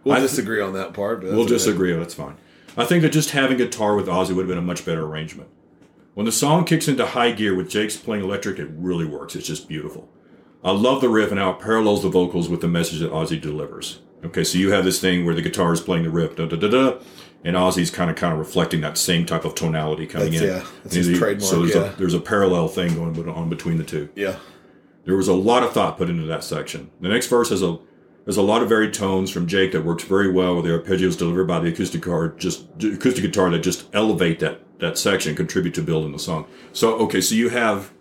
[0.03, 1.21] We'll I- disagree on that part.
[1.21, 1.49] But We'll okay.
[1.49, 1.93] disagree.
[1.93, 2.35] That's fine.
[2.75, 5.49] I think that just having guitar with Ozzy would have been a much better arrangement.
[6.13, 9.35] When the song kicks into high gear with Jake's playing electric, it really works.
[9.35, 10.09] It's just beautiful.
[10.63, 13.39] I love the riff and how it parallels the vocals with the message that Ozzy
[13.39, 13.99] delivers.
[14.25, 16.55] Okay, so you have this thing where the guitar is playing the riff, da da
[16.55, 16.99] da da,
[17.43, 20.57] and Ozzy's kind of kind of reflecting that same type of tonality coming That's- in.
[20.57, 21.93] yeah, that's his the- trademark, So there's, yeah.
[21.93, 24.35] a, there's a parallel thing going on between the two Yeah.
[25.05, 26.89] there was a lot of thought put into that section.
[27.01, 27.77] The next verse has a
[28.25, 31.17] there's a lot of varied tones from Jake that works very well with the arpeggios
[31.17, 35.73] delivered by the acoustic guitar, just acoustic guitar that just elevate that that section, contribute
[35.75, 36.45] to building the song.
[36.73, 37.93] So okay, so you have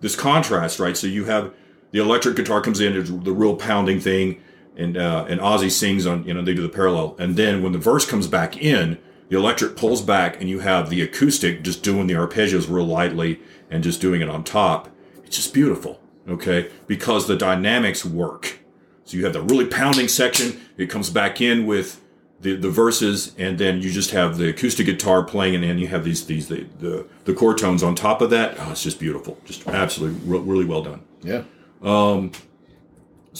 [0.00, 0.96] this contrast, right?
[0.96, 1.52] So you have
[1.92, 4.40] the electric guitar comes in, there's the real pounding thing,
[4.76, 7.72] and uh, and Ozzy sings on, you know, they do the parallel, and then when
[7.72, 8.98] the verse comes back in,
[9.28, 13.40] the electric pulls back, and you have the acoustic just doing the arpeggios real lightly
[13.70, 14.88] and just doing it on top.
[15.24, 16.70] It's just beautiful, okay?
[16.86, 18.58] Because the dynamics work.
[19.04, 22.00] So you have the really pounding section, it comes back in with
[22.40, 25.88] the, the verses, and then you just have the acoustic guitar playing, and then you
[25.88, 28.56] have these these the the, the chord tones on top of that.
[28.58, 31.02] Oh, it's just beautiful, just absolutely re- really well done.
[31.22, 31.42] Yeah.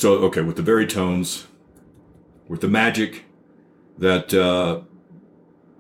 [0.01, 1.46] So okay, with the very tones,
[2.48, 3.26] with the magic
[3.98, 4.80] that uh,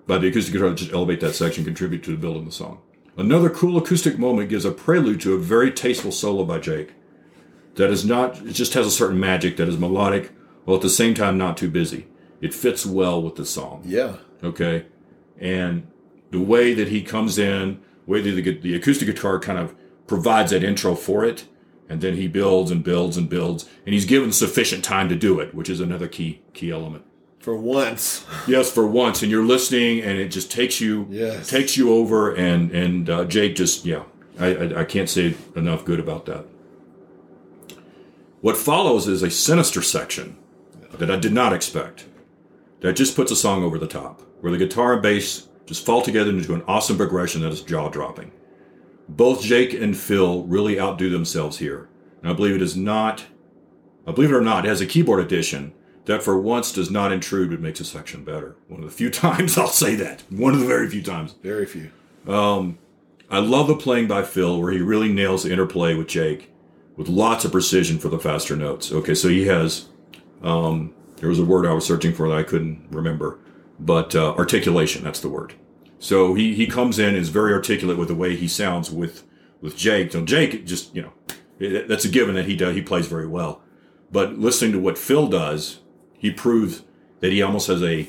[0.06, 2.82] by the acoustic guitar just elevate that section, contribute to the build of the song.
[3.16, 6.92] Another cool acoustic moment gives a prelude to a very tasteful solo by Jake.
[7.76, 10.32] That is not it just has a certain magic that is melodic,
[10.66, 12.06] while at the same time not too busy.
[12.42, 14.16] It fits well with the song Yeah.
[14.44, 14.84] okay
[15.38, 15.86] and
[16.30, 19.74] the way that he comes in way that the, the acoustic guitar kind of
[20.06, 21.46] provides that intro for it
[21.90, 25.38] and then he builds and builds and builds and he's given sufficient time to do
[25.40, 27.04] it which is another key key element
[27.40, 28.24] For once.
[28.46, 31.48] yes for once and you're listening and it just takes you Yes.
[31.50, 34.04] takes you over and and uh, jake just yeah
[34.38, 36.46] I, I i can't say enough good about that
[38.40, 40.36] what follows is a sinister section
[40.92, 42.06] that i did not expect
[42.80, 46.00] that just puts a song over the top, where the guitar and bass just fall
[46.00, 48.32] together into an awesome progression that is jaw dropping.
[49.16, 51.88] Both Jake and Phil really outdo themselves here,
[52.22, 53.26] and I believe it is not,
[54.06, 55.72] I believe it or not, it has a keyboard addition
[56.04, 58.56] that for once does not intrude but makes a section better.
[58.68, 60.22] One of the few times I'll say that.
[60.30, 61.34] One of the very few times.
[61.42, 61.90] Very few.
[62.26, 62.78] Um,
[63.28, 66.52] I love the playing by Phil where he really nails the interplay with Jake
[66.96, 68.92] with lots of precision for the faster notes.
[68.92, 69.88] Okay, so he has
[70.42, 73.38] um there was a word I was searching for that I couldn't remember,
[73.78, 75.54] but uh, articulation, that's the word.
[76.00, 79.22] So he he comes in is very articulate with the way he sounds with
[79.60, 80.10] with Jake.
[80.12, 81.12] So Jake just, you know,
[81.86, 83.62] that's a given that he does, he plays very well.
[84.10, 85.80] But listening to what Phil does,
[86.14, 86.82] he proves
[87.20, 88.08] that he almost has a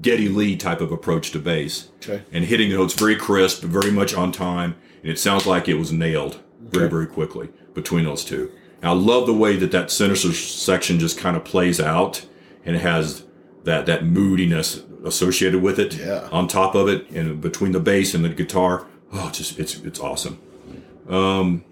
[0.00, 2.22] Geddy Lee type of approach to bass Okay.
[2.32, 5.74] and hitting the notes very crisp, very much on time, and it sounds like it
[5.74, 6.90] was nailed very, Okay.
[6.92, 8.50] very quickly between those two.
[8.80, 12.24] And I love the way that that sinister section just kind of plays out,
[12.64, 13.24] and has
[13.64, 15.94] that that moodiness associated with it.
[15.96, 16.28] Yeah.
[16.30, 19.98] On top of it, and between the bass and the guitar, oh, just it's it's
[19.98, 20.40] awesome.
[21.08, 21.64] Um,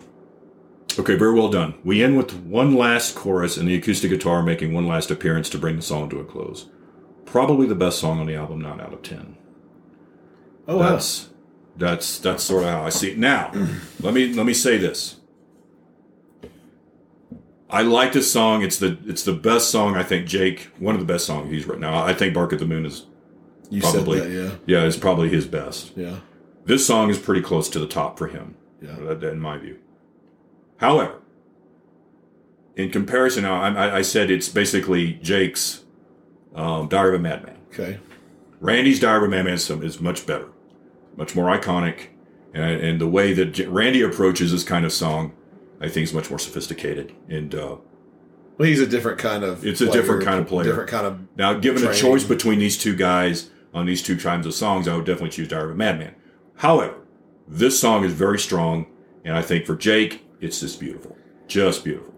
[0.98, 1.74] okay, very well done.
[1.84, 5.58] We end with one last chorus and the acoustic guitar making one last appearance to
[5.58, 6.66] bring the song to a close.
[7.26, 9.36] probably the best song on the album, nine out of ten.
[10.66, 10.90] Oh, wow.
[10.90, 11.28] That's
[11.76, 13.18] that's that's sort of how I see it.
[13.18, 13.52] Now,
[14.00, 15.16] let me let me say this.
[17.68, 18.62] I like this song.
[18.62, 20.70] It's the it's the best song I think Jake.
[20.78, 21.82] One of the best songs he's written.
[21.82, 23.06] Now I think "Bark at the Moon" is
[23.70, 24.34] you probably said that,
[24.66, 25.92] yeah Yeah, it's probably his best.
[25.96, 26.16] yeah,
[26.64, 28.96] This song is pretty close to the top for him, yeah.
[29.30, 29.78] in my view.
[30.78, 31.20] However,
[32.76, 35.84] in comparison, now I, I- I said it's basically Jake's
[36.54, 37.98] um, "Diary of a Madman." Okay.
[38.60, 40.48] Randy's Diary of a Madman is, is much better,
[41.16, 42.08] much more iconic,
[42.54, 45.32] and, and the way that J- Randy approaches this kind of song,
[45.80, 47.12] I think, is much more sophisticated.
[47.28, 47.76] And uh,
[48.58, 49.64] Well, he's a different kind of.
[49.66, 50.64] It's a different kind of player.
[50.64, 51.18] Different kind of.
[51.36, 54.96] now, given a choice between these two guys on these two kinds of songs, I
[54.96, 56.14] would definitely choose Diary of a Madman.
[56.56, 56.94] However,
[57.46, 58.86] this song is very strong,
[59.24, 61.16] and I think for Jake, it's just beautiful,
[61.46, 62.14] just beautiful.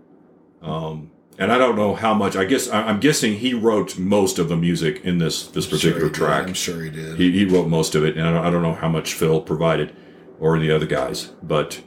[0.63, 2.37] Um, and I don't know how much.
[2.37, 6.09] I guess I'm guessing he wrote most of the music in this this Sure particular
[6.09, 6.15] did.
[6.15, 6.47] track.
[6.49, 7.17] I'm sure he did.
[7.17, 9.41] He, he wrote most of it, and I don't, I don't know how much Phil
[9.41, 9.95] provided
[10.41, 11.81] or the other guys, but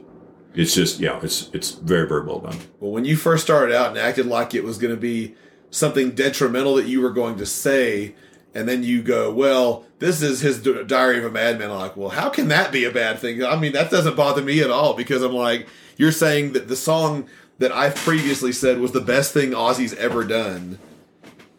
[0.54, 2.58] it's just yeah, it's it's very very well done.
[2.80, 5.34] Well, when you first started out and acted like it was going to be
[5.70, 8.14] something detrimental that you were going to say,
[8.54, 12.10] and then you go, "Well, this is his Diary of a Madman." I'm like, "Well,
[12.10, 14.94] how can that be a bad thing?" I mean, that doesn't bother me at all
[14.94, 17.28] because I'm like, you're saying that the song
[17.58, 20.78] that I've previously said was the best thing Ozzy's ever done.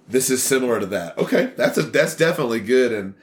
[0.08, 1.18] This is similar to that.
[1.18, 2.92] Okay, that's a that's definitely good.
[2.92, 3.14] And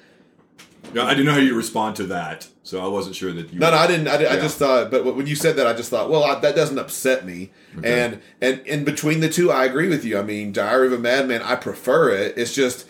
[0.94, 3.58] Yeah, I didn't know how you respond to that, so I wasn't sure that you.
[3.58, 4.08] No, no, I didn't.
[4.08, 6.40] I, did, I just thought, but when you said that, I just thought, well, I,
[6.40, 7.50] that doesn't upset me.
[7.84, 10.18] And and in between the two, I agree with you.
[10.18, 12.38] I mean, Diary of a Madman, I prefer it.
[12.38, 12.86] It's just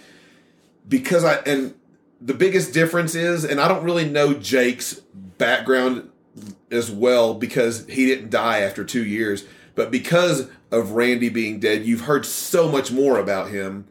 [0.88, 1.74] because I and
[2.20, 4.94] the biggest difference is, and I don't really know Jake's
[5.38, 6.10] background
[6.70, 11.84] as well because he didn't die after two years, but because of Randy being dead,
[11.84, 13.86] you've heard so much more about him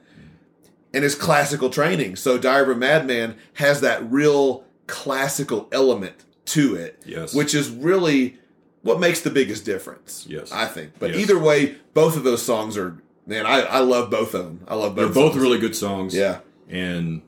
[0.93, 2.15] and his classical training.
[2.15, 7.33] So Diary of a Madman has that real classical element to it, Yes.
[7.33, 8.37] which is really
[8.81, 10.25] what makes the biggest difference.
[10.27, 10.51] Yes.
[10.51, 10.93] I think.
[10.99, 11.19] But Yes.
[11.19, 13.45] either way, both of those songs are man.
[13.45, 14.61] I, I love both of them.
[14.67, 15.05] I love both.
[15.13, 15.33] They're both.
[15.33, 15.43] songs.
[15.43, 16.15] really good songs.
[16.15, 16.39] Yeah.
[16.69, 17.21] And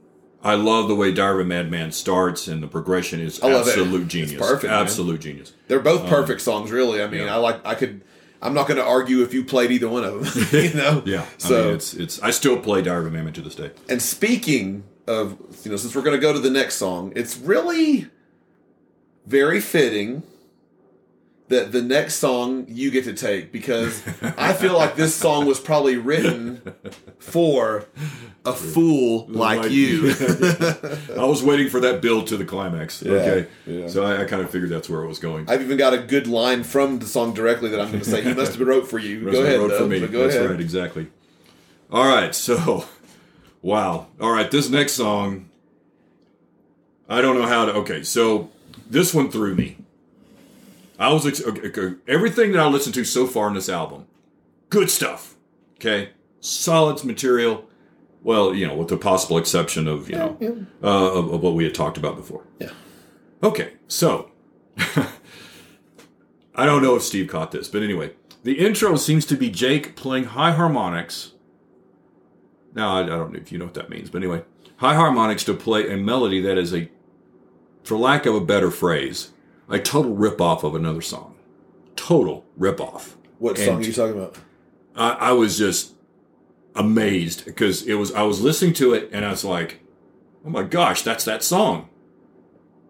[0.44, 3.72] I love the way Diary of a Madman starts, and the progression is love it.
[3.72, 4.34] absolute It's genius.
[4.42, 4.82] perfect, man.
[4.82, 5.54] absolute genius.
[5.68, 7.02] They're both perfect songs, really.
[7.02, 7.34] I mean, Um, yeah.
[7.36, 7.66] I like.
[7.66, 8.02] I could.
[8.44, 10.48] I'm not going to argue if you played either one of them.
[10.64, 11.04] you know.
[11.06, 12.22] Yeah, So I mean, it's it's.
[12.22, 13.70] I still play Diary of a Madman to this day.
[13.88, 17.38] And speaking of, you know, since we're going to go to the next song, it's
[17.38, 18.08] really
[19.28, 20.24] very fitting
[21.52, 24.02] that the next song you get to take because
[24.38, 26.62] I feel like this song was probably written
[27.20, 27.86] for
[28.44, 30.10] a fool like, Like you.
[31.16, 33.06] I was waiting for that build to the climax.
[33.06, 33.88] okay, yeah.
[33.88, 35.50] so I, I kind of figured that's where it was going.
[35.50, 38.22] I've even got a good line from the song directly that I'm going to say
[38.24, 39.30] he must have wrote for you.
[39.32, 40.00] Go ahead, Road though, for me.
[40.08, 40.50] go That's ahead.
[40.50, 41.08] right, exactly.
[41.92, 42.86] All right, so
[43.62, 44.08] wow.
[44.20, 45.50] All right, this next song,
[47.10, 47.74] I don't know how to.
[47.76, 48.50] Okay, so
[48.90, 49.78] this one threw me.
[51.02, 54.06] I was ex- okay, okay, everything that I listened to so far in this album,
[54.70, 55.36] good stuff.
[55.76, 57.68] Okay, solid material.
[58.22, 60.38] Well, you know, with the possible exception of you know
[60.84, 62.46] uh, of, of what we had talked about before.
[62.60, 62.70] Yeah.
[63.42, 64.30] Okay, so
[66.56, 69.96] I don't know if Steve caught this, but anyway, the intro seems to be Jake
[69.96, 71.32] playing high harmonics.
[72.76, 74.44] Now, I, I don't know if you know what that means, but anyway,
[74.78, 76.92] high harmonics to play a melody that is a,
[77.84, 79.32] for lack of a better phrase,
[79.72, 81.36] a total ripoff of another song.
[81.96, 83.16] Total ripoff.
[83.40, 84.36] What And- song are you talking about?
[84.96, 85.94] I, I was just
[86.76, 89.82] amazed because it was I was listening to it and I was like,
[90.46, 91.90] oh my gosh, that's that song.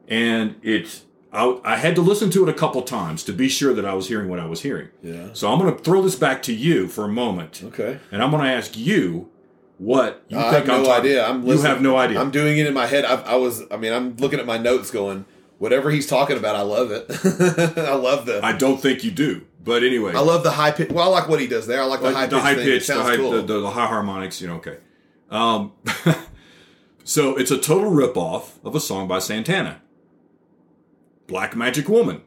[0.08, 3.74] And it I, I had to listen to it a couple times to be sure
[3.74, 4.90] that I was hearing what I was hearing.
[5.02, 5.30] Yeah.
[5.34, 8.00] So I'm going to throw this back to you for a moment, Okay.
[8.12, 9.30] and I'm going to ask you
[9.78, 11.26] what you I think have I'm no talking- idea.
[11.26, 11.64] I'm listening.
[11.64, 12.20] you have no idea.
[12.20, 13.06] I'm doing it in my head.
[13.06, 13.64] I, I was.
[13.72, 15.24] I mean, I'm looking at my notes, going,
[15.62, 17.06] whatever he's talking about, I love it.
[17.78, 18.44] I love the.
[18.44, 20.90] I, don't think you do, but anyway, I love the high pitch.
[20.90, 21.82] Well, I like what he does there.
[21.82, 22.44] I like the Like high the pitch.
[22.44, 22.66] high thing.
[22.66, 23.32] pitch, It the sounds high, cool.
[23.32, 24.42] the, the, the high harmonics.
[24.42, 24.78] You know, okay.
[25.30, 25.74] Um,
[27.04, 29.82] so it's a total ripoff of a song by Santana,
[31.28, 32.22] "Black Magic Woman."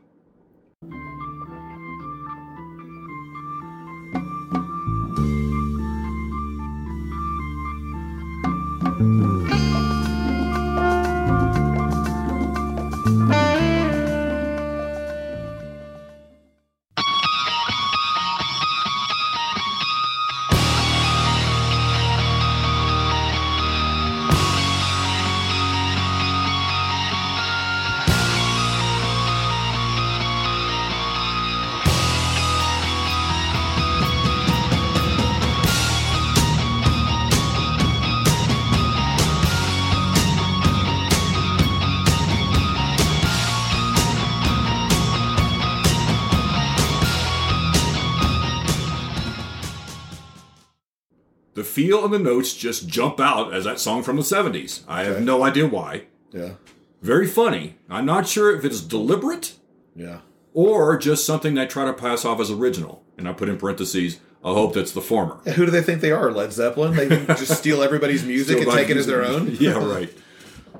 [51.94, 54.82] Feel and the notes just jump out as that song from the 70s.
[54.88, 56.04] I have no idea why.
[56.32, 56.54] Yeah.
[57.02, 57.76] Very funny.
[57.88, 59.54] I'm not sure if it's deliberate
[59.94, 60.18] Yeah.
[60.52, 63.02] or just something they try to pass off as original.
[63.16, 65.38] And I put in parentheses, I hope that's the former.
[65.46, 66.30] Yeah, Who do they think they are?
[66.32, 66.96] Led Zeppelin?
[66.96, 69.56] They just steal everybody's music and take it as their own?
[69.60, 70.12] yeah, right.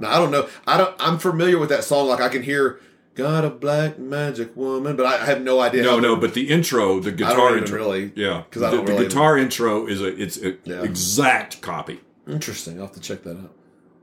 [0.01, 0.49] No, I don't know.
[0.67, 0.93] I don't.
[0.99, 2.09] I'm familiar with that song.
[2.09, 2.81] Like I can hear
[3.15, 5.83] "Got a Black Magic Woman," but I I have no idea.
[5.83, 8.87] No, no, but the intro, the guitar even intro, really- yeah, 'cause I the, don't
[8.87, 10.83] the really- guitar intro is a it's a Yeah.
[10.83, 12.01] exact copy.
[12.27, 12.77] interesting.
[12.79, 13.53] I'll have to check that out.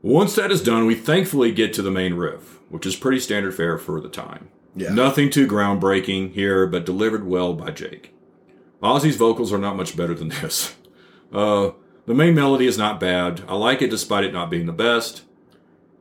[0.00, 3.52] Once that is done, we thankfully get to the main riff, which is pretty standard
[3.54, 4.48] fare for the time.
[4.76, 4.94] Yeah.
[4.94, 8.14] Nothing too groundbreaking here, but delivered well by Jake.
[8.82, 10.74] Ozzy's vocals are not much better than this.
[11.32, 11.70] Uh,
[12.06, 13.42] the main melody is not bad.
[13.48, 15.22] I like it despite it not being the best.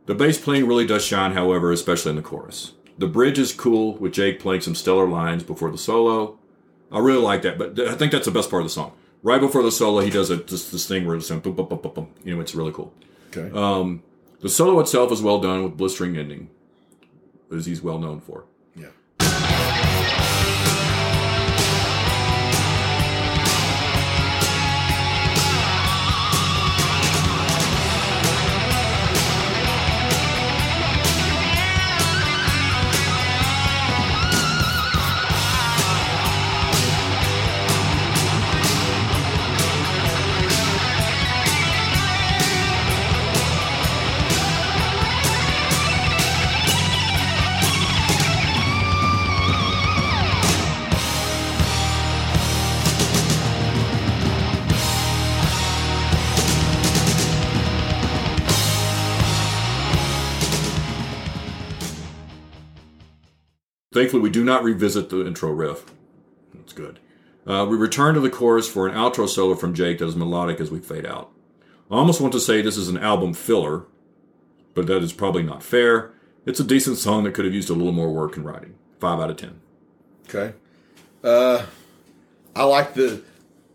[0.08, 2.74] The bass playing really does shine, however, especially in the chorus.
[2.98, 6.38] The bridge is cool, with Jake playing some stellar lines before the solo.
[6.92, 8.94] I really like that, but I think that's the best part of the song.
[9.24, 11.68] Right before the solo, he does a, this, this thing where it's boom, boom, boom,
[11.68, 12.08] boom, boom.
[12.24, 12.94] You know, it's really cool.
[13.36, 13.56] Okay.
[13.58, 14.04] Um,
[14.42, 16.50] the solo itself is well done with blistering ending,
[17.56, 18.46] as he's well known for.
[64.02, 65.86] Thankfully, we do not revisit the intro riff.
[66.56, 66.98] That's good.
[67.46, 70.60] Uh, we return to the chorus for an outro solo from Jake that is melodic
[70.60, 71.30] as we fade out.
[71.92, 73.86] I almost want to say this is an album filler,
[74.74, 76.14] but that is probably not fair.
[76.48, 78.74] It's a decent song that could have used a little more work in writing.
[79.00, 79.62] Five out of ten.
[80.28, 80.56] Okay.
[81.24, 81.68] Uh,
[82.56, 83.22] I like the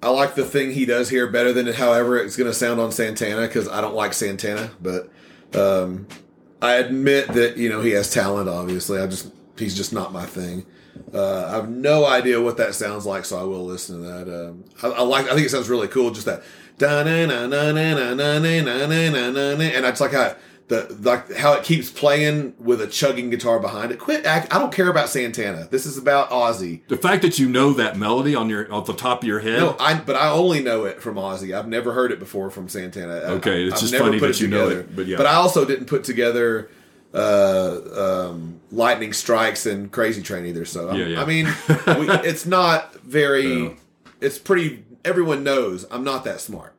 [0.02, 2.90] I like the thing he does here better than however it's going to sound on
[2.90, 5.08] Santana because I don't like Santana, but
[5.54, 6.08] um,
[6.60, 8.48] I admit that you know he has talent.
[8.48, 10.66] Obviously, I just he's just not my thing.
[11.12, 14.48] Uh, I have no idea what that sounds like, so I will listen to that.
[14.48, 15.26] Um, I, I like.
[15.26, 16.10] I think it sounds really cool.
[16.10, 16.42] Just that,
[16.80, 17.08] and
[19.86, 20.34] I just like how
[20.68, 23.98] the like how it keeps playing with a chugging guitar behind it.
[23.98, 24.24] Quit.
[24.24, 25.68] Act, I don't care about Santana.
[25.70, 26.86] This is about Ozzy.
[26.88, 29.60] The fact that you know that melody on your off the top of your head.
[29.60, 31.56] No, I but I only know it from Ozzy.
[31.56, 33.12] I've never heard it before from Santana.
[33.12, 35.22] Okay, it's I've just funny that you know it, but yeah.
[35.22, 36.68] I also didn't put together
[37.16, 40.64] uh, um, Lightning Strikes and Crazy Train either.
[40.64, 41.22] So Yeah, yeah.
[41.22, 43.46] I mean, we, it's not very.
[43.46, 43.74] No.
[44.20, 44.84] It's pretty.
[45.04, 46.74] Everyone knows I'm not that smart,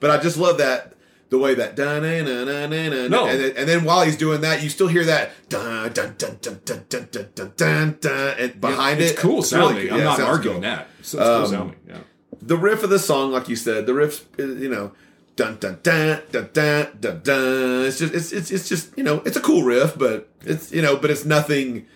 [0.00, 0.94] but I just love that.
[1.30, 3.26] The way that dun dun dun dun, No.
[3.26, 6.38] and then, and then while he's doing that, you still hear that dun dun dun
[6.40, 9.18] dun dun dun dun dun dun, dun and behind it's it.
[9.18, 9.82] cool It's really sounding.
[9.84, 9.92] good.
[9.92, 10.88] I'm Yeah, not arguing cool that.
[11.00, 11.76] It's, it's cool sounding.
[11.86, 11.98] Yeah.
[12.40, 14.92] the riff of the song, like you said, the riff, you know,
[15.38, 17.86] dun dun dun dun dun dun dun.
[17.86, 20.82] It's just, it's, it's, it's just, you know, it's a cool riff, but it's, you
[20.82, 21.86] know, but it's nothing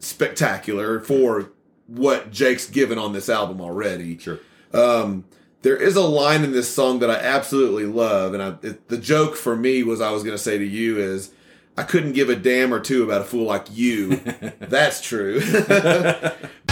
[0.00, 1.52] spectacular for
[1.86, 4.18] what Jake's given on this album already.
[4.18, 4.40] Sure.
[4.72, 5.24] Um,
[5.62, 8.98] there is a line in this song that I absolutely love, and I, it, the
[8.98, 11.30] joke for me was I was going to say to you is.
[11.76, 14.14] I couldn't give a damn or two about a fool like you.
[14.60, 15.40] That's true.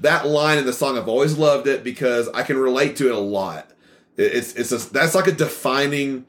[0.00, 3.14] that line in the song I've always loved it because I can relate to it
[3.14, 3.70] a lot.
[4.16, 6.26] It's it's a, that's like a defining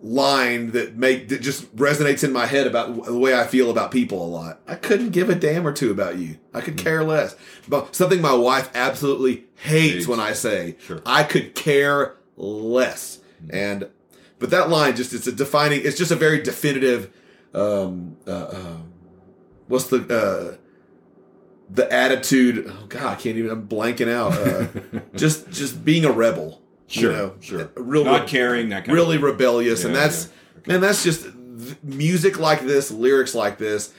[0.00, 3.90] line that make that just resonates in my head about the way I feel about
[3.90, 4.60] people a lot.
[4.68, 6.38] I couldn't give a damn or two about you.
[6.52, 7.34] I could care less.
[7.68, 10.06] But something my wife absolutely hates Hates.
[10.06, 11.02] when I say Sure.
[11.06, 13.20] I could care less.
[13.50, 13.88] And
[14.38, 17.10] but that line just it's a defining it's just a very definitive
[17.54, 18.92] um uh, um
[19.68, 20.56] what's the uh
[21.70, 26.12] the attitude oh god i can't even i'm blanking out uh, just just being a
[26.12, 27.10] rebel Sure.
[27.10, 27.70] you know sure.
[27.76, 28.68] real Not caring.
[28.68, 30.72] That kind really rebellious and that's yeah.
[30.74, 31.26] man that's just
[31.82, 33.92] music like this lyrics like this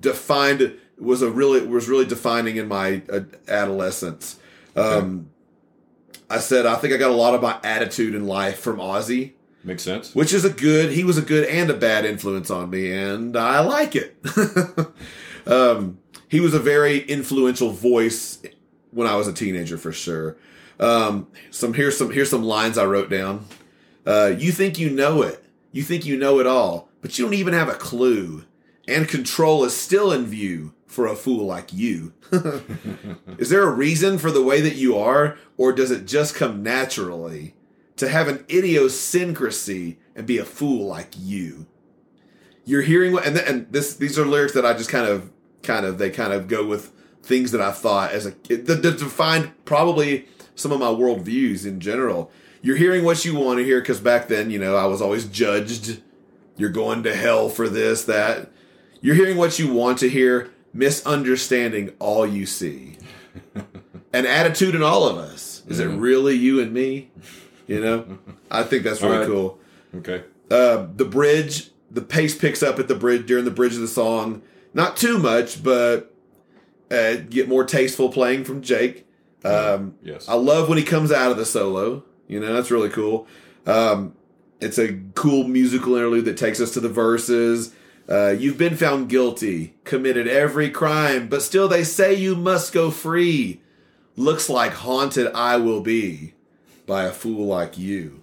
[0.00, 4.38] defined was a really was really defining in my uh, adolescence
[4.76, 5.30] um
[6.28, 9.32] i said i think i got a lot of my attitude in life from ozzy
[9.64, 10.14] Makes sense.
[10.14, 13.36] which is a good he was a good and a bad influence on me and
[13.36, 14.16] i like it
[15.46, 15.98] um,
[16.32, 18.42] he was a very influential voice
[18.90, 20.36] when i was a teenager for sure
[20.80, 23.44] Um, some here's some here's some lines I wrote down.
[24.04, 25.38] Uh, you think you know it.
[25.70, 28.44] You think you know it all, but you don't even have a clue.
[28.88, 32.14] And control is still in view for a fool like you.
[33.38, 36.62] is there a reason for the way that you are, or does it just come
[36.64, 37.54] naturally
[37.96, 41.66] to have an idiosyncrasy and be a fool like you?
[42.64, 45.30] You're hearing what, and, th- and this these are lyrics that I just kind of
[45.62, 46.92] kind of they kind of go with
[47.22, 51.80] things that I thought as a that, that defined probably some of my worldviews in
[51.80, 52.30] general.
[52.60, 55.24] You're hearing what you want to hear because back then, you know, I was always
[55.24, 56.00] judged.
[56.56, 58.50] You're going to hell for this, that.
[59.00, 62.98] You're hearing what you want to hear, misunderstanding all you see.
[64.12, 65.62] An attitude in all of us.
[65.66, 67.10] Is it really you and me?
[67.66, 68.18] You know,
[68.50, 69.28] I think that's really All right.
[69.28, 69.58] cool
[69.96, 70.24] Okay.
[70.50, 73.88] uh, the bridge, the pace picks up at the bridge during the bridge of the
[73.88, 74.42] song.
[74.74, 76.14] Not too much, but
[76.90, 79.06] uh, get more tasteful playing from Jake.
[79.44, 80.28] Um, Yes.
[80.28, 82.04] I love when he comes out of the solo.
[82.28, 83.26] You know, that's really cool.
[83.66, 84.14] Um,
[84.60, 87.74] it's a cool musical interlude that takes us to the verses.
[88.08, 92.90] Uh, you've been found guilty, committed every crime, but still they say you must go
[92.90, 93.60] free.
[94.16, 96.34] Looks like haunted I will be
[96.86, 98.21] by a fool like you.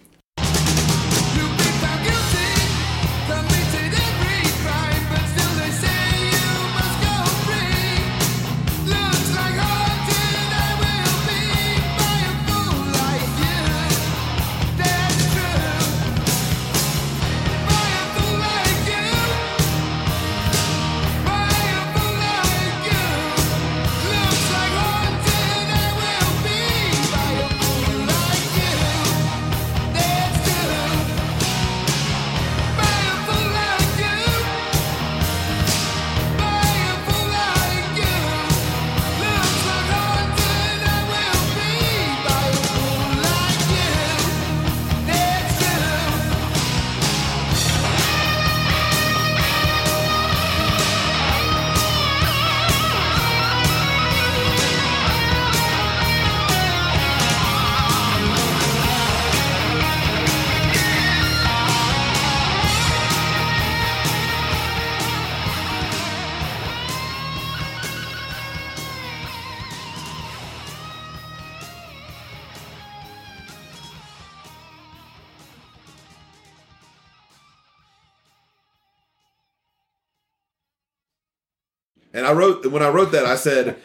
[82.63, 83.77] Wrote when I wrote that, I said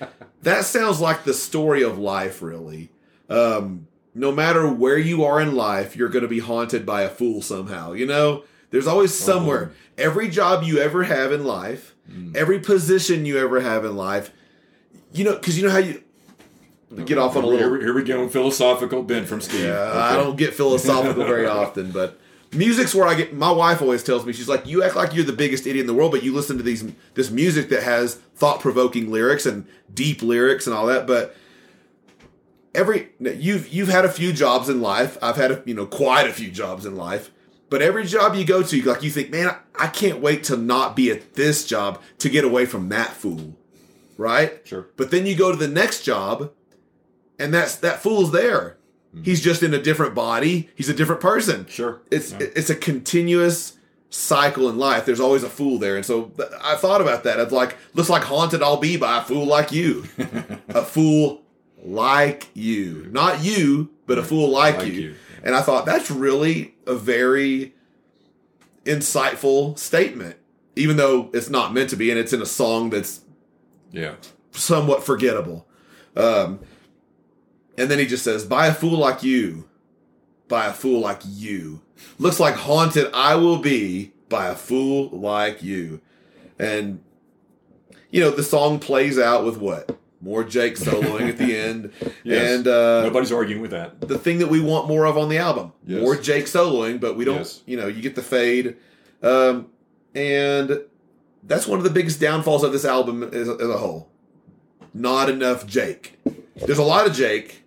[0.42, 2.42] that sounds like the story of life.
[2.42, 2.90] Really,
[3.28, 7.08] um, no matter where you are in life, you're going to be haunted by a
[7.08, 7.92] fool somehow.
[7.92, 9.72] You know, there's always somewhere.
[9.96, 11.94] Every job you ever have in life,
[12.34, 14.30] every position you ever have in life,
[15.12, 16.02] you know, because you know how you
[17.04, 17.78] get off on a little.
[17.80, 18.28] here we go.
[18.28, 19.62] Philosophical bent from Steve.
[19.64, 19.98] Yeah, Okay.
[19.98, 22.20] I don't get philosophical very often, but
[22.54, 23.34] music's where I get.
[23.34, 25.86] My wife always tells me she's like, "You act like you're the biggest idiot in
[25.86, 29.66] the world, but you listen to these this music that has thought provoking lyrics and
[29.92, 31.36] deep lyrics and all that." But
[32.74, 35.16] every you've you've had a few jobs in life.
[35.22, 37.30] I've had a, you know quite a few jobs in life.
[37.70, 40.44] But every job you go to, you like you think, man, I, I can't wait
[40.44, 43.56] to not be at this job to get away from that fool,
[44.16, 44.60] right?
[44.64, 44.88] Sure.
[44.96, 46.52] But then you go to the next job,
[47.38, 48.76] and that's that fool's there.
[49.22, 50.68] He's just in a different body.
[50.74, 51.66] He's a different person.
[51.68, 52.00] Sure.
[52.10, 52.38] It's Yeah.
[52.56, 53.74] it's a continuous
[54.10, 55.04] cycle in life.
[55.06, 56.32] There's always a fool there, and so
[56.62, 57.38] I thought about that.
[57.38, 60.04] It's like looks like haunted I'll be by a fool like you,
[60.68, 61.42] a fool
[61.84, 64.92] like you, not you, but a fool like, Like you.
[64.92, 65.14] you.
[65.42, 67.74] And I thought that's really a very
[68.84, 70.36] insightful statement,
[70.76, 73.20] even though it's not meant to be, and it's in a song that's
[73.92, 74.14] Yeah.
[74.52, 75.66] somewhat forgettable.
[76.16, 76.60] Um,
[77.78, 79.68] and then he just says, "By a fool like you,
[80.48, 81.80] by a fool like you,
[82.18, 86.00] looks like haunted I will be by a fool like you."
[86.58, 87.00] And
[88.10, 91.92] you know the song plays out with what more Jake soloing at the end,
[92.22, 92.56] Yes.
[92.58, 94.00] and uh, Nobody's arguing with that.
[94.00, 95.72] the thing that we want more of on the album.
[95.86, 96.00] Yes.
[96.00, 97.60] More Jake soloing, but we don't, Yes.
[97.66, 98.76] you know, you get the fade.
[99.22, 99.66] Um,
[100.14, 100.80] and
[101.42, 104.08] that's one of the biggest downfalls of this album as, as a whole.
[104.94, 106.18] Not enough Jake.
[106.56, 107.63] There's a lot of Jake,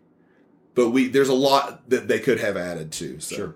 [0.77, 3.19] but we there's a lot that they could have added to.
[3.19, 3.35] So.
[3.35, 3.55] Sure.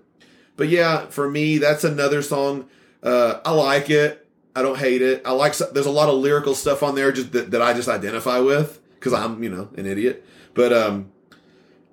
[0.57, 2.67] But yeah, for me, that's another song.
[3.03, 4.27] Uh, I like it.
[4.55, 5.21] I don't hate it.
[5.23, 5.55] I like.
[5.55, 8.81] There's a lot of lyrical stuff on there just that, that I just identify with
[8.95, 10.25] because I'm you know an idiot.
[10.55, 11.11] But um,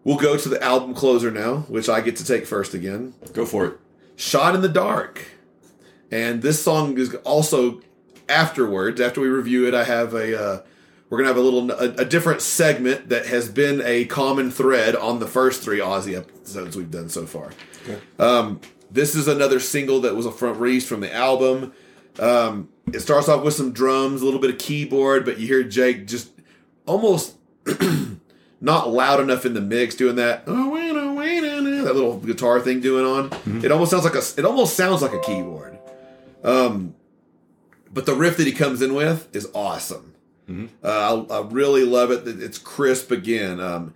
[0.02, 3.12] we'll go to the album closer now, which I get to take first again.
[3.34, 3.78] Go for it.
[4.16, 5.26] Shot in the Dark.
[6.10, 7.82] And this song is also
[8.30, 10.62] afterwards, after we review it, I have a uh,
[11.10, 14.94] we're gonna have a little a, a different segment that has been a common thread
[14.94, 17.50] on the first three Ozzy episodes we've done so far.
[18.18, 18.60] Um,
[18.90, 21.72] this is another single that was a front release from the album.
[22.18, 25.62] Um, it starts off with some drums, a little bit of keyboard, but you hear
[25.62, 26.30] Jake just
[26.86, 27.36] almost
[28.60, 30.44] not loud enough in the mix doing that.
[30.46, 33.62] Oh, oh, oh, no," that little guitar thing doing on.
[33.64, 34.22] It almost sounds like a.
[34.36, 35.78] It almost sounds like a keyboard.
[36.44, 36.94] Um,
[37.92, 40.07] but the riff that he comes in with is awesome.
[40.82, 42.26] Uh, I, I really love it.
[42.26, 43.60] It's crisp again.
[43.60, 43.94] Um,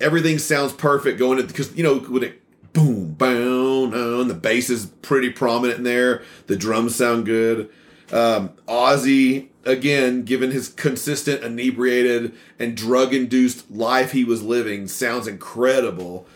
[0.00, 2.40] everything sounds perfect going in because you know when it
[2.72, 6.22] boom boom and the bass is pretty prominent in there.
[6.46, 7.70] The drums sound good.
[8.12, 15.26] Um, Ozzy again, given his consistent inebriated and drug induced life he was living, sounds
[15.26, 16.26] incredible.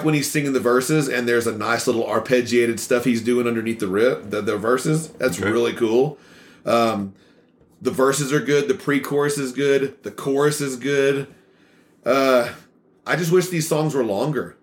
[0.00, 3.46] Like when he's singing the verses and there's a nice little arpeggiated stuff he's doing
[3.46, 5.08] underneath the rip, the, the verses.
[5.08, 5.50] That's Okay.
[5.50, 6.18] really cool.
[6.64, 7.14] Um,
[7.82, 8.68] the verses are good.
[8.68, 10.02] The pre-chorus is good.
[10.02, 11.26] The chorus is good.
[12.04, 12.48] Uh,
[13.06, 14.56] I just wish these songs were longer.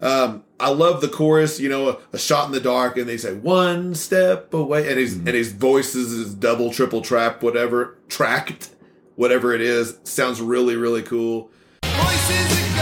[0.00, 1.58] Um, I love the chorus.
[1.60, 4.98] You know, a, a shot in the dark, and they say one step away, and
[4.98, 8.70] his and his voices is double, triple trap, whatever tracked,
[9.16, 9.98] whatever it is.
[10.04, 11.50] Sounds really, really cool.
[11.84, 12.73] Voices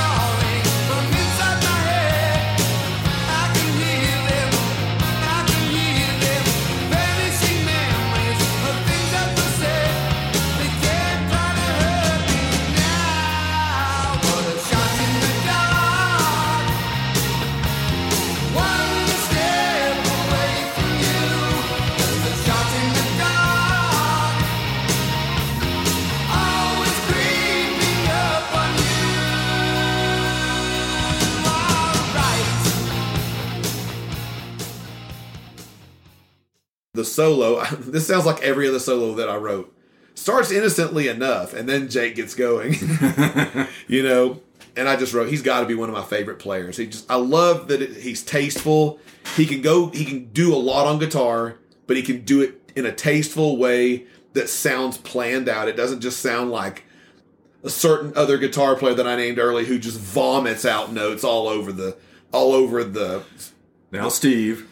[37.02, 39.74] the solo this sounds like every other solo that i wrote
[40.14, 42.74] starts innocently enough and then jake gets going
[43.88, 44.40] you know?
[44.76, 46.76] And i just wrote he's got to be one of my favorite players.
[46.76, 48.98] He just i love that it, he's tasteful.
[49.36, 52.72] He can go he can do a lot on guitar but he can do it
[52.74, 55.68] in a tasteful way that sounds planned out.
[55.68, 56.84] It doesn't just sound like
[57.62, 61.48] a certain other guitar player that i named early who just vomits out notes all
[61.48, 61.96] over the
[62.32, 63.24] all over the
[63.90, 64.66] Now, Steve.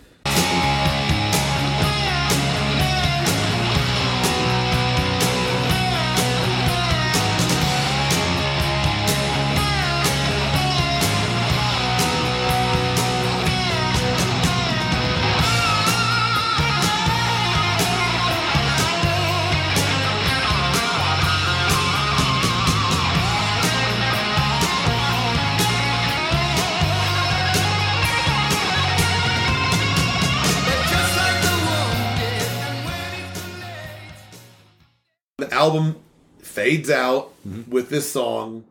[35.60, 35.96] Album
[36.38, 37.70] fades out mm-hmm.
[37.70, 38.64] with this song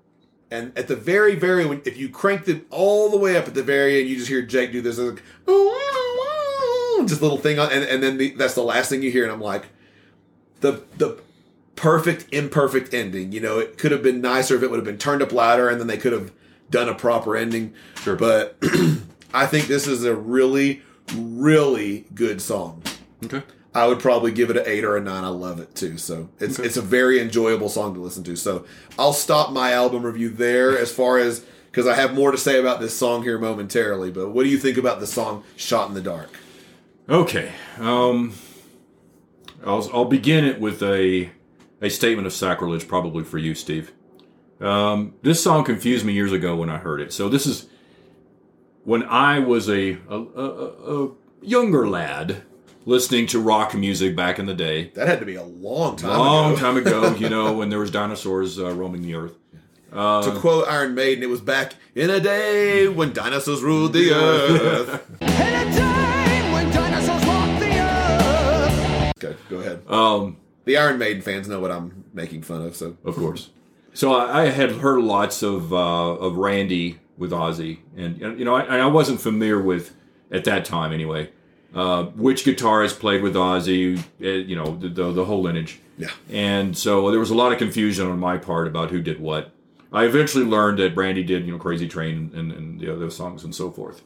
[0.49, 3.61] and at the very very if you cranked it all the way up at the
[3.61, 5.21] very end you just hear jake do this like,
[7.05, 9.31] just little thing on and, and then the, that's the last thing you hear and
[9.31, 9.65] i'm like
[10.61, 11.21] the the
[11.75, 14.97] perfect imperfect ending you know it could have been nicer if it would have been
[14.97, 16.31] turned up louder and then they could have
[16.71, 18.15] done a proper ending Sure.
[18.15, 18.57] but
[19.33, 20.81] i think this is a really
[21.15, 22.81] really good song
[23.23, 23.43] Okay.
[23.79, 25.23] I would probably give it an eight or a nine.
[25.23, 25.97] I love it too.
[25.97, 28.35] So it's it's a very enjoyable song to listen to.
[28.35, 28.65] So
[28.97, 32.59] I'll stop my album review there as far as because I have more to say
[32.59, 34.11] about this song here momentarily.
[34.11, 36.29] But what do you think about the song "Shot in the Dark"?
[37.07, 37.53] Okay.
[37.79, 38.33] Um,
[39.65, 41.31] I'll, I'll begin it with a
[41.81, 43.93] a statement of sacrilege, probably for you, Steve.
[44.59, 47.13] Um, this song confused me years ago when I heard it.
[47.13, 47.67] So this is
[48.83, 51.11] when I was a, a, a a
[51.41, 52.43] younger lad
[52.85, 54.91] listening to rock music back in the day.
[54.95, 56.59] That had to be a long time Long ago.
[56.61, 59.35] time ago, you know, when there was dinosaurs uh, roaming the earth.
[59.91, 65.05] to quote Iron Maiden, it was back in a day when dinosaurs ruled the earth.
[65.21, 69.23] In a time when dinosaurs walked the earth.
[69.23, 69.81] okay, go ahead.
[69.87, 72.75] Um, the Iron Maiden fans know what I'm making fun of.
[72.75, 73.49] So Of course.
[73.93, 75.77] So I, I had heard lots of uh,
[76.15, 79.93] of Randy with Ozzy, and you know, I, I wasn't familiar with
[80.31, 81.31] at that time anyway.
[81.73, 83.99] Uh, which guitarist played with Ozzy?
[84.21, 85.79] uh, You know, the, the the whole lineage.
[85.97, 89.19] yeah, And so there was a lot of confusion on my part about who did
[89.19, 89.51] what.
[89.93, 93.43] I eventually learned that Randy did, you know, Crazy Train and, and the other songs
[93.43, 94.01] and so forth.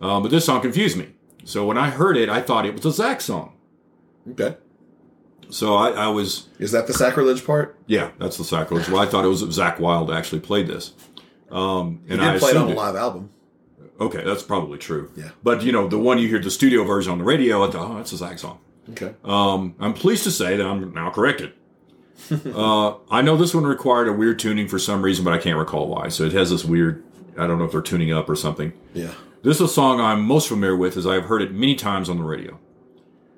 [0.00, 1.08] Um, but this song confused me.
[1.44, 3.52] So when I heard it, I thought it was a Zakk song.
[4.32, 4.56] okay.
[5.50, 7.76] So I, I was, Is that the sacrilege part?
[7.86, 8.88] yeah, that's the sacrilege.
[8.88, 10.92] Well, I thought it was Zakk Wylde actually played this.
[11.50, 13.30] Um, He and did I play it on a live album.
[14.00, 15.10] Okay, that's probably true.
[15.14, 15.30] Yeah.
[15.42, 17.90] But you know, the one you hear the studio version on the radio, I thought,
[17.90, 18.58] oh, that's a Zakk song.
[18.90, 19.14] Okay.
[19.24, 21.52] Um, I'm pleased to say that I'm now corrected.
[22.54, 25.58] uh, I know this one required a weird tuning for some reason, but I can't
[25.58, 26.08] recall why.
[26.08, 27.04] So it has this weird.
[27.38, 28.72] I don't know if they're tuning up or something.
[28.94, 29.12] Yeah.
[29.42, 32.18] This is a song I'm most familiar with, as I've heard it many times on
[32.18, 32.58] the radio.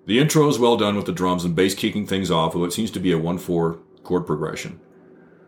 [0.07, 2.73] The intro is well done with the drums and bass kicking things off with what
[2.73, 4.81] seems to be a 1 4 chord progression.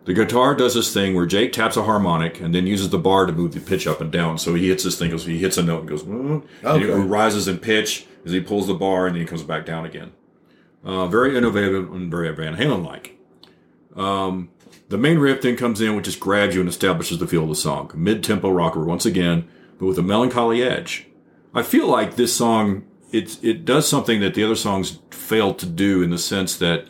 [0.04, 3.24] The guitar does this thing where Jake taps a harmonic and then uses the bar
[3.24, 4.38] to move the pitch up and down.
[4.38, 6.94] So he hits this thing, goes, he hits a note and goes, mm, and it
[6.94, 10.12] rises in pitch as he pulls the bar and then he comes back down again.
[10.84, 13.18] Uh, very innovative and very Van Halen like.
[13.96, 14.50] Um,
[14.88, 17.48] the main riff then comes in, which just grabs you and establishes the feel of
[17.48, 17.90] the song.
[17.94, 19.48] Mid tempo rocker once again,
[19.78, 21.06] but with a melancholy edge.
[21.54, 25.66] I feel like this song it it does something that the other songs fail to
[25.66, 26.86] do in the sense that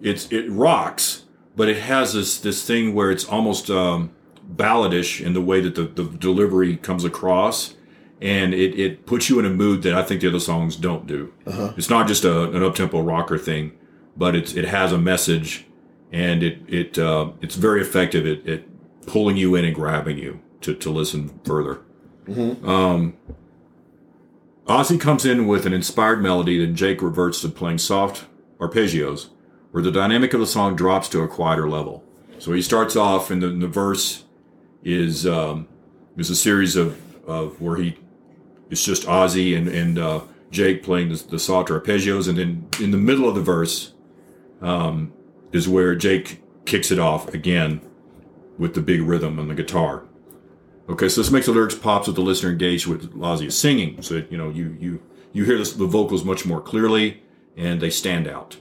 [0.00, 1.24] it's it rocks,
[1.58, 4.10] but it has this this thing where it's almost um,
[4.44, 7.74] balladish in the way that the, the delivery comes across,
[8.22, 11.06] and it, it puts you in a mood that I think the other songs don't
[11.06, 11.32] do.
[11.76, 13.72] It's not just a, an up tempo rocker thing,
[14.16, 15.66] but it's it has a message,
[16.12, 18.62] and it it uh, it's very effective at, at
[19.06, 21.80] pulling you in and grabbing you to to listen further.
[22.64, 23.16] Um,
[24.66, 28.26] Ozzy comes in with an inspired melody, then Jake reverts to playing soft
[28.60, 29.30] arpeggios,
[29.78, 32.02] where the dynamic of the song drops to a quieter level.
[32.40, 34.24] So he starts off, and the, the verse
[34.82, 35.68] is um,
[36.16, 37.96] is a series of, of where he
[38.70, 42.90] it's just Ozzy and and uh, Jake playing the, the soft arpeggios, and then in
[42.90, 43.92] the middle of the verse
[44.60, 45.12] um,
[45.52, 47.80] is where Jake kicks it off again
[48.58, 50.02] with the big rhythm on the guitar.
[50.88, 54.24] Okay, so this makes the lyrics pops with the listener engaged with Ozzy singing, so
[54.28, 55.00] you know you you
[55.32, 57.22] you hear this, the vocals much more clearly
[57.56, 58.56] and they stand out.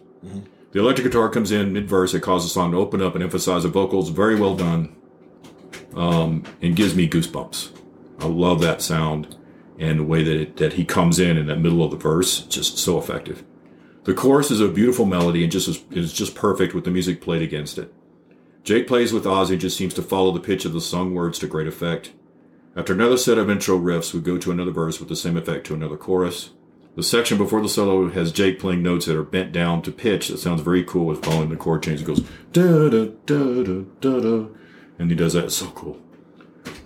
[0.77, 2.13] The electric guitar comes in mid verse.
[2.13, 4.11] It causes the song to open up and emphasize the vocals.
[4.11, 4.95] Very well done,
[5.95, 7.71] um, and gives me goosebumps.
[8.19, 9.35] I love that sound
[9.79, 12.41] and the way that it, that he comes in in that middle of the verse.
[12.41, 13.43] Just so effective.
[14.03, 17.21] The chorus is a beautiful melody and just is, is just perfect with the music
[17.21, 17.91] played against it.
[18.63, 21.39] Jake plays with Ozzy and just seems to follow the pitch of the sung words
[21.39, 22.13] to great effect.
[22.75, 25.65] After another set of intro riffs, we go to another verse with the same effect
[25.65, 26.51] to another chorus.
[26.97, 30.29] The section before the solo has Jake playing notes that are bent down to pitch
[30.29, 32.01] that sounds very cool with following the chord change.
[32.01, 32.21] It goes
[32.51, 34.47] da da da da da da,
[34.97, 35.45] and he does that.
[35.45, 36.01] It's so cool.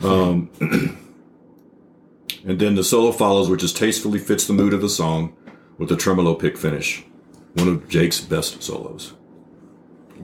[0.01, 0.49] Um,
[2.45, 5.33] and then the solo follows, which just tastefully fits the mood of the song
[5.77, 7.05] with a tremolo pick finish.
[7.53, 9.13] One of Jake's best solos.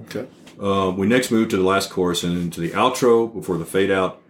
[0.02, 0.28] Okay.
[0.62, 3.92] Uh, we next move to the last chorus and into the outro before the fade
[3.92, 4.22] out.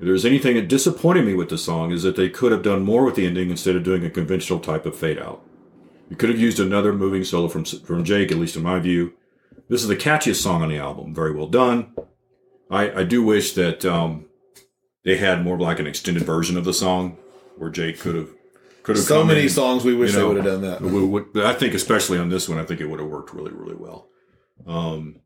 [0.00, 2.82] If there's anything that disappointed me with the song is that they could have done
[2.82, 5.42] more with the ending instead of doing a conventional type of fade out.
[6.08, 9.12] You could have used another moving solo from from Jake, at least in my view.
[9.68, 11.14] This is the catchiest song on the album.
[11.14, 11.94] Very well done.
[12.70, 14.24] I, I do wish that um,
[15.04, 17.18] they had more like an extended version of the song
[17.58, 18.30] where Jake could have
[18.82, 20.80] could have So many in, songs we wish you they would have done that.
[20.80, 23.52] Would- but I think especially on this one, I think it would have worked really
[23.52, 24.08] really well.
[24.66, 25.20] Um,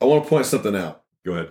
[0.00, 1.50] I want to point something out go ahead.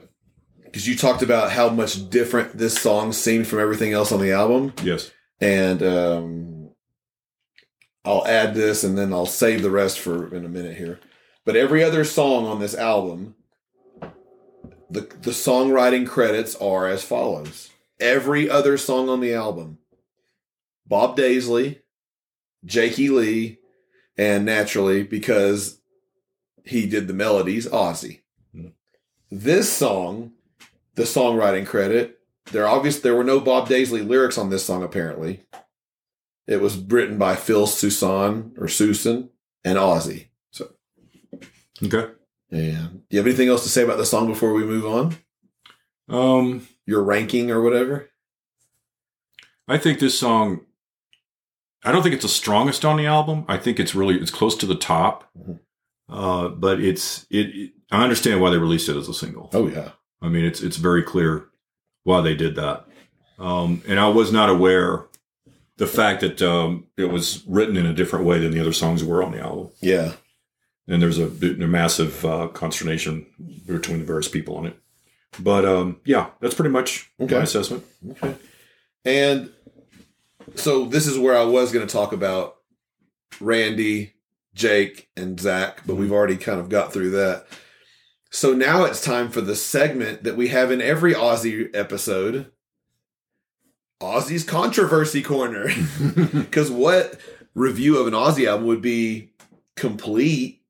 [0.74, 4.32] Because you talked about how much different this song seemed from everything else on the
[4.32, 5.12] album, Yes.
[5.40, 6.70] and um,
[8.04, 11.00] I'll add this and then I'll save the rest for in a minute here.
[11.46, 13.36] But every other song on this album,
[14.90, 17.70] the the songwriting credits are as follows.
[18.00, 19.78] Every other song on the album,
[20.88, 21.82] Bob Daisley,
[22.66, 23.60] Jakey Lee,
[24.18, 25.80] and naturally because
[26.66, 28.22] he did the melodies, Ozzy.
[28.56, 28.70] Hmm.
[29.30, 30.32] This song,
[30.96, 32.20] the songwriting credit,
[32.52, 35.44] there obvious there were no Bob Daisley lyrics on this song apparently.
[36.48, 39.30] It was written by Phil Soussan or Soussan
[39.64, 40.28] and Ozzy.
[40.52, 40.72] So,
[41.84, 42.12] Okay.
[42.52, 45.16] and do you have anything else to say about the song before we move on?
[46.10, 48.10] Um, Your ranking or whatever?
[49.68, 50.66] I think this song.
[51.86, 53.46] I don't think it's the strongest on the album.
[53.48, 55.30] I think it's really it's close to the top.
[55.38, 55.60] Mhm.
[56.10, 57.72] Uh, but it's it, it.
[57.90, 59.50] I understand why they released it as a single.
[59.54, 59.92] Oh yeah.
[60.24, 61.46] I mean, it's it's very clear
[62.04, 62.86] why they did that.
[63.38, 65.04] Um, and I was not aware
[65.78, 69.04] the fact that um, it was written in a different way than the other songs
[69.04, 69.70] were on the album.
[69.82, 70.14] Yeah.
[70.88, 73.26] and there's a, a massive uh, consternation
[73.66, 74.78] between the various people on it.
[75.40, 77.36] But um, yeah, that's pretty much Okay.
[77.36, 77.84] my assessment.
[78.12, 78.36] Okay.
[79.04, 79.50] And
[80.56, 82.58] so this is where I was going to talk about
[83.42, 84.14] Randy,
[84.54, 87.48] Jake, and Zakk, but we've already kind of got through that.
[88.34, 92.52] So now it's time for the segment that we have in every Ozzy episode
[94.02, 95.70] Ozzy's Controversy Corner.
[96.34, 97.20] Because what
[97.54, 99.30] review of an Ozzy album would be
[99.76, 100.64] complete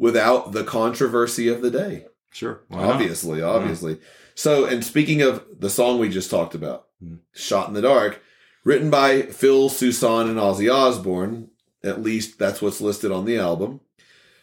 [0.00, 2.06] without the controversy of the day?
[2.32, 3.98] Sure, obviously, obviously.
[4.34, 7.16] So, and speaking of the song we just talked about, Hmm.
[7.32, 8.20] "Shot in the Dark,"
[8.64, 11.50] written by Phil Soussan and Ozzy Osbourne.
[11.84, 13.80] At least that's what's listed on the album.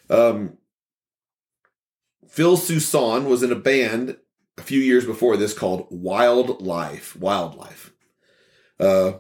[0.10, 0.57] Um,
[2.38, 4.16] Phil Soussan was in a band
[4.60, 7.16] a few years before this called Wildlife.
[7.16, 7.92] Wildlife.
[8.80, 9.14] Uh,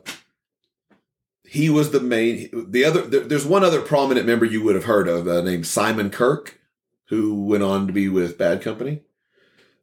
[1.43, 2.47] he was the main.
[2.69, 5.65] The other, there, there's one other prominent member you would have heard of uh, named
[5.65, 6.59] Simon Kirke,
[7.05, 9.01] who went on to be with Bad Company.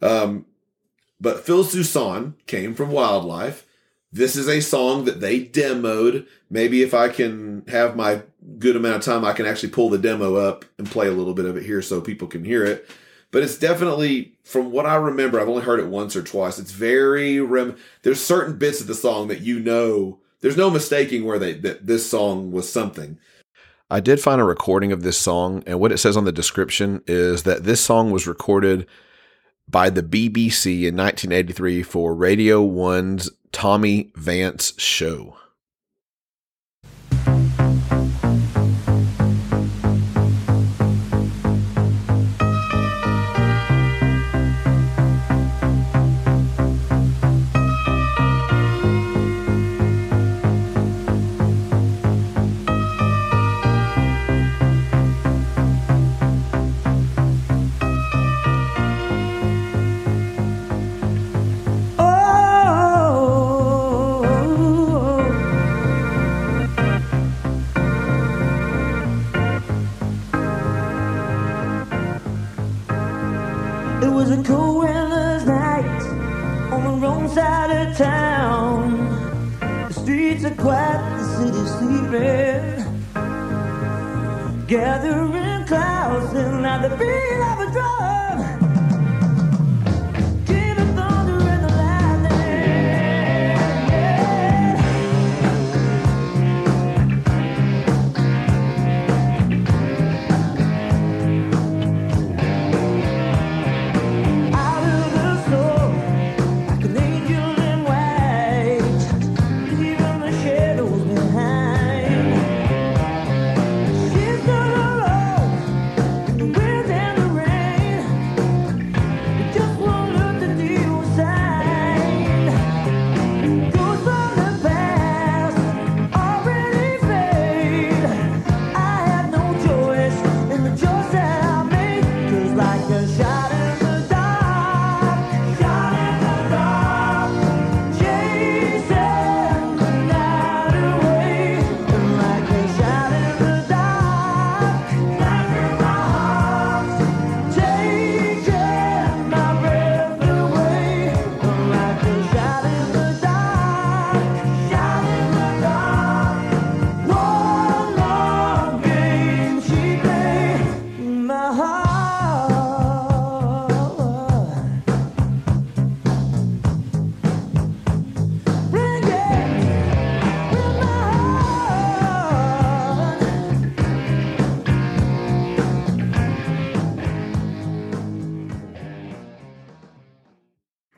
[0.01, 0.47] Um,
[1.20, 3.66] but Phil Soussan came from Wildlife.
[4.12, 6.28] This is a song that they demoed.
[6.48, 8.23] Maybe if I can have my
[8.61, 11.35] good amount of time, I can actually pull the demo up and play a little
[11.35, 12.89] bit of it here so people can hear it.
[13.35, 16.61] But it's definitely, from what I remember, I've only heard it once or twice.
[16.61, 17.77] It's very rem.
[18.02, 20.20] There's certain bits of the song that you know.
[20.40, 23.19] There's no mistaking where they that this song was something.
[23.90, 27.02] I did find a recording of this song, and what it says on the description
[27.09, 28.86] is that this song was recorded
[29.69, 35.36] by the BBC in 1983 for Radio 1's Tommy Vance show.
[84.74, 88.53] Gathering clouds and at the beat of a drum.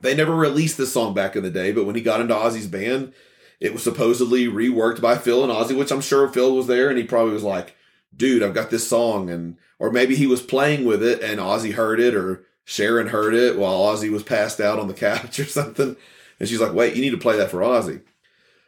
[0.07, 2.69] They never released this song back in the day, but when he got into Ozzy's
[2.69, 3.13] band,
[3.59, 6.97] it was supposedly reworked by Phil and Ozzy, which I'm sure Phil was there and
[6.97, 7.75] he probably was like,
[8.17, 9.31] dude, I've got this song.
[9.31, 13.35] And, or maybe he was playing with it and Ozzy heard it or Sharon heard
[13.35, 15.97] it while Ozzy was passed out on the couch or something.
[16.39, 18.03] And she's like, wait, you need to play that for Ozzy.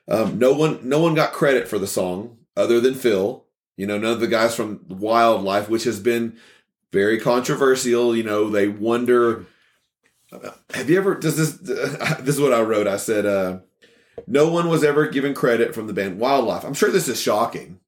[0.09, 3.44] Um, no one, no one got credit for the song other than Phil.
[3.77, 6.36] You know, none of the guys from Wildlife, which has been
[6.90, 8.16] very controversial.
[8.16, 9.47] You know, they wonder,
[10.74, 11.52] have you ever, does this,
[12.20, 12.86] this is what I wrote.
[12.86, 13.60] I said, uh,
[14.26, 16.64] no one was ever given credit from the band Wildlife.
[16.64, 17.80] I'm sure this is shocking.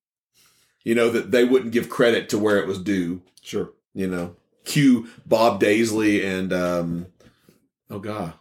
[0.85, 3.23] You know, that they wouldn't give credit to where it was due.
[3.43, 3.73] Sure.
[3.93, 7.07] You know, cue Bob Daisley and, um,
[7.91, 8.33] oh God,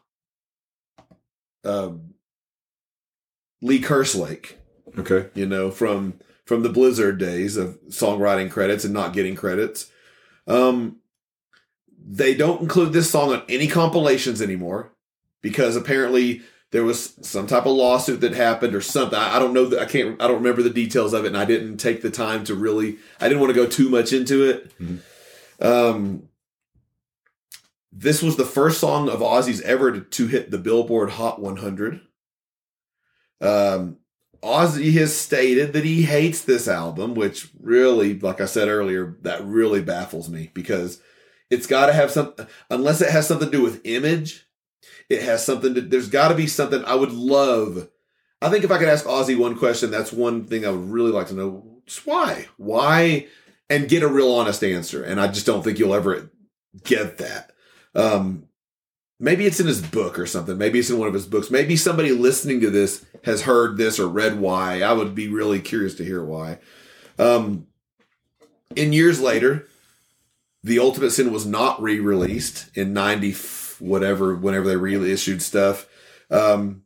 [1.66, 2.14] um,
[3.62, 4.54] Lee Kerslake
[4.98, 5.30] Okay.
[5.34, 9.92] you know, from from the Blizzard days of songwriting credits and not getting credits.
[10.48, 10.98] Um,
[12.12, 14.92] they don't include this song on any compilations anymore
[15.44, 16.42] because apparently
[16.72, 19.18] there was some type of lawsuit that happened or something.
[19.18, 21.38] I, I don't know that I can't I don't remember the details of it, and
[21.38, 22.98] I didn't take the time to really.
[23.22, 24.72] I didn't want to go too much into it.
[25.62, 26.30] Um,
[27.92, 32.02] this was the first song of Ozzy's ever to, to hit the Billboard Hot 100.
[33.42, 33.98] Um,
[34.42, 39.44] Ozzy has stated that he hates this album, which really, like I said earlier, that
[39.44, 41.02] really baffles me because
[41.50, 42.34] it's got to have some,
[42.70, 44.48] unless it has something to do with image,
[45.10, 47.90] it has something to, there's got to be something I would love.
[48.42, 51.12] I think if I could ask Ozzy one question, that's one thing I would really
[51.12, 51.82] like to know.
[51.86, 52.48] Just why?
[52.58, 53.28] Why?
[53.70, 55.04] And get a real honest answer.
[55.04, 56.32] And I just don't think you'll ever
[56.84, 57.52] get that.
[57.96, 58.48] Um,
[59.20, 60.58] maybe it's in his book or something.
[60.58, 61.52] Maybe it's in one of his books.
[61.52, 64.82] Maybe somebody listening to this has heard this or read why.
[64.82, 66.60] I would be really curious to hear why.
[67.18, 67.68] Um,
[68.76, 69.68] in years later,
[70.64, 73.36] the Ultimate Sin was not re-released in ninety
[73.80, 75.88] whatever whenever they reissued stuff.
[76.30, 76.84] Um,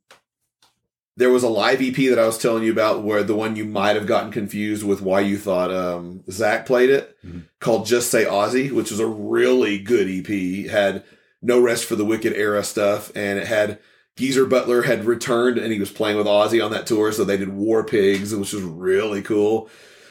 [1.15, 3.65] there was a live EP that I was telling you about where the one you
[3.65, 7.15] might have gotten confused with why you thought um, Zakk played it
[7.59, 10.29] called Just Say Ozzy, which was a really good EP.
[10.29, 11.03] It had
[11.41, 13.79] No Rest for the Wicked era stuff, and it had
[14.15, 17.37] Geezer Butler had returned and he was playing with Ozzy on that tour, so they
[17.37, 19.69] did War Pigs, which was really cool.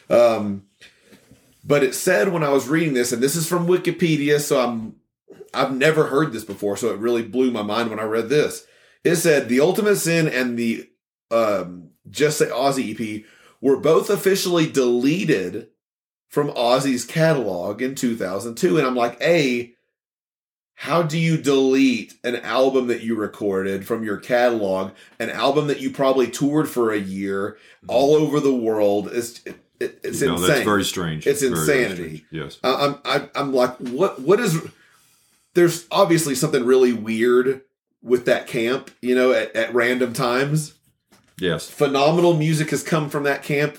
[0.08, 0.64] Um,
[1.64, 4.96] but it said when I was reading this, and this is from Wikipedia, so I'm
[5.54, 8.66] I've never heard this before, so it really blew my mind when I read this.
[9.04, 10.88] It said the Ultimate Sin and the
[11.30, 13.24] um, Just Say Ozzy EP
[13.60, 15.68] were both officially deleted
[16.28, 18.78] from Ozzy's catalog in 2002.
[18.78, 19.74] And I'm like, A,
[20.74, 25.80] how do you delete an album that you recorded from your catalog, an album that
[25.80, 27.56] you probably toured for a year
[27.86, 29.08] all over the world?
[29.12, 30.48] It's, it, it- it's no, insane.
[30.48, 31.26] that's very strange.
[31.26, 32.16] It's Very, very insanity.
[32.18, 32.24] strange.
[32.30, 32.58] Yes.
[32.62, 34.60] I- I'm, I'm, I'm like, what, what is,
[35.54, 37.62] there's obviously something really weird
[38.02, 40.74] with that camp, you know, at, at random times.
[41.38, 41.68] Yes.
[41.68, 43.78] Phenomenal music has come from that camp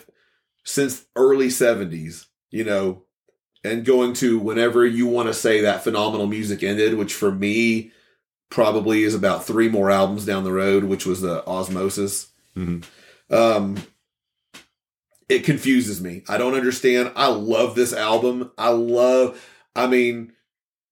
[0.63, 3.03] since early 70s, you know,
[3.63, 7.91] and going to whenever you want to say that phenomenal music ended, which for me
[8.49, 12.27] probably is about three more albums down the road, which was the Ozzmosis.
[12.57, 12.83] Mhm.
[13.29, 13.77] Um,
[15.29, 16.23] it confuses me.
[16.27, 17.11] I don't understand.
[17.15, 18.51] I love this album.
[18.57, 19.43] I love,
[19.75, 20.33] I mean,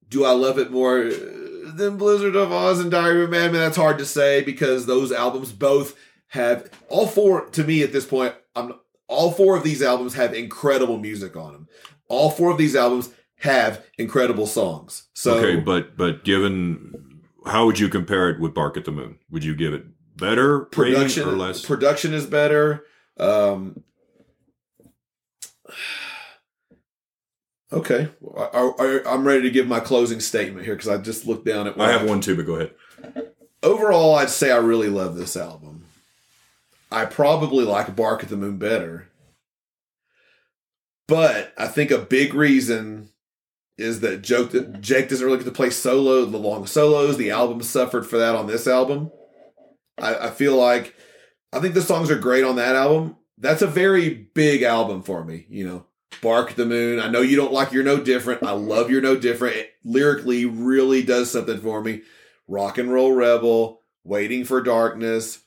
[0.08, 3.62] do I love it more than Blizzard of Oz and Diary of a Madman?
[3.62, 5.98] That's hard to say because those albums both
[6.28, 8.36] have all four to me at this point.
[8.56, 8.74] I'm
[9.08, 11.68] all four of these albums have incredible music on them.
[12.08, 13.10] All four of these albums
[13.40, 15.10] have incredible songs.
[15.14, 19.18] So okay, but but given how would you compare it with Bark at the Moon?
[19.30, 19.86] Would you give it
[20.16, 21.66] better production or less?
[21.66, 22.86] production is better.
[23.18, 23.84] Um,
[27.72, 31.46] okay, I, I, I'm ready to give my closing statement here because I just looked
[31.46, 31.80] down at.
[31.80, 32.74] I have one too, but go ahead.
[33.64, 35.86] Overall, I'd say I really love this album.
[36.92, 39.10] I probably like Bark at the Moon better,
[41.08, 43.10] but I think a big reason
[43.78, 47.18] is that Jake, Jake doesn't really get to play solo the long solos.
[47.18, 49.12] The album suffered for that on this album.
[49.98, 50.96] I, I feel like
[51.54, 53.18] I think the songs are great on that album.
[53.38, 55.86] That's a very big album for me, you know.
[56.22, 57.00] Bark the Moon.
[57.00, 58.44] I know you don't like You're No Different.
[58.44, 59.56] I love You're No Different.
[59.56, 62.02] It lyrically really does something for me.
[62.48, 65.40] Rock and Roll Rebel, Waiting for Darkness.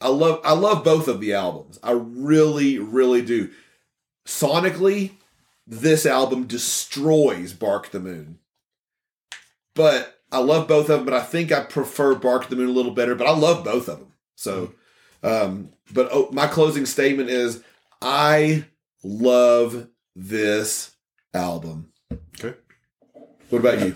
[0.00, 1.78] I love I love both of the albums.
[1.82, 3.50] I really, really do.
[4.26, 5.12] Sonically,
[5.66, 8.38] this album destroys Bark the Moon.
[9.74, 12.72] But I love both of them, but I think I prefer Bark the Moon a
[12.72, 14.12] little better, but I love both of them.
[14.34, 14.74] So
[15.22, 17.62] um but oh, my closing statement is
[18.00, 18.64] I
[19.02, 20.92] love this
[21.34, 21.92] album.
[22.38, 22.56] Okay.
[23.50, 23.94] What about you?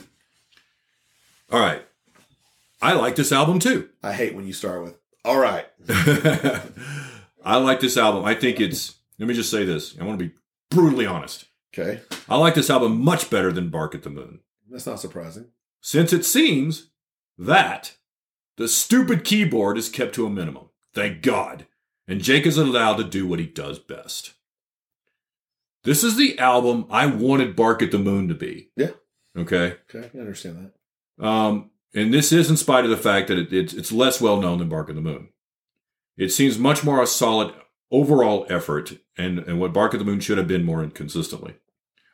[1.50, 1.82] All right.
[2.82, 3.88] I like this album too.
[4.02, 5.66] I hate when you start with all right.
[7.44, 8.24] I like this album.
[8.24, 8.94] I think it's.
[9.18, 9.96] Let me just say this.
[10.00, 10.34] I want to be
[10.70, 11.46] brutally honest.
[11.76, 12.00] Okay.
[12.28, 15.46] I like this album much better than Bark at the Moon, That's not surprising.
[15.80, 16.88] since it seems
[17.36, 17.96] that
[18.56, 20.70] the stupid keyboard is kept to a minimum.
[20.94, 21.66] Thank God.
[22.08, 24.34] And Jake is allowed to do what he does best.
[25.86, 28.70] This is the album I wanted Bark at the Moon to be.
[28.74, 28.90] Yeah.
[29.38, 29.76] Okay.
[29.88, 30.72] Okay, I understand
[31.16, 31.24] that.
[31.24, 34.40] Um, and this is in spite of the fact that it, it's, it's less well
[34.40, 35.28] known than Bark at the Moon.
[36.16, 37.54] It seems much more a solid
[37.92, 41.54] overall effort, and, and what Bark at the Moon should have been more inconsistently.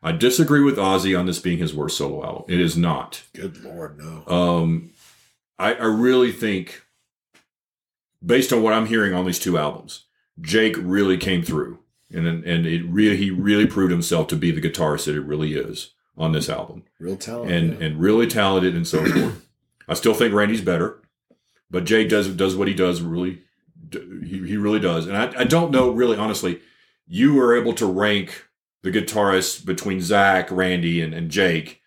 [0.03, 2.45] I disagree with Ozzy on this being his worst solo album.
[2.49, 3.23] It is not.
[3.33, 4.27] Good lord, no.
[4.27, 4.91] Um,
[5.59, 6.83] I, I really think,
[8.23, 10.05] based on what I'm hearing on these two albums,
[10.43, 11.79] Jake really came through
[12.15, 15.55] and and it really he really proved himself to be the guitarist that it really
[15.55, 17.51] is on this album, Real talent.
[17.51, 17.87] and yeah.
[17.87, 19.47] and really talented and so forth.
[19.89, 21.01] I still think Randy's better,
[21.71, 23.43] but Jake does does what he does really.
[23.91, 26.61] He, he really does, and I, I don't know really honestly.
[27.07, 28.47] You were able to rank
[28.83, 31.83] the guitarists between Zakk, Randy, and, and Jake.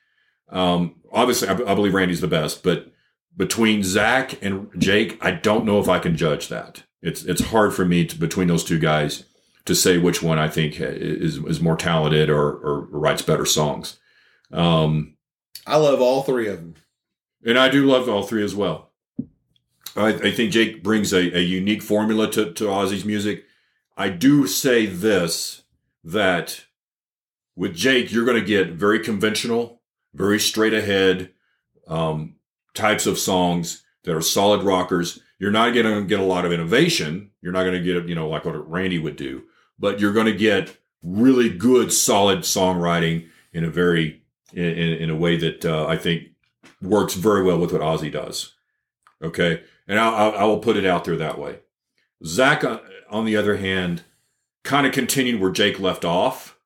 [0.49, 2.91] Um, obviously, I, I believe Randy's the best, but
[3.35, 6.83] between Zakk and Jake, I don't know if I can judge that.
[7.01, 9.23] It's it's hard for me to between those two guys
[9.65, 13.99] to say which one I think is is more talented or or writes better songs.
[14.51, 15.15] Um,
[15.65, 16.75] I love all three of them.
[17.45, 18.91] and I do love all three as well.
[19.95, 23.45] I, I think Jake brings a, a unique formula to, to Ozzy's music.
[23.97, 25.63] I do say this
[26.03, 26.65] that
[27.55, 29.81] with Jake, you're going to get very conventional,
[30.13, 31.31] very straight ahead
[31.87, 32.35] um,
[32.73, 35.19] types of songs that are solid rockers.
[35.39, 37.31] You're not going to get a lot of innovation.
[37.41, 39.43] You're not going to get, you know, like what Randy would do,
[39.77, 44.21] but you're going to get really good, solid songwriting in a very,
[44.53, 46.29] in, in, a way that uh, I think
[46.81, 48.53] works very well with what Ozzy does.
[49.21, 49.63] Okay.
[49.87, 51.59] And I'll, I will put it out there that way.
[52.23, 52.79] Zakk, on,
[53.09, 54.03] on the other hand,
[54.63, 56.57] kind of continued where Jake left off,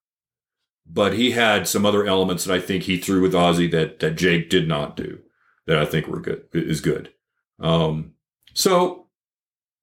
[0.86, 4.16] but he had some other elements that I think he threw with Ozzy that, that
[4.16, 5.20] Jake did not do
[5.70, 7.14] that I think were good, is good.
[7.60, 8.14] Um,
[8.56, 9.06] so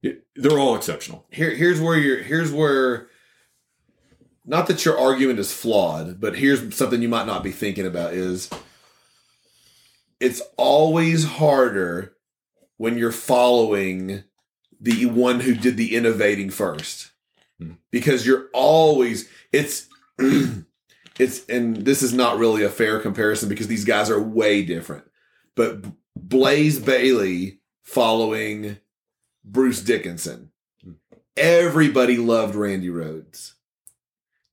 [0.03, 1.25] they're all exceptional.
[1.31, 2.21] Here, here's where you're.
[2.21, 3.07] Here's where.
[4.47, 8.13] Not that your argument is flawed, but here's something you might not be thinking about:
[8.13, 8.49] is
[10.19, 12.13] it's always harder
[12.77, 14.23] when you're following
[14.79, 17.11] the one who did the innovating first,
[17.59, 17.73] Hmm.
[17.91, 19.87] because you're always it's.
[21.19, 25.09] It's and this is not really a fair comparison because these guys are way different.
[25.55, 25.83] But
[26.15, 28.77] Blaze Bayley following
[29.43, 30.51] Bruce Dickinson.
[31.35, 33.53] Everybody loved Randy Rhoads.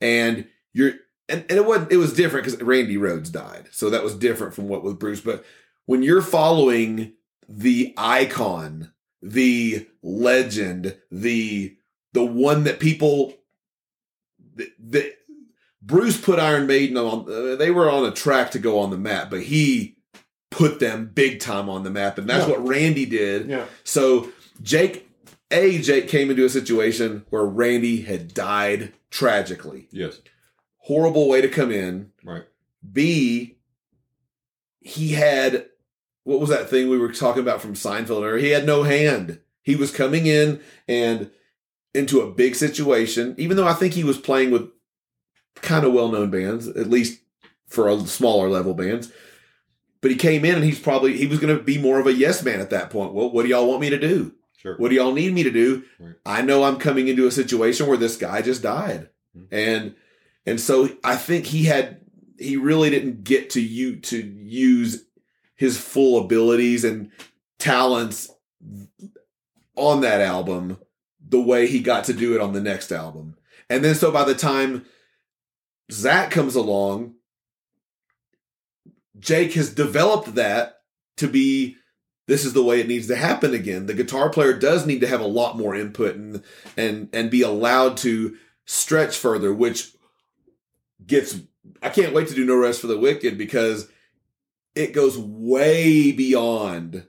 [0.01, 0.93] And you're
[1.29, 3.69] and, and it wasn't it was different because Randy Rhoads died.
[3.73, 5.21] So that was different from what with Bruce.
[5.21, 5.45] But
[5.87, 7.13] when you're following
[7.49, 8.93] the icon,
[9.23, 11.77] the legend, the
[12.13, 13.35] the one that people
[14.55, 15.13] the, the
[15.83, 18.97] Bruce put Iron Maiden on uh, they were on a track to go on the
[18.99, 19.97] map, but he
[20.51, 22.55] put them big time on the map and that's Yeah.
[22.55, 23.49] what Randy did.
[23.49, 23.65] Yeah.
[23.83, 24.31] So
[24.63, 25.11] Jake,
[25.51, 29.87] a Jake came into a situation where Randy had died tragically.
[29.93, 30.21] Yes.
[30.79, 32.11] Horrible way to come in.
[32.25, 32.43] Right.
[32.93, 33.59] B,
[34.81, 35.67] he had
[36.25, 38.23] what was that thing we were talking about from Seinfeld?
[38.23, 39.41] Or he had no hand.
[39.63, 41.31] He was coming in and
[41.95, 43.35] into a big situation.
[43.39, 44.69] Even though I think he was playing with
[45.57, 47.21] kind of well-known bands, at least
[47.69, 49.13] for a smaller level bands.
[50.01, 52.13] But he came in and he's probably he was going to be more of a
[52.13, 53.15] yes man at that point.
[53.15, 54.35] Well, what do y'all want me to do?
[54.65, 54.77] Sure.
[54.79, 55.85] What do y'all need me to do?
[56.01, 56.15] Right.
[56.25, 59.11] I know I'm coming into a situation where this guy just died.
[59.37, 59.47] Mhm.
[59.53, 59.95] And
[60.47, 62.01] and so I think he had
[62.39, 65.05] he really didn't get to you to use
[65.55, 67.11] his full abilities and
[67.59, 68.31] talents
[69.77, 70.79] on that album
[71.21, 73.37] the way he got to do it on the next album.
[73.69, 74.87] And then so by the time
[75.93, 77.17] Zakk comes along,
[79.19, 80.79] Jake has developed that
[81.19, 81.77] to be
[82.27, 83.87] this is the way it needs to happen again.
[83.87, 86.43] The guitar player does need to have a lot more input and
[86.77, 89.93] and and be allowed to stretch further, which
[91.07, 91.41] gets
[91.83, 93.89] I can't wait to do No Rest for the Wicked because
[94.75, 97.07] it goes way beyond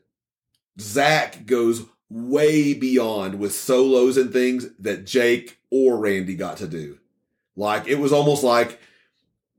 [0.78, 7.00] Zakk goes way beyond with solos and things that Jake or Randy got to do.
[7.56, 8.80] Like it was almost like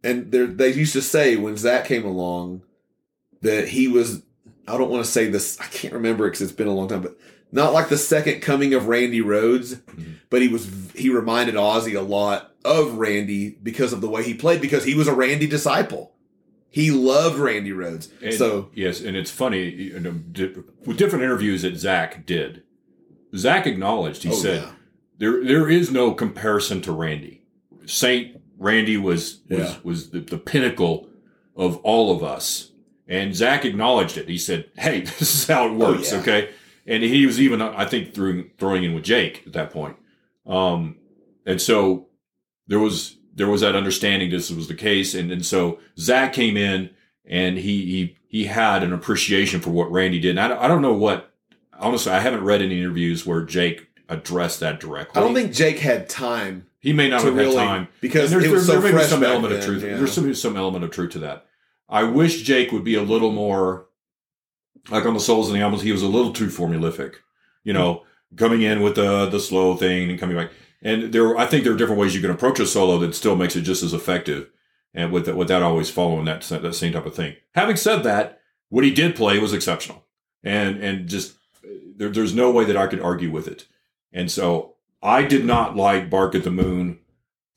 [0.04, 2.62] and they used to say when Zakk came along
[3.40, 4.22] that he was
[4.68, 7.02] I don't want to say this I can't remember because it's been a long time,
[7.02, 7.16] but
[7.52, 10.14] not like the second coming of Randy Rhoads, Mhm.
[10.30, 14.34] but he was he reminded Ozzy a lot of Randy because of the way he
[14.34, 16.12] played because he was a Randy disciple.
[16.68, 18.08] He loved Randy Rhoads.
[18.20, 22.62] And- so yes, and it's funny you know, di- with different interviews that Zakk did.
[23.32, 24.22] Zakk acknowledged.
[24.24, 24.70] He oh, said yeah.
[25.18, 27.42] there there is no comparison to Randy.
[27.86, 29.74] Saint Randy was was Yeah.
[29.84, 31.08] was the, the pinnacle
[31.56, 32.72] of all of us,
[33.08, 34.28] and Zakk acknowledged it.
[34.28, 36.22] He said, "Hey, this is how it works." Oh, yeah.
[36.22, 36.50] Okay,
[36.86, 39.96] and he was even I think throwing throwing in with Jake at that point.
[40.46, 40.96] Um,
[41.44, 42.06] and so
[42.66, 46.56] there was there was that understanding this was the case, and and so Zakk came
[46.56, 46.90] in
[47.24, 50.30] and he he he had an appreciation for what Randy did.
[50.30, 51.32] And I don't, I don't know what
[51.78, 55.20] honestly I haven't read any interviews where Jake addressed that directly.
[55.20, 58.66] I don't think Jake had time He may not have had time because it was
[58.66, 59.82] so there may be some element then, of truth.
[59.82, 59.96] yeah.
[59.96, 61.46] There's some some element of truth to that.
[61.88, 63.86] I wish Jake would be a little more
[64.90, 65.82] like on the Souls and the Albums.
[65.82, 67.16] He was a little too formulific,
[67.64, 68.04] you know,
[68.36, 70.50] coming in with the the slow thing and coming back.
[70.82, 73.36] and there, I think there are different ways you can approach a solo that still
[73.36, 74.50] makes it just as effective,
[74.94, 77.36] and with that, without always following that that same type of thing.
[77.54, 80.04] Having said that, what he did play was exceptional,
[80.42, 81.34] and and just
[81.96, 83.66] there, there's no way that I could argue with it.
[84.12, 87.00] And so I did not like Bark at the Moon.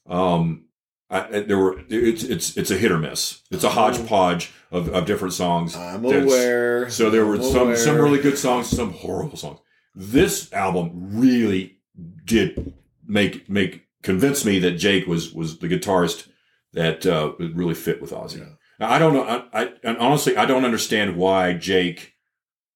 [0.07, 0.65] Um,
[1.09, 3.41] I, there were it's it's it's a hit or miss.
[3.49, 5.75] It's a hodgepodge of, of different songs.
[5.75, 6.89] I'm aware.
[6.89, 9.59] So there were I'm some some really good songs, some horrible songs.
[9.95, 11.79] This album really
[12.25, 12.73] did
[13.07, 16.27] make make convince me that Jake was was the guitarist
[16.73, 18.47] that uh, really fit with Ozzy.
[18.79, 19.23] Now, I don't know.
[19.23, 22.13] I, I and honestly, I don't understand why Jake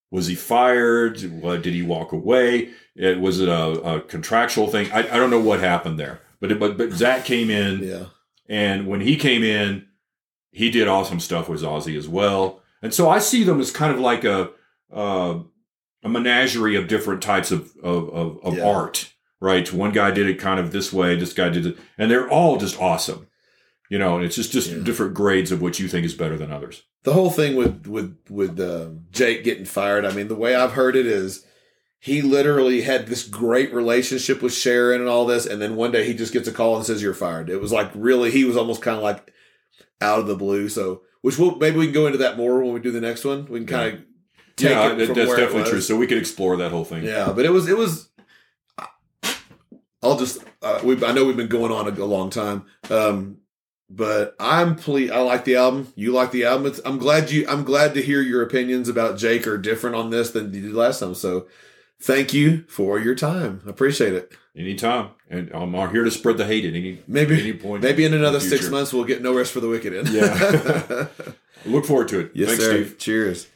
[0.10, 1.18] was he fired?
[1.18, 2.70] Did he walk away?
[2.96, 4.92] It, was it a, a contractual thing?
[4.92, 6.22] I, I don't know what happened there.
[6.40, 7.80] But it, but but Zakk came in.
[7.80, 8.06] Yeah.
[8.54, 9.88] And when he came in,
[10.52, 12.62] he did awesome stuff with Ozzy as well.
[12.82, 14.52] And so I see them as kind of like a
[14.94, 15.40] uh,
[16.04, 18.70] a menagerie of different types of of, of, of Yeah.
[18.70, 19.72] art, right?
[19.74, 22.58] One guy did it kind of this way, this guy did it, and they're all
[22.58, 23.28] just awesome.
[23.90, 24.84] You know, and it's just just Yeah.
[24.84, 26.84] different grades of what you think is better than others.
[27.04, 30.06] the whole thing with with with um, Jake getting fired.
[30.06, 31.46] I mean, the way I've heard it is
[32.04, 36.06] he literally had this great relationship with Sharon and all this, and then one day
[36.06, 37.50] he just gets a call and says you're fired.
[37.50, 39.34] It was like really, he was almost kind of like
[40.02, 40.68] out of the blue.
[40.68, 43.24] So, which we'll maybe we can go into that more when we do the next
[43.24, 43.46] one.
[43.46, 44.00] We can kind of
[44.58, 45.80] take yeah, it that- that's definitely true.
[45.80, 47.06] So we could explore that whole thing.
[47.06, 48.10] Yeah, but it was it was.
[50.02, 53.38] I'll just uh, we I know we've been going on a, a long time, um,
[53.90, 55.94] but I'm ple- I like the album.
[55.96, 56.68] You like the album.
[56.68, 57.46] It's, I'm glad you.
[57.48, 60.74] I'm glad to hear your opinions about Jake are different on this than you did
[60.74, 61.16] last time.
[61.16, 61.48] So,
[62.04, 63.62] thank you for your time.
[63.66, 64.32] I appreciate it.
[64.56, 67.82] Anytime, and I'm here to spread the hate at any Maybe any point.
[67.82, 70.06] maybe in another the six months we'll get no rest for the wicked in.
[70.14, 71.08] Yeah.
[71.66, 72.32] Look forward to it.
[72.36, 72.72] yes, Thanks, sir.
[72.84, 72.98] Steve.
[73.00, 73.48] Cheers.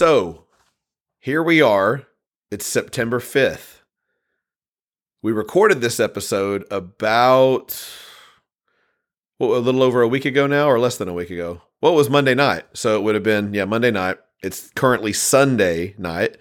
[0.00, 0.46] So,
[1.18, 2.06] here we are.
[2.50, 3.82] It's September 5th.
[5.20, 7.86] We recorded this episode about
[9.36, 11.60] what, a little over a week ago now, or less than a week ago.
[11.82, 12.64] Well, it was Monday night.
[12.72, 14.16] So it would have been, yeah, Monday night.
[14.42, 16.38] It's currently Sunday night.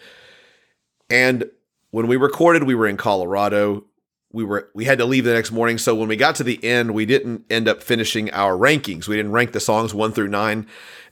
[1.09, 1.43] And
[1.91, 3.83] when we recorded, we were in Colorado.
[4.31, 5.77] We were we had to leave the next morning.
[5.77, 9.09] So when we got to the end, we didn't end up finishing our rankings.
[9.09, 10.65] We didn't rank the songs one through nine.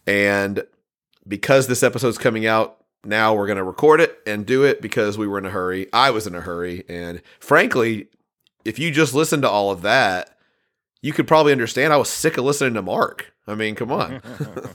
[0.05, 0.63] And
[1.27, 5.17] because this episode's coming out now, we're going to record it and do it because
[5.17, 5.87] we were in a hurry.
[5.93, 6.83] I was in a hurry.
[6.89, 8.07] And frankly,
[8.65, 10.37] if you just listen to all of that,
[11.01, 13.33] you could probably understand I was sick of listening to Mark.
[13.47, 14.21] I mean, come on.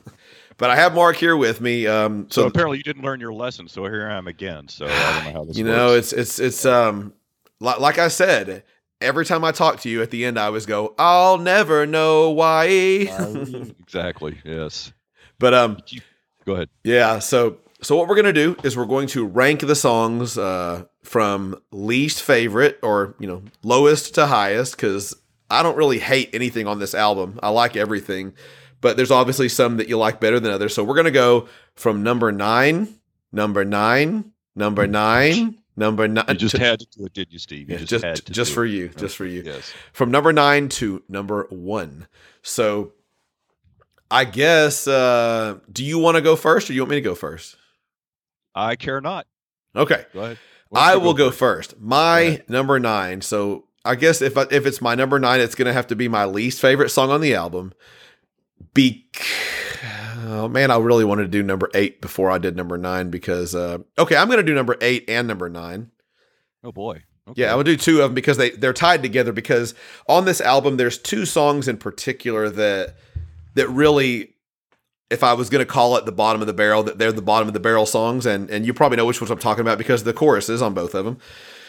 [0.56, 1.86] but I have Mark here with me.
[1.86, 4.68] Um, So so, apparently you didn't learn your lesson, so here I am again.
[4.68, 7.12] So I don't know how this you know, it's, it's, it's, um,
[7.60, 8.62] li- like I said,
[9.00, 12.30] every time I talk to you at the end, I always go, I'll never know
[12.30, 12.64] why.
[13.80, 14.38] exactly.
[14.44, 14.92] Yes.
[15.38, 15.78] but, um,
[16.44, 16.68] Go ahead.
[16.84, 20.84] Yeah, so so what we're gonna do is we're going to rank the songs uh,
[21.02, 25.14] from least favorite or you know lowest to highest because
[25.50, 27.38] I don't really hate anything on this album.
[27.42, 28.34] I like everything,
[28.80, 30.74] but there's obviously some that you like better than others.
[30.74, 32.88] So we're gonna go from number nine,
[33.32, 36.24] number nine, number nine, number nine.
[36.28, 37.68] You just to- had to do it, did you, Steve?
[37.70, 38.70] You yeah, just, just just, for it.
[38.70, 39.72] you, just for you Yes.
[39.92, 42.06] from number nine to number one.
[42.42, 42.92] So
[44.12, 47.14] I guess uh do you want to go first or you want me to go
[47.14, 47.56] first?
[48.54, 49.26] I care not.
[49.74, 50.04] Okay.
[50.12, 50.38] Go ahead.
[50.74, 51.72] I will go first?
[51.72, 51.80] first.
[51.80, 53.22] My number nine.
[53.22, 56.08] So I guess if I, if it's my number nine, it's gonna have to be
[56.08, 57.72] my least favorite song on the album.
[58.74, 59.08] Be
[60.26, 63.54] oh man, I really wanted to do number eight before I did number nine because
[63.54, 65.90] uh, okay, I'm gonna do number eight and number nine.
[66.62, 67.02] Oh boy.
[67.28, 67.42] Okay.
[67.42, 69.32] Yeah, I would do two of them because they they're tied together.
[69.32, 69.74] Because
[70.06, 72.96] on this album, there's two songs in particular that
[73.54, 74.34] that really,
[75.10, 77.22] if I was going to call it the bottom of the barrel, that they're the
[77.22, 79.78] bottom of the barrel songs, and and you probably know which ones I'm talking about
[79.78, 81.18] because the choruses on both of them.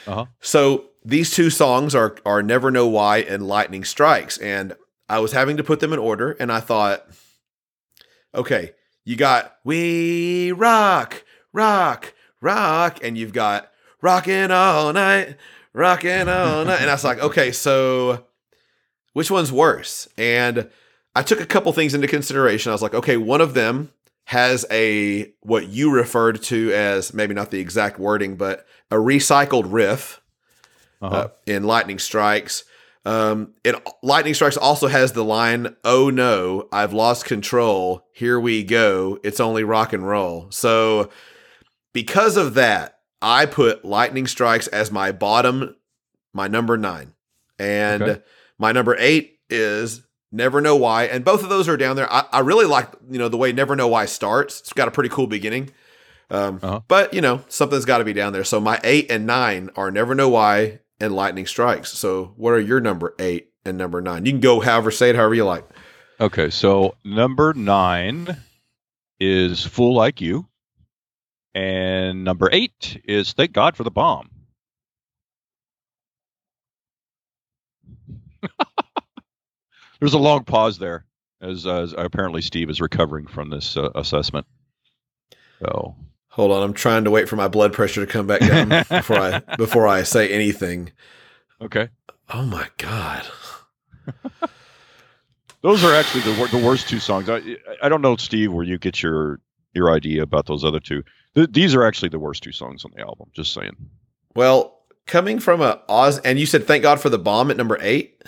[0.07, 0.26] Uh-huh.
[0.41, 4.76] So these two songs are are Never Know Why and Lightning Strikes, and
[5.10, 7.05] I was having to put them in order, and I thought,
[8.34, 8.72] okay,
[9.05, 13.69] you got We Rock, Rock, Rock, and you've got
[14.01, 15.38] Rockin' All Night,
[15.73, 18.26] Rockin' All Night, and I was like, okay, so
[19.14, 20.07] which one's worse?
[20.18, 20.69] And
[21.15, 22.69] I took a couple things into consideration.
[22.72, 23.91] I was like, okay, one of them
[24.26, 29.65] has a what you referred to as maybe not the exact wording, but a recycled
[29.68, 30.22] riff
[31.02, 31.15] Uh-huh.
[31.15, 32.64] uh, in Lightning Strikes.
[33.06, 38.07] Um, it Lightning Strikes also has the line, "Oh no, I've lost control.
[38.14, 39.19] Here we go.
[39.23, 41.10] It's only rock and roll." So,
[41.91, 45.76] because of that, I put Lightning Strikes as my bottom,
[46.34, 47.14] my number nine,
[47.60, 48.22] and Okay.
[48.57, 50.02] my number eight is
[50.34, 52.11] Never Know Why, and both of those are down there.
[52.11, 54.60] I, I really like you know the way Never Know Why starts.
[54.60, 55.69] It's got a pretty cool beginning.
[56.30, 56.81] Um, Uh-huh.
[56.88, 58.43] But you know something's got to be down there.
[58.43, 61.91] So my eight and nine are Never Know Why and Lightning Strikes.
[61.93, 64.26] So what are your number eight and number nine?
[64.26, 65.65] You can go however say it however you like.
[66.19, 68.38] Okay, so number nine
[69.19, 70.47] is Fool Like You.
[71.55, 74.30] And number eight is Thank God for the Bomb.
[80.04, 81.06] There's a long pause there
[81.42, 84.46] as, uh, as apparently Steve is recovering from this uh, assessment.
[85.62, 85.96] So,
[86.28, 89.18] Hold on, I'm trying to wait for my blood pressure to come back down before
[89.18, 90.92] I before I say anything.
[91.62, 91.88] okay.
[92.34, 93.26] Oh my god.
[95.62, 97.30] Those are actually the, the worst two songs.
[97.30, 97.42] I
[97.82, 99.40] I don't know, Steve, where you get your
[99.74, 101.02] your idea about those other two.
[101.34, 103.30] Th- these are actually the worst two songs on the album.
[103.34, 103.78] Just saying.
[104.36, 107.78] Well, coming from a Oz, and you said thank God for the bomb at number
[107.80, 108.22] eight.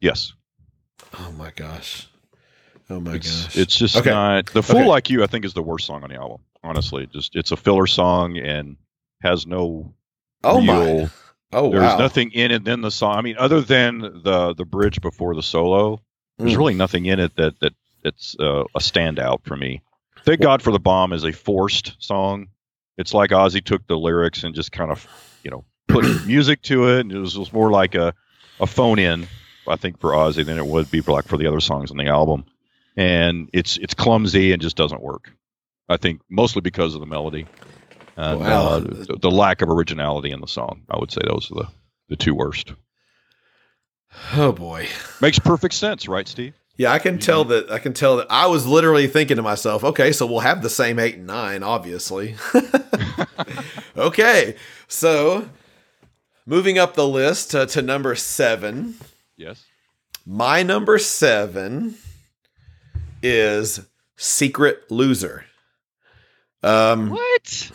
[0.00, 0.32] Yes.
[1.18, 2.08] Oh my gosh.
[2.88, 3.56] Oh my it's, gosh.
[3.56, 4.10] It's just Okay.
[4.10, 4.88] not the "Fool Okay.
[4.88, 6.40] Like You." I think is the worst song on the album.
[6.62, 8.76] Honestly, just it's a filler song and
[9.22, 9.94] has no
[10.44, 10.74] oh my.
[10.84, 11.10] real.
[11.52, 11.98] Oh There's wow.
[11.98, 13.16] nothing in it than the song.
[13.16, 16.00] I mean, other than the the bridge before the solo,
[16.38, 16.58] there's Mm.
[16.58, 17.72] really nothing in it that that
[18.04, 19.82] it's uh, a standout for me.
[20.24, 22.46] Thank God for the bomb is a forced song.
[22.98, 25.08] It's like Ozzy took the lyrics and just kind of,
[25.42, 28.14] you know, put music to it, and it was, it was more like a
[28.60, 29.26] a phone in,
[29.68, 31.96] I think, for Ozzy than it would be for like for the other songs on
[31.96, 32.44] the album.
[32.96, 35.30] And it's it's clumsy and just doesn't work.
[35.88, 37.46] I think mostly because of the melody
[38.16, 38.66] and Wow.
[38.66, 40.82] uh, the, the lack of originality in the song.
[40.90, 41.68] I would say those are the
[42.08, 42.72] the two worst.
[44.34, 44.88] Oh boy.
[45.20, 46.54] Makes perfect sense, right, Steve?
[46.76, 47.50] Yeah, I can tell Mm-hmm.
[47.68, 47.70] that.
[47.70, 48.26] I can tell that.
[48.30, 51.62] I was literally thinking to myself, okay, so we'll have the same eight and nine,
[51.62, 52.34] obviously.
[53.96, 54.56] okay,
[54.88, 55.48] so
[56.46, 58.94] moving up the list to, to number seven.
[59.40, 59.64] Yes.
[60.26, 61.94] My number seven
[63.22, 63.80] is
[64.16, 65.46] Secret Loser.
[66.62, 67.70] Um, What?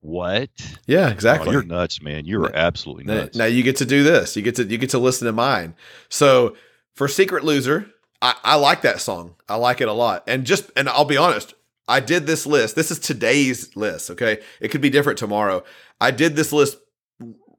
[0.00, 0.50] What?
[0.86, 1.50] yeah, Oh, exactly.
[1.50, 2.26] you're nuts, man.
[2.26, 3.36] You are absolutely Now, nuts.
[3.36, 4.36] now you get to do this.
[4.36, 5.74] You get to you get to listen to mine.
[6.08, 6.56] So
[6.94, 7.90] for Secret Loser,
[8.22, 9.34] I, I like that song.
[9.48, 10.22] I like it a lot.
[10.28, 11.54] And just and I'll be honest,
[11.88, 12.76] I did this list.
[12.76, 14.10] This is today's list.
[14.10, 15.64] Okay, it could be different tomorrow.
[16.00, 16.76] I did this list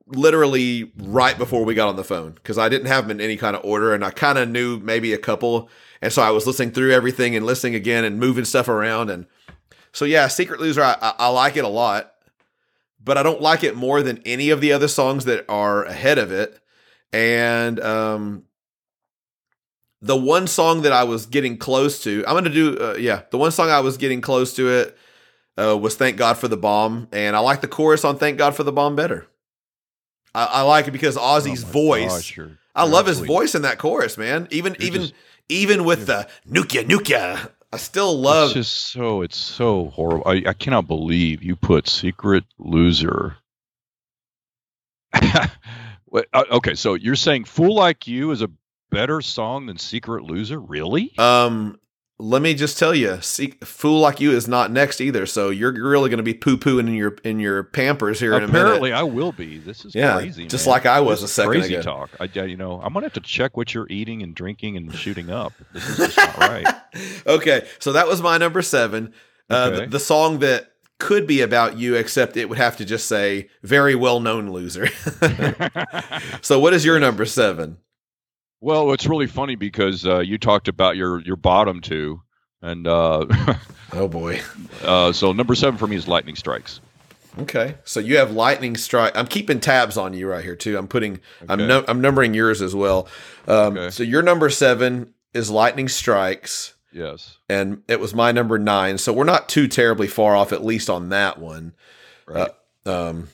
[0.08, 3.38] literally right before we got on the phone because I didn't have them in any
[3.38, 5.70] kind of order, and I kind of knew maybe a couple,
[6.02, 9.26] and so I was listening through everything and listening again and moving stuff around, and
[9.92, 12.14] so yeah, Secret Loser, I, I, I like it a lot
[13.08, 16.18] but I don't like it more than any of the other songs that are ahead
[16.18, 16.60] of it.
[17.14, 18.44] And um,
[20.02, 23.22] the one song that I was getting close to, I'm going to do, uh, yeah,
[23.32, 24.98] the one song I was getting close to it
[25.58, 27.08] uh, was Thank God for the Bomb.
[27.14, 29.26] And I like the chorus on Thank God for the Bomb better.
[30.36, 32.08] I, I like it because Ozzy's Oh voice.
[32.14, 34.48] gosh, you're- I you're love his voice in that chorus, man.
[34.52, 35.14] Even You're even just-
[35.50, 38.50] even with the nuka nuka, I still love.
[38.50, 40.24] It's just so it's so horrible.
[40.28, 43.38] I, I cannot believe you put "Secret Loser."
[46.34, 48.50] Uh, okay, so you're saying "Fool Like You" is a
[48.90, 50.58] better song than "Secret Loser"?
[50.60, 51.12] Really?
[51.20, 51.78] Um,
[52.20, 55.26] let me just tell you, see, fool like you is not next either.
[55.28, 58.44] So you're really going to be poo pooing in your in your Pampers here in
[58.44, 58.60] a minute.
[58.62, 59.60] Apparently, I will be.
[59.60, 60.48] This is Yeah, crazy.
[60.48, 60.72] just man.
[60.72, 61.84] like I was This a second crazy ago.
[61.84, 62.10] talk.
[62.20, 65.30] I, you know, I'm gonna have to check what you're eating and drinking and shooting
[65.30, 65.54] up.
[65.74, 66.68] This is just not right.
[67.28, 69.14] okay, so that was my number seven.
[69.50, 69.86] Uh, Okay.
[69.86, 73.48] the, the song that could be about you, except it would have to just say
[73.62, 74.88] "very well known loser."
[76.42, 77.78] so what is your number seven?
[78.60, 82.22] Well, it's really funny because uh, you talked about your your bottom two,
[82.62, 83.26] and uh,
[83.94, 84.42] Oh boy.
[84.84, 86.82] uh, so number seven for me is Lightning Strikes.
[87.40, 89.16] Okay, so you have lightning strike.
[89.16, 90.76] I'm keeping tabs on you right here too.
[90.76, 91.20] I'm putting.
[91.48, 91.68] I'm Okay.
[91.68, 93.08] no, I'm numbering yours as well.
[93.48, 93.90] Um, Okay.
[93.92, 96.74] So your number seven is lightning strikes.
[96.92, 98.98] Yes, and it was my number nine.
[98.98, 101.74] So we're not too terribly far off, at least on that one.
[102.26, 102.50] right.
[102.88, 103.28] Um,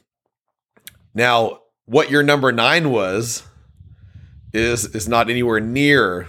[1.13, 3.43] now, what your number nine was
[4.53, 6.27] is is not anywhere near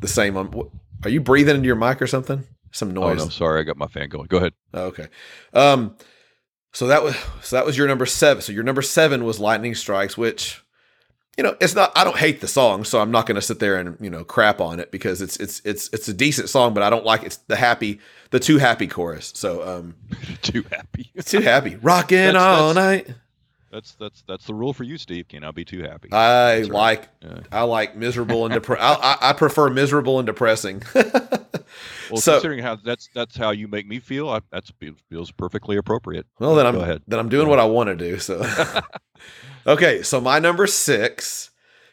[0.00, 0.36] the same.
[0.36, 0.68] On what,
[1.04, 2.44] are you breathing into your mic or something?
[2.72, 3.20] Some noise.
[3.20, 4.26] oh no, sorry, I got my fan going.
[4.26, 4.52] Go ahead.
[4.74, 5.08] Oh, okay.
[5.54, 5.96] Um,
[6.72, 8.42] so that was so that was your number seven.
[8.42, 10.62] So your number seven was lightning strikes, which
[11.36, 11.92] you know, it's not.
[11.96, 14.24] I don't hate the song, so I'm not going to sit there and you know
[14.24, 17.22] crap on it because it's it's it's it's a decent song, but I don't like
[17.22, 18.00] it's the happy
[18.30, 19.32] the too happy chorus.
[19.34, 19.94] So um,
[20.42, 21.12] Too happy.
[21.24, 23.16] too happy, rocking all that's- night.
[23.70, 25.28] That's that's that's the rule for you, Steve.
[25.28, 26.08] Cannot be too happy.
[26.12, 27.40] I That's like Yeah.
[27.52, 30.82] I like miserable and depre- I, I prefer miserable and depressing.
[32.10, 34.72] Well, so- considering how that's that's how you make me feel, I, that's
[35.10, 36.26] feels perfectly appropriate.
[36.38, 37.02] Well, then I'm ahead.
[37.06, 38.18] then I'm doing what I want to do.
[38.18, 38.42] So,
[39.66, 40.02] okay.
[40.02, 41.50] So my number six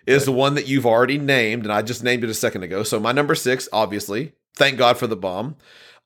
[0.07, 2.84] is the one that you've already named, and I just named it a second ago.
[2.84, 5.56] So my number six, obviously, thank God for the bomb.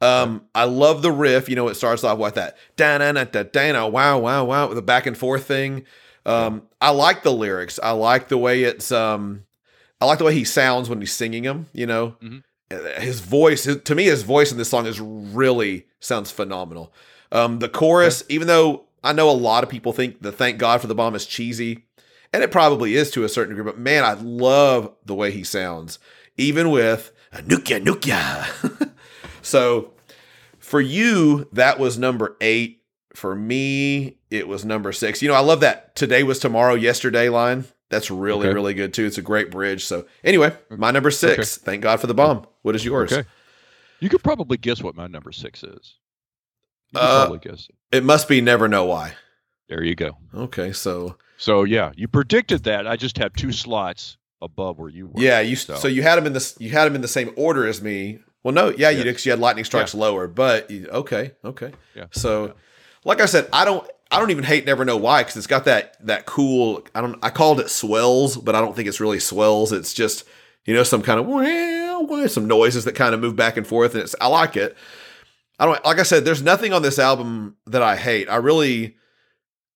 [0.01, 1.49] Um, I love the riff.
[1.49, 4.67] You know, it starts off with that da da da da da wow wow wow
[4.73, 5.85] the back and forth thing.
[6.25, 7.79] Um, I like the lyrics.
[7.81, 9.43] I like the way it's um,
[9.99, 11.67] I like the way he sounds when he's singing them.
[11.73, 12.43] You know, Mhm.
[12.71, 13.63] Uh, his voice.
[13.63, 16.93] his- to me, his voice in this song is really sounds phenomenal.
[17.31, 20.79] Um, the chorus, even though I know a lot of people think the "Thank God
[20.81, 21.85] for the Bomb" is cheesy,
[22.31, 25.43] and it probably is to a certain degree, but man, I love the way he
[25.43, 25.99] sounds,
[26.37, 28.88] even with a nukia nukia.
[29.49, 29.91] so,
[30.59, 32.77] for you, that was number eight.
[33.15, 35.21] For me, it was number six.
[35.21, 37.65] You know, I love that "Today was tomorrow, yesterday" line.
[37.89, 38.53] That's really, Okay.
[38.53, 39.05] really good too.
[39.05, 39.83] It's a great bridge.
[39.83, 41.57] So, anyway, my number six.
[41.57, 42.45] Thank God for the bomb.
[42.61, 43.11] What is yours?
[43.11, 43.27] Okay.
[43.99, 45.95] You could probably guess what my number six is.
[46.91, 47.97] You could Uh, probably guess it.
[47.97, 49.15] It must be "Never Know Why."
[49.69, 50.17] There you go.
[50.33, 52.85] Okay, so So yeah, you predicted that.
[52.87, 55.13] I just have two slots above where you were.
[55.21, 57.65] Yeah, you so, you had them in this you had them in the same order
[57.67, 58.19] as me.
[58.43, 59.03] Well, no, yeah, you Yeah.
[59.05, 61.71] did 'cause you had lightning strikes lower, but you, okay, okay.
[61.95, 62.05] Yeah.
[62.11, 62.51] So, Yeah.
[63.03, 65.65] like I said, I don't I don't even hate Never Know Why because it's got
[65.65, 66.83] that that cool.
[66.95, 69.71] I don't I called it swells, but I don't think it's really swells.
[69.71, 70.23] It's just
[70.65, 73.67] you know some kind of well, well, some noises that kind of move back and
[73.67, 74.75] forth, and it's I like it.
[75.59, 76.23] I don't like I said.
[76.25, 78.29] There's nothing on this album that I hate.
[78.29, 78.95] I really.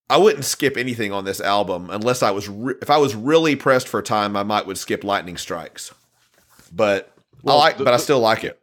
[0.09, 3.55] I wouldn't skip anything on this album unless I was re- if I was really
[3.55, 4.35] pressed for time.
[4.35, 5.91] I might would skip Lightning Strikes,
[6.71, 7.12] but
[7.43, 8.59] Well, I like, the- but I still like it.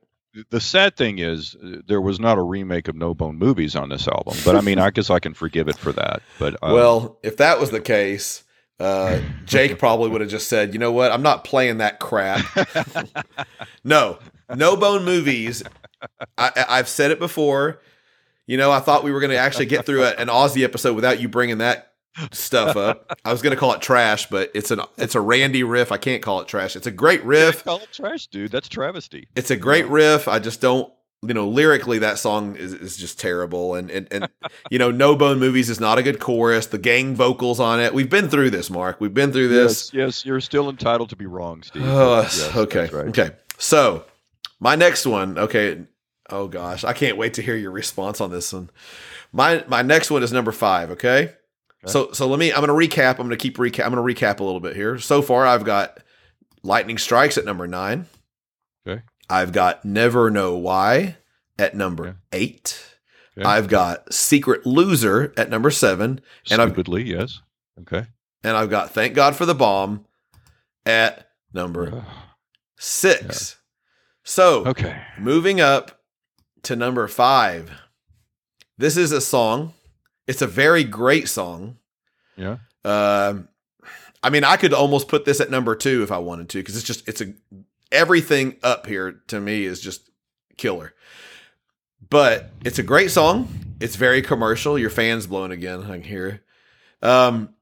[0.50, 3.88] The sad thing is, uh, there was not a remake of No Bone Movies on
[3.88, 4.36] this album.
[4.44, 6.22] But I mean, I guess I can forgive it for that.
[6.38, 8.44] But um, well, if that was the case,
[8.78, 11.10] uh, Jake probably would have just said, "You know what?
[11.10, 12.44] I'm not playing that crap."
[13.84, 14.18] no,
[14.54, 15.62] no bone movies.
[16.38, 17.80] I, I- I've said it before.
[18.46, 20.94] You know, I thought we were going to actually get through a, an Ozzy episode
[20.94, 21.89] without you bringing that
[22.32, 23.18] stuff up.
[23.24, 25.92] I was going to call it trash, but it's an it's a Randy riff.
[25.92, 26.76] I can't call it trash.
[26.76, 27.64] It's a great riff.
[27.64, 28.50] call it trash, dude.
[28.52, 29.28] That's travesty.
[29.36, 30.28] It's a great riff.
[30.28, 30.92] I just don't,
[31.22, 33.74] you know, lyrically that song is, is just terrible.
[33.74, 34.28] And, and and
[34.70, 36.66] you know, No Bone Movies is not a good chorus.
[36.66, 37.92] The gang vocals on it.
[37.94, 39.00] We've been through this, Mark.
[39.00, 39.92] We've been through this.
[39.92, 41.82] Yes, yes, you're still entitled to be wrong, Steve.
[41.84, 42.88] Oh, Yes, okay.
[42.92, 43.08] right.
[43.08, 43.30] Okay.
[43.58, 44.04] So
[44.58, 45.82] my next one, okay.
[46.32, 48.70] Oh gosh, I can't wait to hear your response on this one.
[49.32, 50.90] My my next one is number five.
[50.92, 51.34] Okay.
[51.86, 52.52] So so let me.
[52.52, 53.12] I'm going to recap.
[53.12, 53.86] I'm going to keep recap.
[53.86, 54.98] I'm going to recap a little bit here.
[54.98, 55.98] So far, I've got
[56.62, 58.06] Lightning Strikes at number nine.
[58.86, 59.02] Okay.
[59.30, 61.16] I've got Never Know Why
[61.58, 62.16] at number Okay.
[62.32, 62.84] eight.
[63.38, 63.48] Okay.
[63.48, 66.20] I've got Secret Loser at number seven,
[66.50, 67.40] and I've Stupidly, yes.
[67.80, 68.06] Okay.
[68.44, 70.04] and I've got Thank God for the Bomb
[70.84, 72.04] at number
[72.78, 73.56] six.
[74.24, 75.00] So Okay.
[75.18, 76.00] moving up
[76.64, 77.70] to number five.
[78.76, 79.72] This is a song.
[80.30, 81.78] It's a very great song.
[82.36, 82.58] Yeah.
[82.84, 83.48] Um,
[84.22, 86.76] I mean, I could almost put this at number two if I wanted to, because
[86.76, 87.34] it's just it's a
[87.90, 90.08] everything up here to me is just
[90.56, 90.94] killer.
[92.08, 93.48] But it's a great song.
[93.80, 94.78] It's very commercial.
[94.78, 95.82] Your fans blowing again.
[95.82, 96.42] I can hear.
[97.02, 97.54] Um,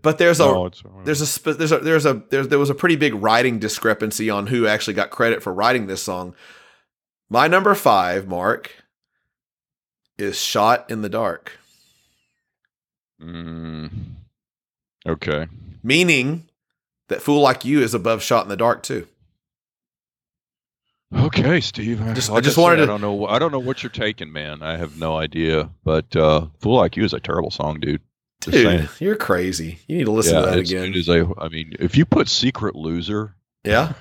[0.00, 2.96] but there's a No, there's a there's a there's a there, there was a pretty
[2.96, 6.34] big writing discrepancy on who actually got credit for writing this song.
[7.28, 8.72] My number five, Mark,
[10.16, 11.58] is "Shot in the Dark,"
[13.22, 13.90] Mm,
[15.06, 15.46] okay.
[15.82, 16.44] meaning
[17.08, 19.06] that "Fool Like You" is above "Shot in the Dark" too.
[21.14, 21.98] Okay, Steve.
[22.14, 23.26] Just- I Like just said, wanted to- I don't know.
[23.26, 24.60] I don't know what you're taking, man.
[24.62, 25.70] I have no idea.
[25.84, 28.00] But uh, "Fool Like You" is a terrible song, dude.
[28.42, 28.88] Just Dude, saying.
[28.98, 29.78] you're crazy.
[29.88, 30.84] You need to listen to that again.
[30.90, 31.26] It is a.
[31.38, 33.34] I mean, if you put "Secret Loser,"
[33.64, 33.94] Yeah,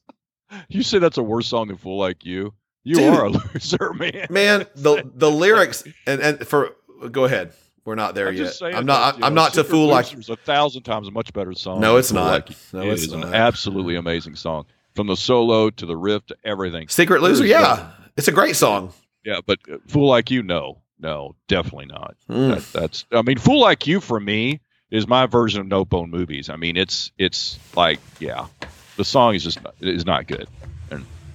[0.68, 2.52] you say that's a worse song than "Fool Like You."
[2.84, 3.14] You Dude.
[3.14, 4.26] are a loser, man.
[4.28, 4.66] man.
[4.74, 6.74] The the lyrics and and for
[7.10, 7.52] go ahead.
[7.84, 8.44] We're not there I'm yet.
[8.44, 8.74] just saying.
[8.74, 9.18] I'm not.
[9.18, 10.06] you I'm know, not to fool like.
[10.06, 11.80] Loser's a thousand times a much better song.
[11.80, 12.30] No, it's not.
[12.32, 12.56] Like You.
[12.74, 13.28] No, It it's is not.
[13.28, 16.88] an absolutely amazing song, from the solo to the riff to everything.
[16.88, 17.38] Secret Loser.
[17.46, 18.92] There's Yeah, it's a great song.
[19.24, 22.16] Yeah, but uh, "Fool Like You," no, no, definitely not.
[22.28, 22.54] Mm.
[22.72, 23.04] That, that's.
[23.12, 26.48] I mean, "Fool Like You" for me is my version of No Bone Movies.
[26.50, 28.46] I mean, it's it's like yeah,
[28.96, 30.48] the song is just not, is not good.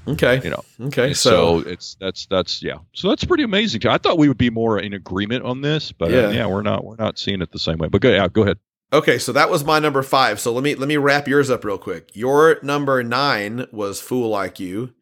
[0.08, 0.42] Okay.
[0.44, 0.64] You know.
[0.88, 1.14] Okay.
[1.14, 2.78] so, So, it's that's that's yeah.
[2.94, 3.86] So that's pretty amazing.
[3.88, 6.30] I thought we would be more in agreement on this, but uh, Yeah.
[6.32, 7.88] yeah, we're not we're not seeing it the same way.
[7.88, 8.58] But go yeah, go ahead.
[8.94, 10.40] Okay, so that was my number five.
[10.40, 12.12] So let me let me wrap yours up real quick.
[12.16, 14.94] Your number nine was "Fool Like You."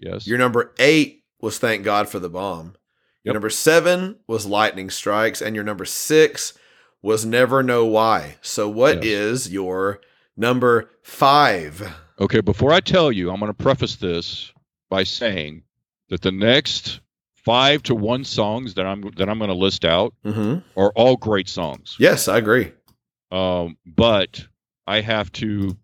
[0.00, 0.26] Yes.
[0.26, 2.74] Your number eight was "Thank God for the Bomb."
[3.24, 3.34] Your Yep.
[3.34, 6.52] number seven was "Lightning Strikes," and your number six
[7.00, 9.52] was "Never Know Why." So what is Yes.
[9.52, 10.00] your
[10.36, 11.94] number five?
[12.20, 14.52] Okay, before I tell you, I'm going to preface this
[14.90, 15.62] by saying
[16.08, 17.00] that the next
[17.34, 20.58] five to one songs that I'm that I'm going to list out Mm-hmm.
[20.80, 21.96] are all great songs.
[21.98, 22.72] Yes, I agree.
[23.30, 24.44] Um, but
[24.86, 25.76] I have to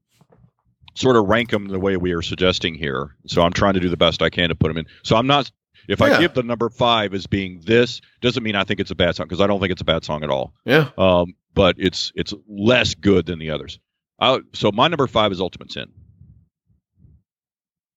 [0.95, 3.15] sort of rank them the way we are suggesting here.
[3.27, 4.87] So I'm trying to do the best I can to put them in.
[5.03, 5.51] So I'm not.
[5.87, 6.07] If Yeah.
[6.07, 9.15] I give the number five as being this, doesn't mean I think it's a bad
[9.17, 10.55] song because I don't think it's a bad song at all.
[10.65, 10.89] Yeah.
[10.97, 13.79] Um, but it's it's less good than the others.
[14.19, 15.93] I, so my number five is Ultimate Sin.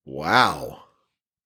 [0.08, 0.84] Wow.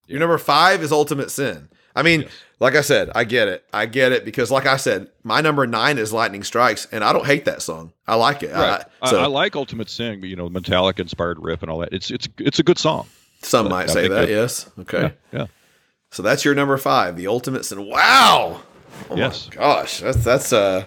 [0.07, 1.69] Your number five is Ultimate Sin.
[1.95, 2.31] I mean, Yes.
[2.59, 3.65] like I said, I get it.
[3.73, 7.11] I get it because, like I said, my number nine is Lightning Strikes, and I
[7.11, 7.91] don't hate that song.
[8.07, 8.51] I like it.
[8.53, 8.83] Right.
[9.01, 11.79] I, so I, I like Ultimate Sin, but you know, Metallica inspired riff and all
[11.79, 11.91] that.
[11.91, 13.07] It's it's it's a good song.
[13.41, 14.29] some I might say that.
[14.29, 14.69] yes.
[14.79, 15.13] Okay.
[15.33, 15.39] Yeah.
[15.39, 15.45] yeah.
[16.11, 17.85] So that's your number five, the Ultimate Sin.
[17.85, 18.61] Wow.
[19.09, 19.49] Oh Yes.
[19.49, 20.85] My gosh, that's that's uh.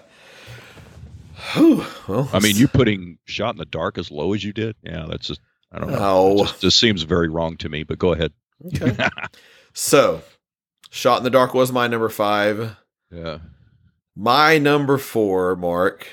[1.53, 1.83] whew.
[2.07, 5.05] well, I mean, you putting "Shot in the Dark" as low as you did, yeah,
[5.09, 5.41] that's just
[5.75, 5.97] I don't know.
[5.99, 6.33] Oh.
[6.33, 7.83] It just, just seems very wrong to me.
[7.83, 8.31] But go ahead.
[8.65, 8.97] okay.
[9.73, 10.21] so,
[10.89, 12.77] Shot in the Dark was my number five.
[13.11, 13.39] Yeah.
[14.15, 16.07] My number four, Mark.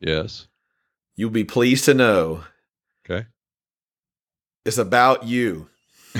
[0.00, 0.46] Yes.
[1.16, 2.44] You'll be pleased to know
[3.08, 3.26] Okay.
[4.64, 5.68] It's about you.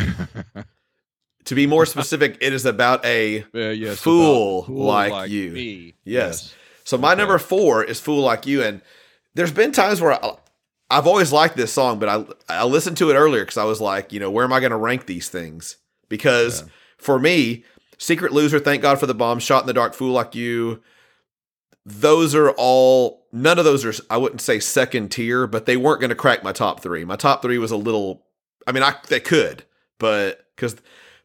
[1.44, 3.42] To be more specific, it is about a.
[3.54, 5.50] Yeah, yes, Fool about fool like you.
[5.50, 5.94] Me.
[6.04, 6.54] Yes.
[6.84, 7.20] So my Okay.
[7.20, 8.82] number four is "Fool Like You," and
[9.34, 10.36] there's been times where I,
[10.90, 13.80] I've always liked this song, but I I listened to it earlier because I was
[13.80, 15.76] like, you know, where am I going to rank these things?
[16.08, 16.68] Because Yeah.
[16.96, 17.64] for me,
[17.98, 20.80] "Secret Loser," "Thank God for the Bomb," "Shot in the Dark," "Fool Like You,"
[21.84, 26.00] those are all none of those are I wouldn't say second tier, but they weren't
[26.00, 27.04] going to crack my top three.
[27.04, 28.26] My top three was a little,
[28.66, 29.64] I mean, I they could,
[29.98, 30.76] but because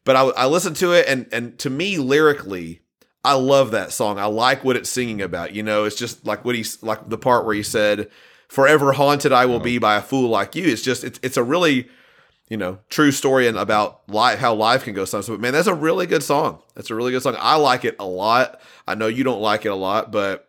[0.04, 2.80] but I, I listened to it and and to me lyrically
[3.24, 6.44] i love that song i like what it's singing about you know it's just like
[6.44, 8.10] what he's like the part where he said
[8.54, 11.42] forever haunted i will be by a fool like you it's just it's, it's a
[11.42, 11.88] really
[12.48, 15.66] you know true story and about life how life can go sometimes but man that's
[15.66, 18.94] a really good song that's a really good song i like it a lot i
[18.94, 20.48] know you don't like it a lot but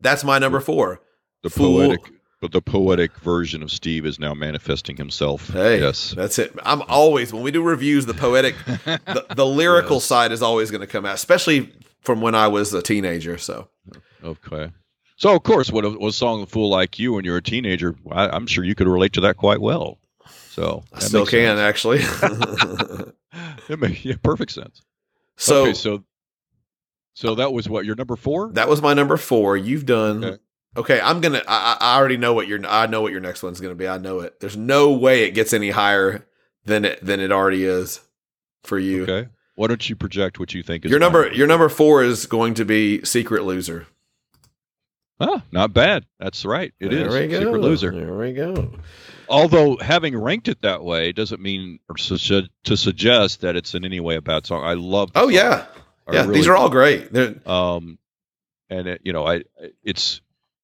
[0.00, 1.00] that's my number four
[1.42, 1.78] The Fool.
[1.80, 2.00] poetic,
[2.40, 5.48] but the poetic version of Steve is now manifesting himself.
[5.50, 6.14] Hey, Yes.
[6.16, 6.52] that's it.
[6.64, 8.54] I'm always when we do reviews, the poetic,
[8.84, 10.04] the, the lyrical Yes.
[10.04, 13.38] side is always going to come out, especially from when I was a teenager.
[13.38, 13.68] So
[14.22, 14.70] Okay.
[15.18, 17.96] So of course, what a, what a song "Fool Like You" when you're a teenager,
[18.10, 19.98] I, I'm sure you could relate to that quite well.
[20.50, 21.60] So I still can sense.
[21.60, 23.12] actually.
[23.68, 24.82] It makes yeah, perfect sense.
[25.36, 26.02] so okay, so
[27.12, 28.50] so that was what your number four.
[28.54, 29.56] that was my number four.
[29.56, 30.24] You've done.
[30.24, 30.38] Okay.
[30.76, 31.00] Okay.
[31.00, 31.42] I'm gonna.
[31.46, 32.64] I, I already know what your.
[32.66, 33.86] I know what your next one's gonna be.
[33.86, 34.40] I know it.
[34.40, 36.26] There's no way it gets any higher
[36.64, 38.00] than it than it already is
[38.64, 39.02] for you.
[39.02, 39.28] Okay.
[39.56, 41.30] Why don't you project what you think is Your number.
[41.32, 43.86] Your number four is going to be Secret Loser.
[45.20, 46.06] Ah, not bad.
[46.20, 46.72] That's right.
[46.78, 47.34] It is there we.
[47.34, 47.90] Secret Loser.
[47.92, 48.70] There we go.
[49.28, 53.84] Although having ranked it that way doesn't mean or su- to suggest that it's in
[53.84, 54.64] any way a bad song.
[54.64, 55.10] I love.
[55.14, 55.32] Oh song.
[55.32, 55.66] yeah,
[56.06, 56.20] I yeah.
[56.22, 57.12] really these are all great.
[57.12, 57.98] They're, Um,
[58.70, 59.42] and it, you know, I
[59.82, 60.20] it's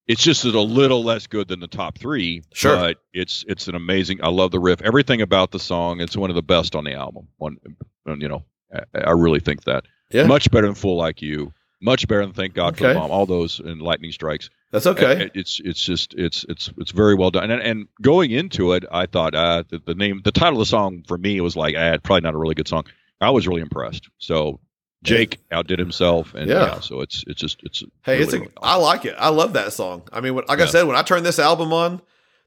[0.07, 2.43] it's just a little less good than the top three.
[2.53, 2.75] Sure.
[2.75, 4.19] but it's it's an amazing.
[4.23, 4.81] I love the riff.
[4.81, 5.99] Everything about the song.
[5.99, 7.27] It's one of the best on the album.
[7.37, 7.57] One,
[8.05, 9.85] you know, I, I really think that.
[10.11, 10.27] Yeah.
[10.27, 11.51] Much better than Fool Like You.
[11.81, 13.11] Much better than Thank God for the Bomb.
[13.11, 14.49] All those and Lightning Strikes.
[14.71, 15.23] that's okay.
[15.25, 17.51] It- it's it's just it's it's it's very well done.
[17.51, 20.69] And and going into it, I thought uh, the, the name, the title of the
[20.69, 22.85] song for me was like, ah, probably not a really good song.
[23.21, 24.09] I was really impressed.
[24.17, 24.59] So
[25.03, 26.65] Jake outdid himself, and Yeah.
[26.65, 29.15] yeah, so it's it's just it's Hey, really, it's a, really I like it.
[29.17, 30.03] I love that song.
[30.11, 32.01] I mean, when, like I said, when I turn this album on,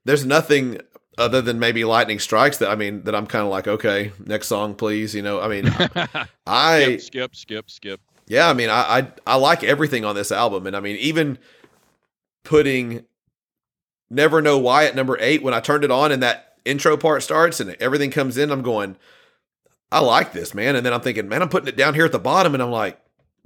[0.05, 0.81] there's nothing
[1.19, 4.49] other than maybe Lightning Strikes that I mean that I'm kind of like, okay, next
[4.49, 5.15] song, please.
[5.15, 5.67] You know, I mean,
[6.47, 8.01] I skip, skip, skip, skip.
[8.29, 11.39] Yeah, I mean, I, I I like everything on this album, and I mean, even
[12.45, 13.05] putting
[14.11, 17.23] "Never Know Why" at number eight when I turned it on and that intro part
[17.23, 18.97] starts and everything comes in, I'm going,
[19.91, 20.77] I like this, man.
[20.77, 22.71] And then I'm thinking, man, I'm putting it down here at the bottom, and I'm
[22.71, 23.01] like,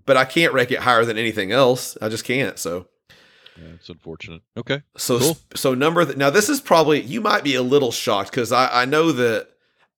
[0.04, 1.96] but I can't rank it higher than anything else.
[2.02, 2.58] I just can't.
[2.58, 2.88] So.
[3.56, 4.40] Yeah, it's unfortunate.
[4.56, 5.36] Okay, So Cool.
[5.54, 8.82] so number th- now this is probably you might be a little shocked because I
[8.82, 9.50] I know that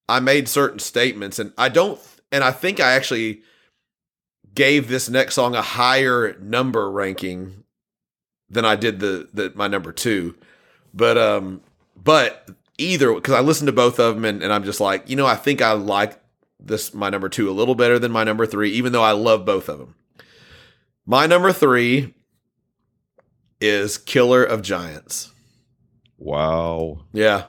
[0.09, 2.01] I made certain statements and I don't
[2.33, 3.43] and I think I actually
[4.55, 7.65] gave this next song a higher number ranking
[8.49, 10.37] than I did the the my number two,
[10.93, 11.61] but um
[11.97, 12.49] but
[12.79, 15.27] either because I listened to both of them and, and I'm just like you know
[15.27, 16.21] I think I like
[16.61, 19.45] this my number two a little better than my number three even though I love
[19.45, 19.95] both of them.
[21.07, 22.15] My number three
[23.61, 25.33] is Killer of Giants.
[26.19, 27.01] Wow.
[27.13, 27.45] Yeah.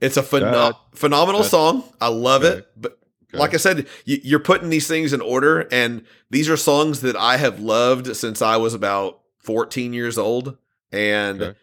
[0.00, 1.82] It's a pheno- That- phenomenal song.
[2.00, 2.58] I love Okay.
[2.58, 2.68] it.
[2.76, 2.97] But
[3.30, 3.38] Okay.
[3.38, 7.14] like I said, you, you're putting these things in order, and these are songs that
[7.16, 10.56] I have loved since I was about 14 years old.
[10.92, 11.58] And Okay.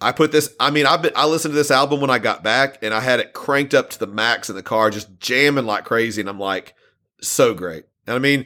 [0.00, 0.54] I put this.
[0.58, 1.12] I mean, I've been.
[1.14, 3.90] I listened to this album when I got back, and I had it cranked up
[3.90, 6.20] to the max in the car, just jamming like crazy.
[6.20, 6.74] And I'm like,
[7.20, 7.84] so great.
[8.06, 8.44] And I mean,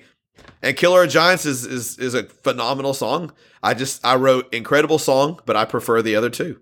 [0.62, 3.32] and Killer of Giants is is is a phenomenal song.
[3.62, 6.60] I just I wrote incredible song, but I prefer the other two.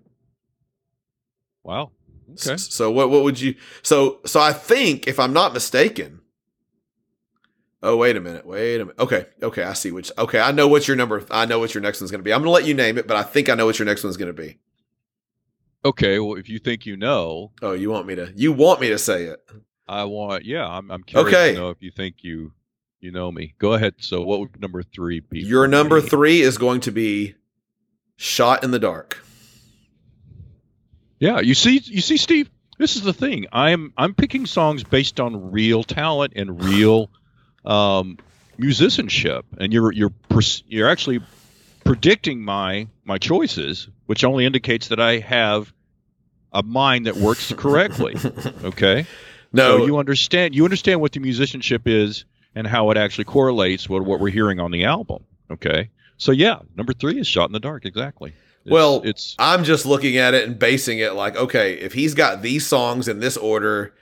[1.63, 1.91] Wow.
[2.45, 2.57] Okay.
[2.57, 6.21] So what what would you so so I think if I'm not mistaken.
[7.83, 8.45] Oh wait a minute.
[8.45, 8.99] Wait a minute.
[8.99, 9.27] Okay.
[9.41, 12.01] Okay, I see which Okay, I know what your number I know what your next
[12.01, 12.33] one's going to be.
[12.33, 14.03] I'm going to let you name it, but I think I know what your next
[14.03, 14.57] one's going to be.
[15.85, 16.19] Okay.
[16.19, 18.97] Well, if you think you know, Oh, you want me to You want me to
[18.97, 19.39] say it.
[19.87, 20.43] I want.
[20.43, 20.91] Yeah, I'm.
[20.91, 21.53] I'm curious Okay.
[21.53, 22.51] to know if you think you
[22.99, 23.53] you know me.
[23.59, 23.93] Go ahead.
[23.99, 25.39] So, what would number three be?
[25.39, 27.35] Your number 3 is going to be
[28.17, 29.23] Shot in the Dark.
[31.19, 32.49] Yeah, you see, you see, Steve.
[32.77, 33.47] This is the thing.
[33.51, 37.09] I'm I'm picking songs based on real talent and real
[37.65, 38.17] um,
[38.57, 40.11] musicianship, and you're you're
[40.67, 41.21] you're actually
[41.83, 45.73] predicting my my choices, which only indicates that I have
[46.53, 48.15] a mind that works correctly.
[48.63, 49.05] Okay,
[49.53, 49.79] No.
[49.79, 54.03] so you understand you understand what the musicianship is and how it actually correlates with
[54.03, 55.23] what we're hearing on the album.
[55.49, 58.33] Okay, so yeah, number three is "Shot in the Dark." Exactly.
[58.67, 62.13] It's- Well, it's I'm just looking at it and basing it like, okay, if he's
[62.13, 63.93] got these songs in this order,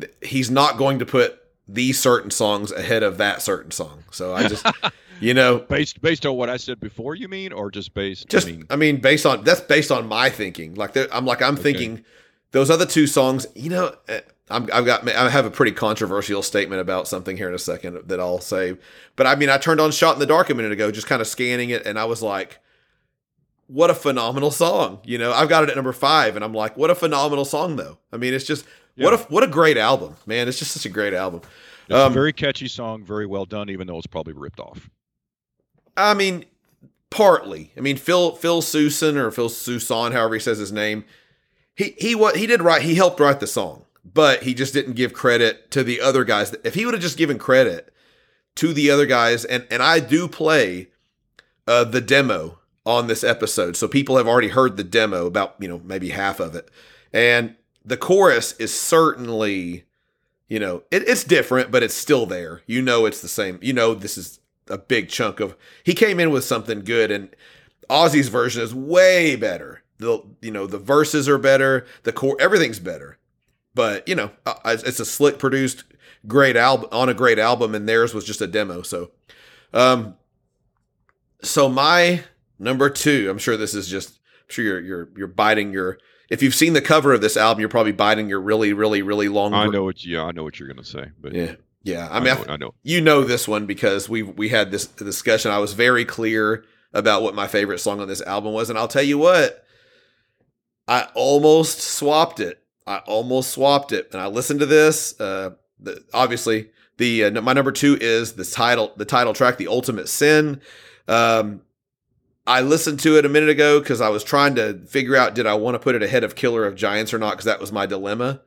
[0.00, 1.38] th- he's not going to put
[1.68, 4.04] these certain songs ahead of that certain song.
[4.12, 4.64] So I just,
[5.20, 7.14] you know, based based on what I said before.
[7.14, 8.28] You mean, or just based?
[8.28, 10.74] just, I mean, I mean, based on that's based on my thinking.
[10.76, 12.04] Like, I'm like, I'm thinking
[12.52, 16.40] those other two songs, you know, eh, I'm, I've got, I have a pretty controversial
[16.40, 18.76] statement about something here in a second that I'll say.
[19.16, 21.20] But I mean, I turned on Shot in the Dark a minute ago, just kind
[21.20, 22.60] of scanning it, and I was like,
[23.66, 25.00] what a phenomenal song.
[25.04, 27.76] You know, I've got it at number five, and I'm like, what a phenomenal song,
[27.76, 27.98] though.
[28.12, 28.64] I mean, it's just,
[28.96, 30.48] what a, what a great album, man.
[30.48, 31.42] It's just such a great album.
[31.86, 34.88] it's um, a very catchy song, very well done, even though it's probably ripped off.
[35.96, 36.44] I mean,
[37.10, 37.72] partly.
[37.76, 41.04] I mean, Phil Phil Soussan or Phil Soussan, however he says his name,
[41.74, 42.82] he he what he did write.
[42.82, 46.54] He helped write the song, but he just didn't give credit to the other guys.
[46.64, 47.92] If he would have just given credit
[48.56, 50.88] to the other guys, and and I do play
[51.66, 55.68] uh, the demo on this episode, so people have already heard the demo about you
[55.68, 56.70] know maybe half of it,
[57.12, 59.84] and the chorus is certainly.
[60.48, 62.62] You know, it, it's different, but it's still there.
[62.66, 63.58] You know, it's the same.
[63.60, 64.38] You know, this is
[64.68, 67.28] a big chunk of he came in with something good and
[67.88, 69.82] Ozzy's version is way better.
[69.98, 73.18] The you know the verses are better, the core everything's better.
[73.74, 75.84] But you know uh, it's a slick produced
[76.26, 78.82] great album on a great album and theirs was just a demo.
[78.82, 79.10] So
[79.72, 80.16] um
[81.42, 82.24] so my
[82.58, 86.42] number 2, I'm sure this is just I'm sure you're you're you're biting your if
[86.42, 89.54] you've seen the cover of this album, you're probably biting your really really really long
[89.54, 90.04] I know what.
[90.04, 91.10] Yeah, I know what you're going to say.
[91.20, 91.54] But Yeah.
[91.82, 92.74] Yeah, I I, mean, I, know, I know.
[92.82, 95.52] you know this one because we we had this discussion.
[95.52, 98.88] I was very clear about what my favorite song on this album was, and I'll
[98.88, 99.64] tell you what,
[100.88, 102.60] I almost swapped it.
[102.88, 105.18] I almost swapped it, and I listened to this.
[105.20, 109.68] Uh, the, obviously, the uh, my number two is the title the title track, "The
[109.68, 110.60] Ultimate Sin."
[111.06, 111.62] Um,
[112.46, 115.46] I listened to it a minute ago because I was trying to figure out did
[115.46, 117.72] I want to put it ahead of Killer of Giants or not because that was
[117.72, 118.42] my dilemma.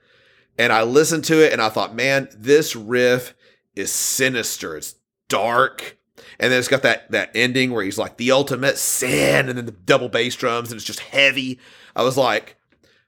[0.57, 3.33] And I listened to it and I thought, man, this riff
[3.75, 4.75] is sinister.
[4.77, 4.95] It's
[5.27, 5.97] dark.
[6.39, 9.65] And then it's got that that ending where he's like the ultimate sin, and then
[9.65, 11.59] the double bass drums, and it's just heavy.
[11.95, 12.57] I was like,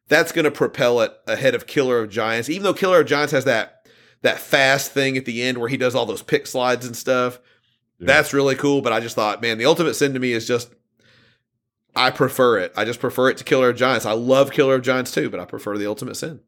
[0.08, 3.46] that's gonna propel it ahead of Killer of Giants, even though Killer of Giants has
[3.46, 3.88] that
[4.22, 7.40] that fast thing at the end where he does all those pick slides and stuff.
[8.00, 8.08] Yeah.
[8.08, 8.82] That's really cool.
[8.82, 10.74] But I just thought, man, the ultimate sin to me is just
[11.96, 12.72] I prefer it.
[12.78, 14.06] I just prefer it to Killer of Giants.
[14.06, 16.40] I love Killer of Giants too, but I prefer the ultimate sin.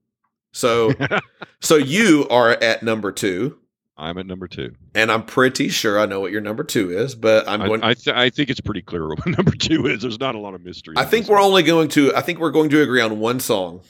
[0.52, 0.94] So
[1.62, 3.58] so you are at number two.
[3.96, 4.74] I'm at number two.
[4.96, 7.84] And I'm pretty sure I know what your number two is, but I'm I, going.
[7.84, 10.02] I, th- I think it's pretty clear what number two is.
[10.02, 10.96] There's not a lot of mystery.
[10.98, 11.46] I think we're one.
[11.46, 12.16] only going to.
[12.16, 13.82] I think we're going to agree on one song.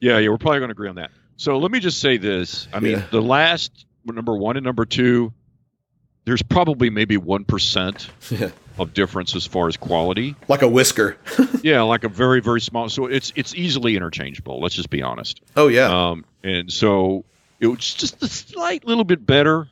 [0.00, 1.10] Yeah, yeah, we're probably going to agree on that.
[1.36, 2.68] So let me just say this.
[2.72, 3.06] I mean, Yeah.
[3.10, 5.32] the last number one and number two,
[6.24, 8.08] there's probably maybe one percent
[8.78, 10.34] of difference as far as quality.
[10.48, 11.16] like a whisker.
[11.62, 12.88] yeah, like a very very small.
[12.88, 14.60] So it's it's easily interchangeable.
[14.60, 15.40] Let's just be honest.
[15.56, 16.10] Oh yeah.
[16.10, 17.24] Um, and so
[17.60, 19.68] it was just a slight little bit better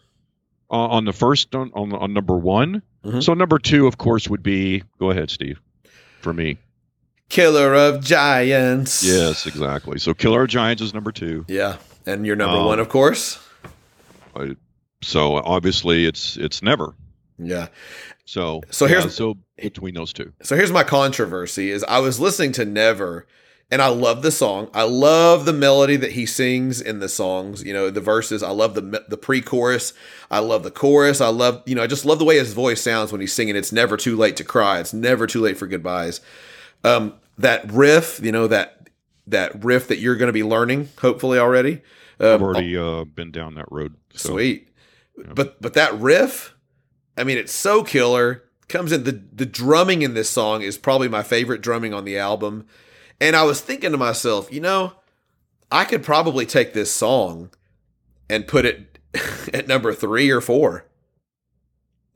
[0.71, 2.83] uh, on the first on on, on number one.
[3.05, 3.23] Mhm.
[3.23, 5.61] So number two, of course, would be go ahead, Steve.
[6.21, 6.59] For me,
[7.31, 9.03] Killer of Giants.
[9.03, 9.99] yes, exactly.
[9.99, 11.47] So Killer of Giants is number two.
[11.49, 13.39] Yeah, and your number Um, one, of course.
[14.37, 14.55] I,
[15.03, 16.95] So obviously, it's it's never.
[17.39, 17.69] Yeah.
[18.31, 20.33] So So yeah, here's- so between those two.
[20.43, 23.27] So here's my controversy is I was listening to Never
[23.73, 24.69] and I love the song.
[24.73, 28.43] I love the melody that he sings in the songs, you know, the verses.
[28.43, 29.93] I love the the pre-chorus.
[30.31, 31.21] I love the chorus.
[31.21, 33.57] I love, you know, I just love the way his voice sounds when he's singing
[33.57, 34.79] It's Never Too Late to Cry.
[34.79, 36.21] It's never too late for goodbyes.
[36.85, 38.89] Um that riff, you know, that
[39.27, 41.83] that riff that you're going to be learning hopefully already.
[42.21, 43.95] I've Um, already uh, been down that road.
[44.15, 44.31] So.
[44.31, 44.69] Sweet.
[45.35, 46.55] But but that riff,
[47.21, 48.45] I mean, it's so killer.
[48.69, 52.17] Comes in the the drumming in this song is probably my favorite drumming on the
[52.17, 52.67] album.
[53.21, 54.95] And I was thinking to myself, you know,
[55.71, 57.51] I could probably take this song
[58.31, 58.99] and put it
[59.53, 60.87] at number three or four.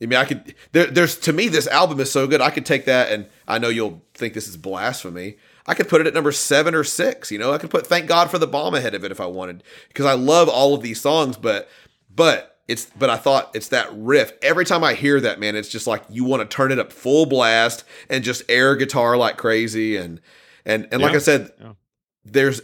[0.00, 0.54] I mean, I could.
[0.72, 2.40] There, there's to me, this album is so good.
[2.40, 5.36] I could take that, and I know you'll think this is blasphemy.
[5.66, 7.30] I could put it at number seven or six.
[7.30, 9.26] You know, I could put "Thank God for the Bomb" ahead of it if I
[9.26, 11.36] wanted, because I love all of these songs.
[11.36, 11.68] But,
[12.14, 14.32] but it's, but I thought it's that riff.
[14.40, 16.92] Every time I hear that, man, it's just like you want to turn it up
[16.92, 19.96] full blast and just air guitar like crazy.
[19.96, 20.20] And,
[20.64, 21.72] and, and like I said, yeah.
[22.24, 22.62] there's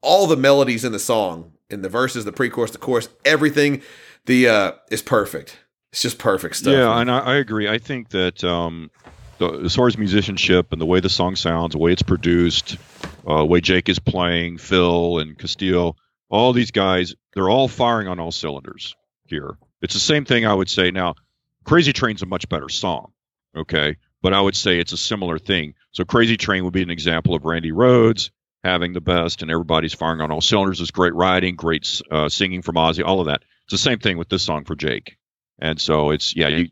[0.00, 3.82] all the melodies in the song, in the verses, the pre-chorus, the chorus, everything.
[4.26, 5.58] The uh is perfect.
[5.92, 6.72] It's just perfect stuff.
[6.72, 7.02] Yeah, man.
[7.02, 7.68] and I, I agree.
[7.68, 8.90] I think that um,
[9.36, 12.78] the, as far as musicianship and the way the song sounds, the way it's produced,
[13.26, 15.96] uh, the way Jake is playing, Phil and Castillo,
[16.30, 18.96] all these guys, they're all firing on all cylinders
[19.34, 19.58] here.
[19.82, 20.90] It's the same thing I would say.
[20.90, 21.16] Now,
[21.64, 23.12] Crazy Train's a much better song,
[23.56, 23.96] okay?
[24.22, 25.74] But I would say it's a similar thing.
[25.92, 28.30] So Crazy Train would be an example of Randy Rhoads
[28.62, 30.78] having the best, and everybody's firing on all cylinders.
[30.78, 33.42] There's great writing, great uh, singing from Ozzy, all of that.
[33.64, 35.18] It's the same thing with this song for Jake.
[35.58, 36.68] And so it's yeah, you,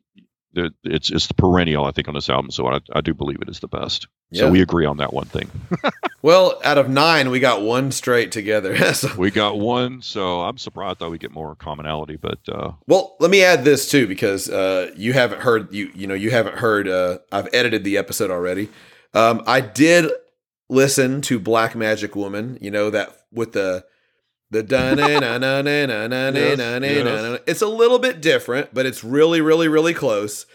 [0.55, 2.51] it's it's the perennial I think on this album.
[2.51, 4.07] So I, I do believe it is the best.
[4.31, 4.41] Yeah.
[4.43, 5.51] So we agree on that one thing.
[6.25, 8.77] Well, out of nine, we got one straight together.
[8.95, 12.15] So- We got one, so I'm surprised that we get more commonality.
[12.15, 16.07] But uh, well, let me add this too because uh, you haven't heard you you
[16.07, 16.87] know you haven't heard.
[16.87, 18.69] Uh, I've edited the episode already.
[19.15, 20.13] Um, I did
[20.69, 22.57] listen to Black Magic Woman.
[22.61, 23.85] You know that with the
[24.53, 27.39] the da na na na na na na na na na.
[27.47, 30.47] It's a little bit different, but it's really really really close.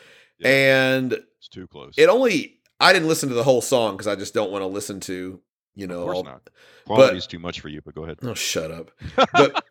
[0.44, 1.96] And it's too close.
[1.98, 4.68] it only I didn't listen to the whole song because I just don't want to
[4.68, 5.42] listen to
[5.76, 6.50] you know of course all, not.
[6.86, 7.82] Quality but- is too much for you.
[7.84, 8.20] But go ahead.
[8.22, 8.92] Oh, shut up.
[9.34, 9.66] But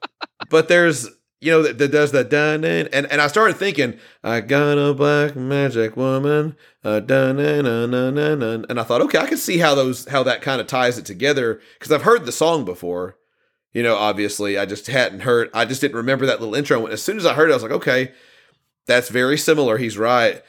[0.51, 1.09] but there's
[1.41, 4.93] you know that, that does that dun and and I started thinking I got a
[4.93, 9.27] black magic woman uh, dun na na na na na and I thought okay I
[9.27, 12.33] can see how those how that kind of ties it together because I've heard the
[12.33, 13.19] song before.
[13.77, 15.51] You know, obviously I just hadn't heard.
[15.53, 16.87] I just didn't remember that little intro.
[16.87, 18.13] As soon as I heard it, I was like, okay,
[18.87, 19.77] that's very similar.
[19.77, 20.43] He's right,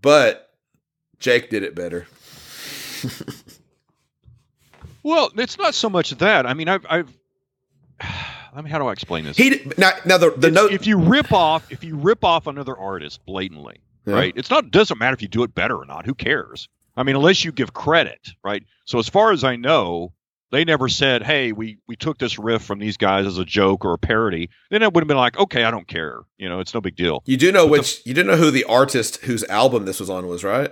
[0.00, 0.50] but
[1.20, 2.08] Jake did it better.
[5.04, 6.46] Well, it's not so much that.
[6.46, 7.08] I mean, I've, I've
[8.00, 9.36] I mean, how do I explain this?
[9.36, 12.76] He now now the the note if you rip off if you rip off another
[12.76, 14.14] artist blatantly Yeah.
[14.14, 17.02] right it's not doesn't matter if you do it better or not who cares i
[17.02, 20.12] mean unless you give credit right so as far as i know
[20.52, 23.84] they never said hey we we took this riff from these guys as a joke
[23.84, 26.60] or a parody then it would have been like okay i don't care you know
[26.60, 28.64] it's no big deal You do know But the- which you do know who the
[28.64, 30.70] artist whose album this was on was, right?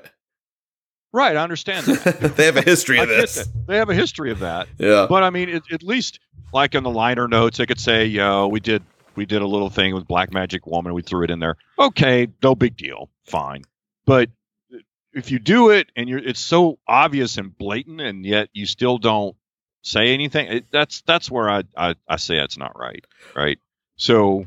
[1.13, 3.49] right i understand that they have a history of this.
[3.67, 5.07] they have a history of that Yeah.
[5.09, 6.21] but I mean, it, at least
[6.53, 8.83] like in the liner notes, they could say, "Yo, we did
[9.15, 10.95] we did a little thing with Black Magic Woman.
[10.95, 11.55] We threw it in there.
[11.79, 13.63] Okay, no big deal, fine."
[14.05, 14.31] But
[14.75, 14.79] uh,
[15.13, 18.99] if you do it and you're, it's so obvious and blatant, and yet you still
[18.99, 19.37] don't
[19.83, 20.47] say anything.
[20.49, 23.05] It, that's that's where I, I I say it's not right,
[23.35, 23.59] right?
[23.97, 24.47] So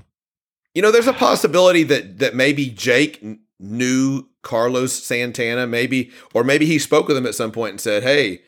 [0.74, 3.24] You know, there's a possibility that that maybe Jake
[3.60, 8.04] knew Carlos Santana, maybe, or maybe he spoke with him at some point and said,
[8.04, 8.42] "Hey."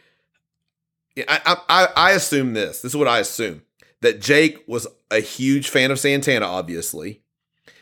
[1.30, 2.82] I, I I- assume this.
[2.82, 3.62] This is what I assume
[4.02, 7.22] that Jake was a huge fan of Santana, obviously,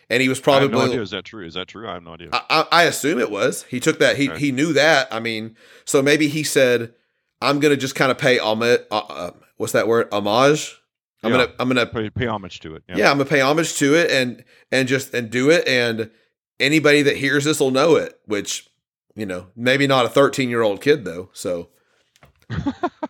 [0.07, 1.01] and he was probably no idea.
[1.01, 1.43] Is that true?
[1.43, 1.89] Is that true?
[1.89, 2.29] I have no idea.
[2.31, 3.63] I, I, I assume it was.
[3.63, 4.17] He took that.
[4.17, 4.39] He Okay.
[4.39, 5.07] he knew that.
[5.11, 6.93] I mean, so maybe he said,
[7.43, 8.81] "I'm gonna just kind of pay homage.
[8.91, 10.07] Uh, uh, what's that word?
[10.11, 10.77] Homage.
[11.23, 11.37] I'm Yeah.
[11.37, 12.83] gonna I'm gonna pay, pay homage to it.
[12.87, 13.09] yeah.
[13.11, 15.67] I'm gonna pay homage to it and and just and do it.
[15.67, 16.09] And
[16.59, 18.19] anybody that hears this will know it.
[18.25, 18.67] Which
[19.15, 21.29] you know, maybe not a 13 year old kid though.
[21.33, 21.69] So,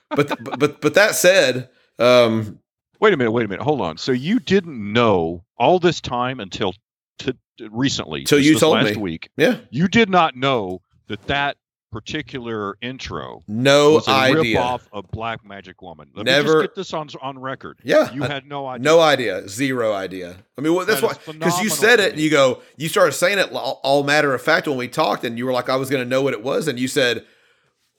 [0.09, 1.69] but th- but but that said,
[1.99, 2.59] um,
[2.99, 3.31] Wait a minute.
[3.31, 3.63] Wait a minute.
[3.63, 3.97] Hold on.
[3.97, 6.73] So you didn't know all this time until
[7.19, 7.33] t-
[7.69, 9.01] recently, Till you told last me.
[9.01, 9.29] week.
[9.37, 11.57] yeah, You did not know that that
[11.93, 14.57] particular intro no was a idea.
[14.57, 16.09] rip-off of Black Magic Woman.
[16.15, 17.79] Let me Never- just get this on on record.
[17.83, 18.83] Yeah, you had no idea.
[18.83, 20.35] No idea, zero idea.
[20.57, 23.11] I mean, well, that's That why because you said it and you go, you started
[23.13, 25.75] saying it all, all matter of fact when we talked, and you were like, I
[25.75, 27.25] was going to know what it was, and you said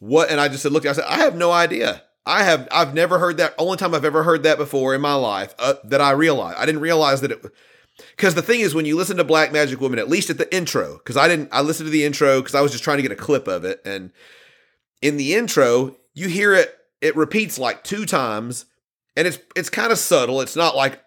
[0.01, 2.03] what, and I just said, look, I said, I have no idea.
[2.27, 3.55] I have, I've never heard that.
[3.59, 6.59] Only time I've ever heard that before in my life uh, that I realized.
[6.59, 7.45] I didn't realize that it.
[8.17, 10.55] Because the thing is when you listen to Black Magic Woman, at least at the
[10.55, 13.03] intro, because I didn't, I listened to the intro because I was just trying to
[13.03, 14.11] get a clip of it, and
[15.03, 18.67] in the intro, you hear it, it repeats like two times,
[19.17, 20.41] and it's it's kind of subtle.
[20.41, 21.01] It's not like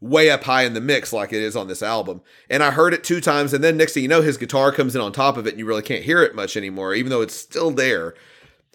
[0.00, 2.20] way up high in the mix like it is on this album.
[2.50, 4.94] And I heard it two times, and then next thing you know, his guitar comes
[4.94, 7.22] in on top of it, and you really can't hear it much anymore, even though
[7.22, 8.14] it's still there.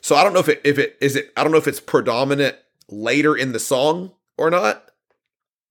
[0.02, 1.80] So I don't know if it if it is it I don't know if it's
[1.80, 2.56] predominant
[2.90, 4.89] later in the song or not.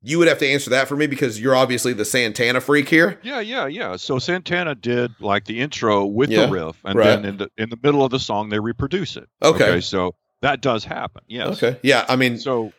[0.00, 3.18] You would have to answer that for me because you're obviously the Santana freak here.
[3.24, 3.96] Yeah, yeah, yeah.
[3.96, 7.06] So Santana did like the intro with Yeah, the riff, and right.
[7.06, 9.28] then in the in the middle of the song they reproduce it.
[9.42, 9.80] Okay.
[9.80, 11.22] so that does happen.
[11.26, 11.60] Yes.
[11.62, 11.80] Okay.
[11.82, 12.72] Yeah, I mean, So,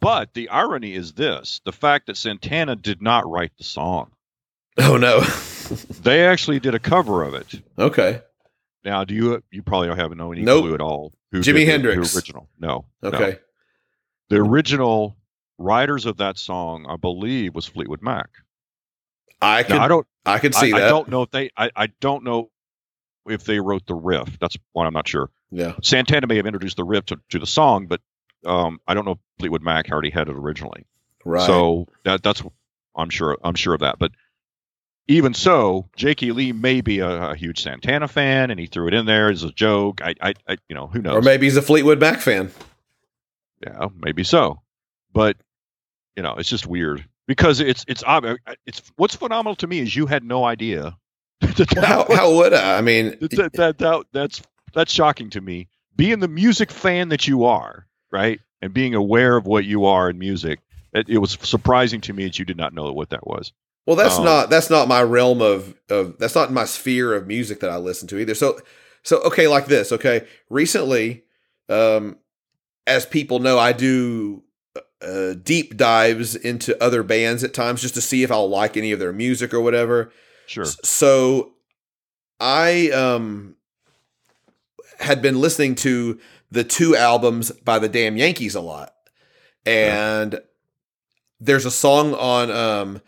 [0.00, 4.10] but the irony is this: the fact that Santana did not write the song.
[4.78, 5.22] oh no.
[6.02, 7.62] They actually did a cover of it.
[7.78, 8.20] okay.
[8.84, 10.64] Now, do you you probably don't have no any Nope.
[10.64, 11.14] clue at all?
[11.30, 12.50] Who Jimi did the- the original?
[12.58, 12.84] No.
[13.02, 13.08] no.
[13.08, 13.38] Okay.
[14.28, 15.16] The original
[15.58, 18.28] writers of that song, I believe, was Fleetwood Mac.
[19.40, 20.06] I can Now, I don't.
[20.24, 20.88] I I, see I that.
[20.88, 21.50] don't know if they.
[21.56, 22.50] I, I don't know
[23.26, 24.38] if they wrote the riff.
[24.40, 25.30] That's what I'm not sure.
[25.50, 25.74] yeah.
[25.82, 28.00] Santana may have introduced the riff to, to the song, but
[28.46, 30.86] um, I don't know if Fleetwood Mac already had it originally.
[31.24, 31.46] Right.
[31.46, 32.42] So that that's
[32.96, 33.98] I'm sure I'm sure of that.
[33.98, 34.12] But
[35.08, 36.30] even so, J.K.
[36.30, 39.42] Lee may be a, a huge Santana fan, and he threw it in there as
[39.42, 40.00] a joke.
[40.02, 41.16] I, I, I you know, who knows?
[41.16, 42.52] or maybe he's a Fleetwood Mac fan.
[43.64, 44.61] yeah, maybe so.
[45.12, 45.36] But
[46.16, 49.94] you know, it's just weird because it's it's ob- it's what's phenomenal to me is
[49.96, 50.96] you had no idea.
[51.40, 52.78] that that Well, how, was- how would I?
[52.78, 54.42] I mean, that, that, that, that- that's
[54.74, 55.68] that's shocking to me.
[55.94, 60.08] Being the music fan that you are, right, and being aware of what you are
[60.08, 60.60] in music,
[60.94, 63.52] it, it was surprising to me that you did not know what that was.
[63.86, 67.26] well, that's um, not that's not my realm of of that's not my sphere of
[67.26, 68.34] music that I listen to either.
[68.34, 68.58] So
[69.02, 69.92] so okay, like this.
[69.92, 71.24] Okay, recently,
[71.68, 72.16] um,
[72.86, 74.42] as people know, I do
[75.02, 78.92] uh, deep dives into other bands at times just to see if I'll like any
[78.92, 80.12] of their music or whatever.
[80.46, 80.64] Sure.
[80.64, 81.52] So
[82.40, 83.56] I um
[84.98, 86.18] had been listening to
[86.50, 88.94] the two albums by the Damn Yankees a lot.
[89.66, 90.40] And
[91.40, 93.02] there's a song on um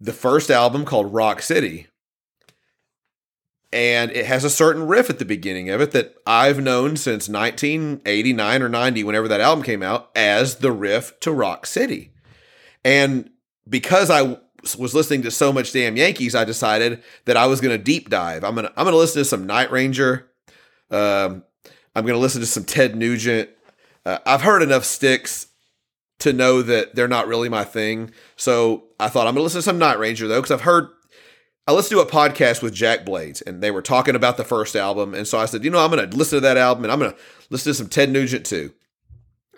[0.00, 1.87] the first album called Rock City.
[3.70, 7.28] And it has a certain riff at the beginning of it that I've known since
[7.28, 12.12] 1989 or 90 whenever that album came out as the riff to Rock City.
[12.82, 13.28] And
[13.68, 14.38] because I
[14.78, 18.08] was listening to so much damn Yankees, I decided that I was going to deep
[18.08, 18.42] dive.
[18.44, 20.30] I'm gonna I'm gonna listen to some Night Ranger.
[20.90, 21.44] Um,
[21.94, 23.50] I'm gonna listen to some Ted Nugent.
[24.06, 25.48] Uh, I've heard enough Styx
[26.20, 28.10] to know that they're not really my thing.
[28.36, 30.88] So I thought I'm gonna listen to some Night Ranger though, because I've heard.
[31.68, 34.74] I listened to a podcast with Jack Blades, and they were talking about the first
[34.74, 36.98] album, and so I said, you know, I'm gonna listen to that album, and I'm
[36.98, 37.14] gonna
[37.50, 38.72] listen to some Ted Nugent too.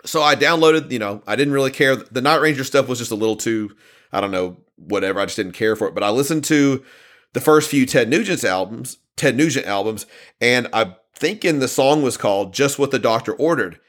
[0.03, 1.95] So I downloaded, you know, I didn't really care.
[1.95, 3.77] The Night Ranger stuff was just a little too,
[4.11, 5.21] I don't know, whatever.
[5.21, 5.93] I just didn't care for it.
[5.93, 6.83] But I listened to
[7.31, 10.05] the first few Ted Nugent's albums, Ted Nugent albums,
[10.41, 13.79] and I'm thinking the song was called Just What the Doctor Ordered.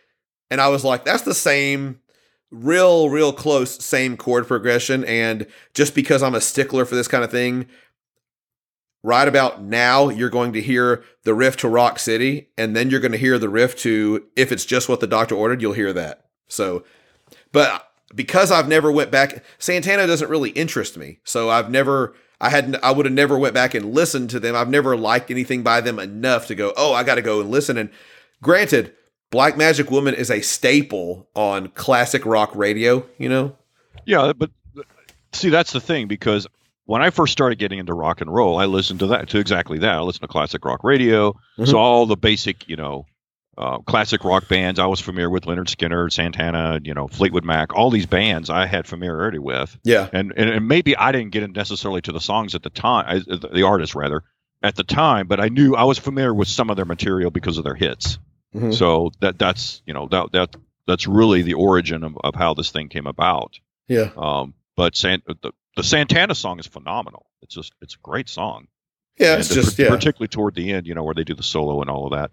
[0.49, 1.99] And I was like, that's the same,
[2.53, 5.03] real, real close, same chord progression.
[5.07, 7.67] And just because I'm a stickler for this kind of thing,
[9.03, 13.01] right about now, you're going to hear the riff to Rock City, and then you're
[13.01, 15.93] going to hear the riff to If It's Just What the Doctor Ordered, you'll hear
[15.93, 16.27] that.
[16.49, 16.85] So,
[17.51, 21.19] but because I've never went back, Santana doesn't really interest me.
[21.25, 24.55] So I've never, I hadn't, I would have never went back and listened to them.
[24.55, 27.51] I've never liked anything by them enough to go, oh, I got to go and
[27.51, 27.79] listen.
[27.79, 27.91] And
[28.43, 28.95] granted,
[29.31, 33.57] Black Magic Woman is a staple on classic rock radio, you know?
[34.05, 34.51] Yeah, but
[35.33, 36.47] see, that's the thing because
[36.85, 39.79] when I first started getting into rock and roll, I listened to that to exactly
[39.81, 39.95] that.
[39.95, 41.69] I listened to classic rock radio, Mhm.
[41.69, 43.07] so all the basic, you know,
[43.59, 44.81] uh, classic rock bands.
[44.81, 47.75] I was familiar with Lynyrd Skynyrd, Santana, you know, Fleetwood Mac.
[47.75, 50.09] All these bands I had familiarity with, Yeah.
[50.13, 53.05] and and, and maybe I didn't get in necessarily to the songs at the time,
[53.09, 54.23] I, the artists rather
[54.63, 57.59] at the time, but I knew I was familiar with some of their material because
[57.59, 58.19] of their hits.
[58.55, 58.73] Mhm.
[58.75, 60.57] So that that's you know that that
[60.87, 63.59] that's really the origin of, of how this thing came about.
[63.89, 64.11] Yeah.
[64.17, 67.27] Um, but San, the, the Santana song is phenomenal.
[67.43, 68.67] It's just it's a great song.
[69.19, 69.33] Yeah.
[69.33, 69.89] And It's just, yeah.
[69.89, 72.31] particularly toward the end, you know, where they do the solo and all of that.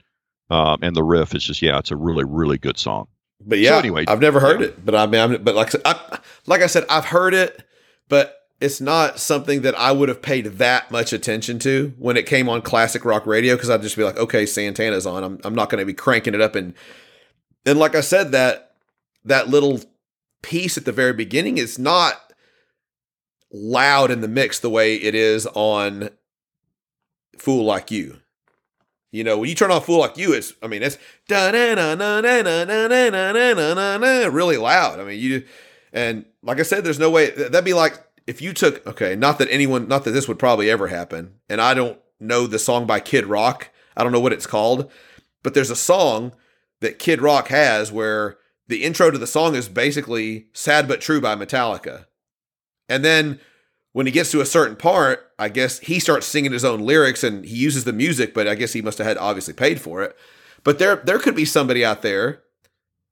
[0.54, 3.08] Um, and the riff is just yeah, it's a really really good song.
[3.42, 4.68] But yeah, anyway, I've never heard yeah.
[4.68, 4.86] it.
[4.86, 7.64] But I mean, I'm, but like I said, I, like I said, I've heard it,
[8.10, 12.26] but it's not something that I would have paid that much attention to when it
[12.26, 15.24] came on classic rock radio because I'd just be like, okay, Santana's on.
[15.24, 16.74] I'm I'm not going to be cranking it up and
[17.66, 18.72] and like I said that
[19.24, 19.82] that little
[20.42, 22.29] piece at the very beginning is not
[23.52, 26.10] loud in the mix the way it is on
[27.38, 28.20] Fool Like You.
[29.12, 30.98] You know, when you turn on Fool Like You, it's I mean it's
[34.32, 35.00] really loud.
[35.00, 35.46] I mean you
[35.92, 39.40] and like I said, there's no way that'd be like if you took okay, not
[39.40, 42.86] that anyone not that this would probably ever happen, and I don't know the song
[42.86, 43.70] by Kid Rock.
[43.98, 44.92] I don't know what it's called,
[45.44, 46.34] but there's a song
[46.80, 51.20] that Kid Rock has where the intro to the song is basically Sad But True
[51.20, 52.06] by Metallica
[52.90, 53.40] and then
[53.94, 57.24] when he gets to a certain part, I guess he starts singing his own lyrics
[57.24, 60.04] and he uses the music, but I guess he must have had obviously paid for
[60.04, 60.16] it.
[60.64, 62.44] But there, there could be somebody out there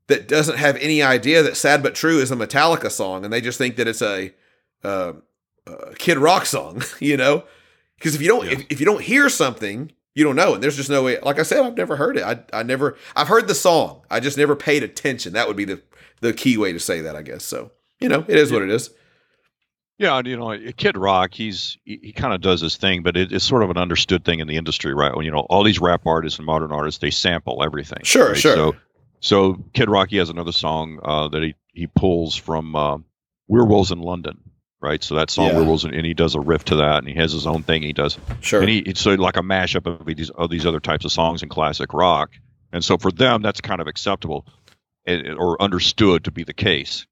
[0.07, 3.41] that doesn't have any idea that "Sad but True" is a Metallica song, and they
[3.41, 4.33] just think that it's a
[4.83, 5.13] uh,
[5.65, 7.43] uh, Kid Rock song, you know?
[7.97, 10.77] Because if you don't, if, if you don't hear something, you don't know, and there's
[10.77, 11.19] just no way.
[11.19, 12.23] Like I said, I've never heard it.
[12.23, 14.01] I, I never, I've heard the song.
[14.09, 15.33] I just never paid attention.
[15.33, 15.81] That would be the
[16.21, 17.43] the key way to say that, I guess.
[17.43, 18.91] So you know, it is what it is.
[19.99, 23.31] Yeah, you know, Kid Rock, he's he, he kind of does his thing, but it,
[23.31, 25.15] it's sort of an understood thing in the industry, right?
[25.15, 28.03] When you know all these rap artists and modern artists, they sample everything.
[28.03, 28.37] Sure, right?
[28.37, 28.55] sure.
[28.55, 28.75] So,
[29.19, 32.97] so Kid Rock, he has another song uh, that he he pulls from uh,
[33.47, 34.37] Werewolves in London,
[34.81, 35.03] right?
[35.03, 35.55] So that song Yeah.
[35.57, 37.93] Werewolves, and he does a riff to that, and he has his own thing he
[37.93, 38.61] does, Sure.
[38.61, 41.41] and he it's so like a mashup of these of these other types of songs
[41.41, 42.29] in classic rock,
[42.71, 44.45] and so for them that's kind of acceptable,
[45.07, 47.07] and, or understood to be the case.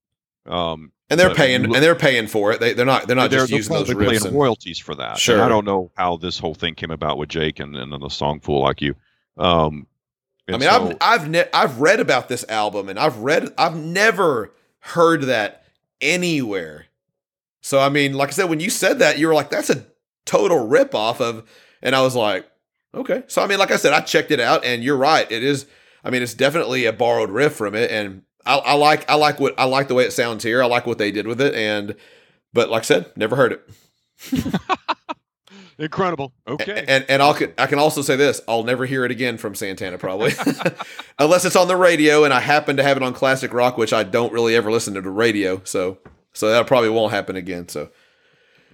[0.48, 2.60] Um, and they're but paying, look- and they're paying for it.
[2.60, 4.10] They, they're not, they're not they're, just they're using those riffs.
[4.20, 5.18] paying and- royalties for that.
[5.18, 5.36] Sure.
[5.36, 8.00] And I don't know how this whole thing came about with Jake and, and then
[8.00, 8.94] the song "Fool Like You."
[9.38, 9.86] Um,
[10.48, 13.76] I mean, so- I've I've ne- I've read about this album, and I've read, I've
[13.76, 15.64] never heard that
[16.00, 16.86] anywhere.
[17.60, 19.84] So I mean, like I said, when you said that, you were like, "That's a
[20.24, 21.48] total rip off of,"
[21.82, 22.48] and I was like,
[22.94, 25.30] "Okay." So I mean, like I said, I checked it out, and you're right.
[25.30, 25.66] It is.
[26.04, 29.40] I mean, it's definitely a borrowed riff from it, and I, I like I like
[29.40, 30.62] what I like the way it sounds here.
[30.62, 31.96] I like what they did with it, and
[32.52, 33.68] but like I said, never heard it.
[35.78, 36.32] incredible.
[36.48, 39.54] Okay, And and I'll I can also say this: I'll never hear it again from
[39.54, 40.32] Santana, probably,
[41.18, 43.92] unless it's on the radio and I happen to have it on classic rock, which
[43.92, 45.60] I don't really ever listen to the radio.
[45.64, 45.98] So
[46.32, 47.68] so that probably won't happen again.
[47.68, 47.90] So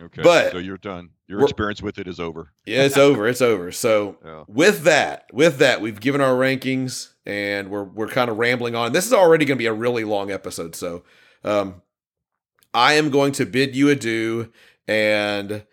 [0.02, 0.22] okay.
[0.22, 1.10] but- so you're done.
[1.28, 2.52] Your experience with it is over.
[2.66, 3.26] yeah, it's over.
[3.26, 3.72] It's over.
[3.72, 4.44] So Yeah.
[4.48, 8.92] with that, with that, we've given our rankings and we're we're kind of rambling on.
[8.92, 10.74] This is already going to be a really long episode.
[10.74, 11.04] So
[11.44, 11.82] um,
[12.74, 14.52] I am going to bid you adieu
[14.88, 15.64] and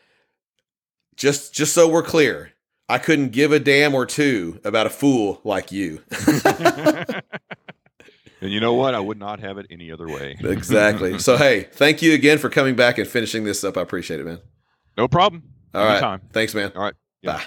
[1.16, 2.52] just just so we're clear.
[2.88, 6.04] I couldn't give a damn or two about a fool like you.
[8.42, 8.96] And you know what?
[8.96, 10.38] I would not have it any other way.
[10.50, 11.20] Exactly.
[11.20, 13.78] so hey, thank you again for coming back and finishing this up.
[13.78, 14.40] I appreciate it, man.
[14.98, 15.44] No problem.
[15.74, 15.92] All right.
[15.94, 16.22] Anytime.
[16.32, 16.72] Thanks, man.
[16.76, 16.94] All right.
[17.22, 17.38] Yeah.
[17.38, 17.44] Bye.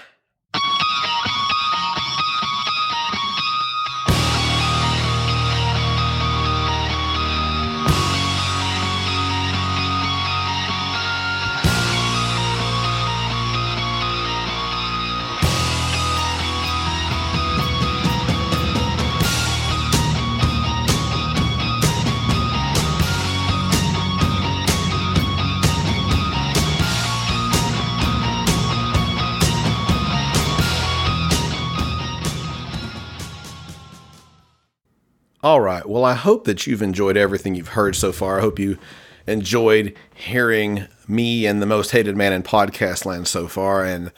[35.42, 35.84] All right.
[35.84, 38.38] Well, I hope that you've enjoyed everything you've heard so far.
[38.38, 38.78] I hope you
[39.26, 44.12] enjoyed hearing me and the most hated man in podcast land so far and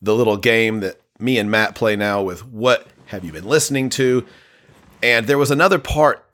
[0.00, 3.90] the little game that me and Matt play now with what have you been listening
[3.90, 4.24] to?
[5.02, 6.24] And there was another part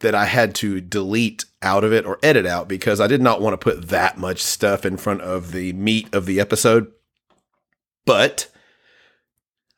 [0.00, 3.40] that I had to delete out of it or edit out because I did not
[3.40, 6.92] want to put that much stuff in front of the meat of the episode.
[8.04, 8.48] But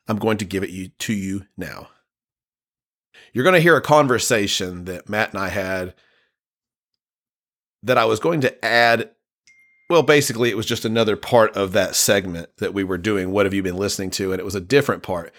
[0.05, 1.87] I'm going to give it you to you now
[3.33, 5.93] you're going to hear a conversation that Matt and I had
[7.83, 9.11] that I was going to add.
[9.89, 13.31] Well, basically, it was just another part of that segment that we were doing.
[13.31, 14.31] What have you been listening to?
[14.31, 15.33] And it was a different part,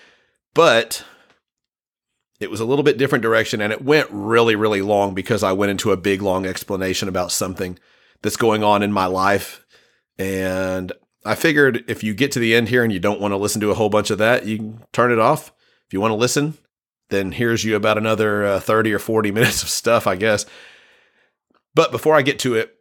[0.55, 1.05] but
[2.41, 5.53] it was a little bit different direction and it went really, really long because I
[5.53, 7.79] went into a big, long explanation about something
[8.23, 9.65] that's going on in my life.
[10.19, 10.91] And
[11.25, 13.61] I figured if you get to the end here and you don't want to listen
[13.61, 15.53] to a whole bunch of that, you can turn it off.
[15.87, 16.57] If you want to listen,
[17.11, 20.47] then here's you about another uh, 30 or 40 minutes of stuff, I guess.
[21.74, 22.74] But before I get to it,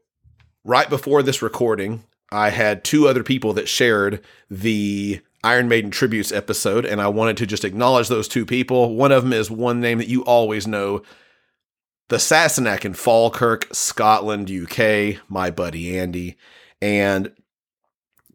[0.63, 6.31] right before this recording, I had two other people that shared the Iron Maiden tributes
[6.31, 8.95] episode, and I wanted to just acknowledge those two people.
[8.95, 11.01] One of them is one name that you always know
[12.09, 16.35] the Sassenach in Falkirk, Scotland, UK, my buddy Andy.
[16.81, 17.31] And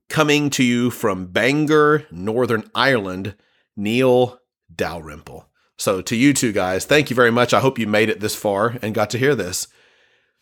[0.08, 3.34] coming to you from Bangor, Northern Ireland,
[3.76, 4.38] Neil
[4.74, 5.48] Dalrymple.
[5.76, 7.52] So, to you two guys, thank you very much.
[7.52, 9.66] I hope you made it this far and got to hear this.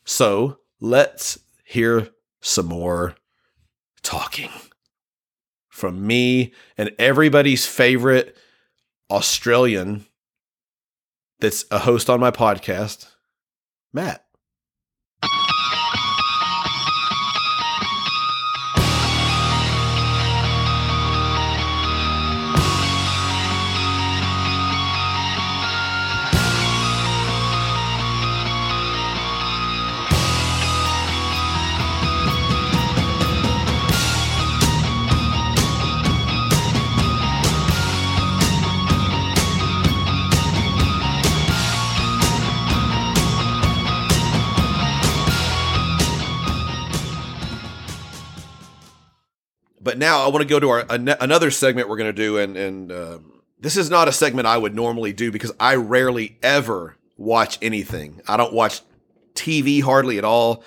[0.04, 2.08] So, let's hear
[2.40, 3.16] some more
[4.02, 4.50] talking
[5.68, 8.36] from me and everybody's favorite
[9.10, 10.04] Australian
[11.40, 13.08] that's a host on my podcast,
[13.92, 14.24] Matt.
[49.82, 52.38] But now I want to go to our an- another segment we're going to do,
[52.38, 56.36] and and um this is not a segment I would normally do because I rarely
[56.42, 58.20] ever watch anything.
[58.26, 58.82] I don't watch
[59.34, 60.64] TV hardly at all.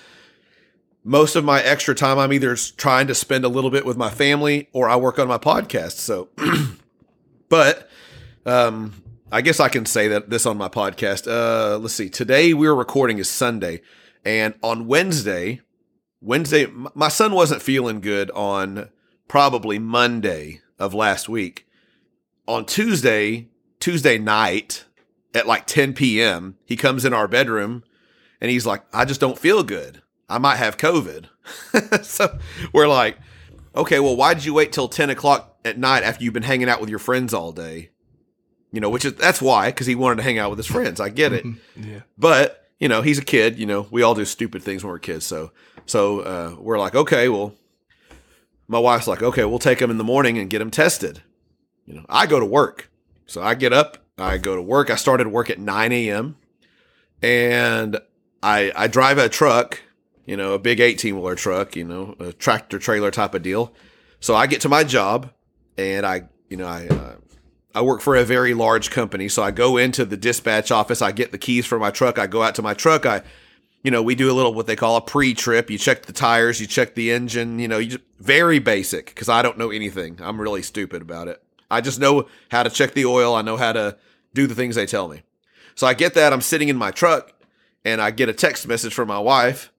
[1.03, 4.09] Most of my extra time, I'm either trying to spend a little bit with my
[4.09, 5.97] family or I work on my podcast.
[5.97, 6.29] So,
[7.49, 7.89] but
[8.45, 8.93] um,
[9.29, 11.27] I guess I can say that this on my podcast.
[11.27, 12.09] Uh, let's see.
[12.09, 13.81] Today we're recording is Sunday,
[14.23, 15.59] and on Wednesday,
[16.21, 18.89] Wednesday, my son wasn't feeling good on
[19.27, 21.67] probably Monday of last week.
[22.47, 23.47] On Tuesday,
[23.79, 24.85] Tuesday night
[25.33, 27.83] at like 10 p.m., he comes in our bedroom
[28.39, 30.01] and he's like, I just don't feel good.
[30.29, 31.27] I might have COVID.
[32.03, 32.37] so
[32.73, 33.17] we're like,
[33.75, 36.69] okay, well, why did you wait till 10 o'clock at night after you've been hanging
[36.69, 37.89] out with your friends all day?
[38.71, 40.99] You know, which is that's why, because he wanted to hang out with his friends.
[40.99, 41.45] I get it.
[41.77, 42.01] Yeah.
[42.17, 43.57] But you know, he's a kid.
[43.57, 45.25] You know, we all do stupid things when we're kids.
[45.25, 45.51] So,
[45.85, 47.53] so uh, we're like, okay, well,
[48.67, 51.21] my wife's like, okay, we'll take him in the morning and get him tested.
[51.85, 52.89] You know, I go to work,
[53.25, 54.89] so I get up, I go to work.
[54.89, 56.37] I started work at nine a.m.
[57.21, 57.99] and
[58.41, 59.81] I I drive a truck,
[60.25, 63.73] you know, a big eighteen wheeler truck, you know, a tractor trailer type of deal.
[64.19, 65.31] So I get to my job,
[65.77, 66.87] and I, you know, I.
[66.87, 67.15] Uh,
[67.77, 71.01] I work for a very large company, so I go into the dispatch office.
[71.01, 72.17] I get the keys for my truck.
[72.17, 73.05] I go out to my truck.
[73.05, 73.21] I,
[73.85, 75.69] you know, we do a little what they call a pre-trip.
[75.69, 77.59] You check the tires, you check the engine.
[77.59, 80.19] You know, you just, very basic because I don't know anything.
[80.21, 81.41] I'm really stupid about it.
[81.69, 83.35] I just know how to check the oil.
[83.35, 83.97] I know how to
[84.33, 85.21] do the things they tell me.
[85.75, 86.33] So I get that.
[86.33, 87.33] I'm sitting in my truck,
[87.83, 89.71] and I get a text message from my wife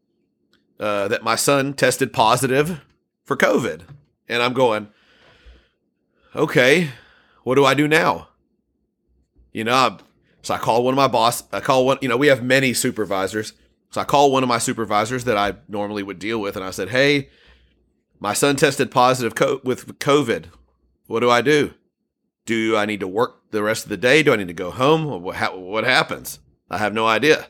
[0.79, 2.81] uh, that my son tested positive
[3.25, 3.83] for COVID,
[4.29, 4.89] and I'm going,
[6.35, 6.91] okay
[7.47, 8.27] what do I do now?
[9.53, 9.99] You know, I,
[10.43, 11.45] so I call one of my boss.
[11.53, 11.99] I call one.
[12.01, 13.53] You know, we have many supervisors.
[13.91, 16.71] So I call one of my supervisors that I normally would deal with, and I
[16.71, 17.31] said, "Hey,
[18.21, 20.47] my son tested positive co- with COVID.
[21.07, 21.73] What do I do?
[22.45, 24.23] Do I need to work the rest of the day?
[24.23, 25.23] Do I need to go home?
[25.23, 26.39] What, ha- what happens?
[26.71, 27.47] I have no idea."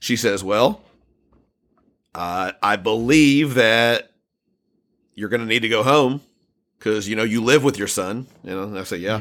[0.00, 0.82] She says, "Well,
[2.14, 4.10] uh, I believe that
[5.14, 6.20] you're going to need to go home
[6.78, 9.20] because you know you live with your son." You know, and I say, "Yeah."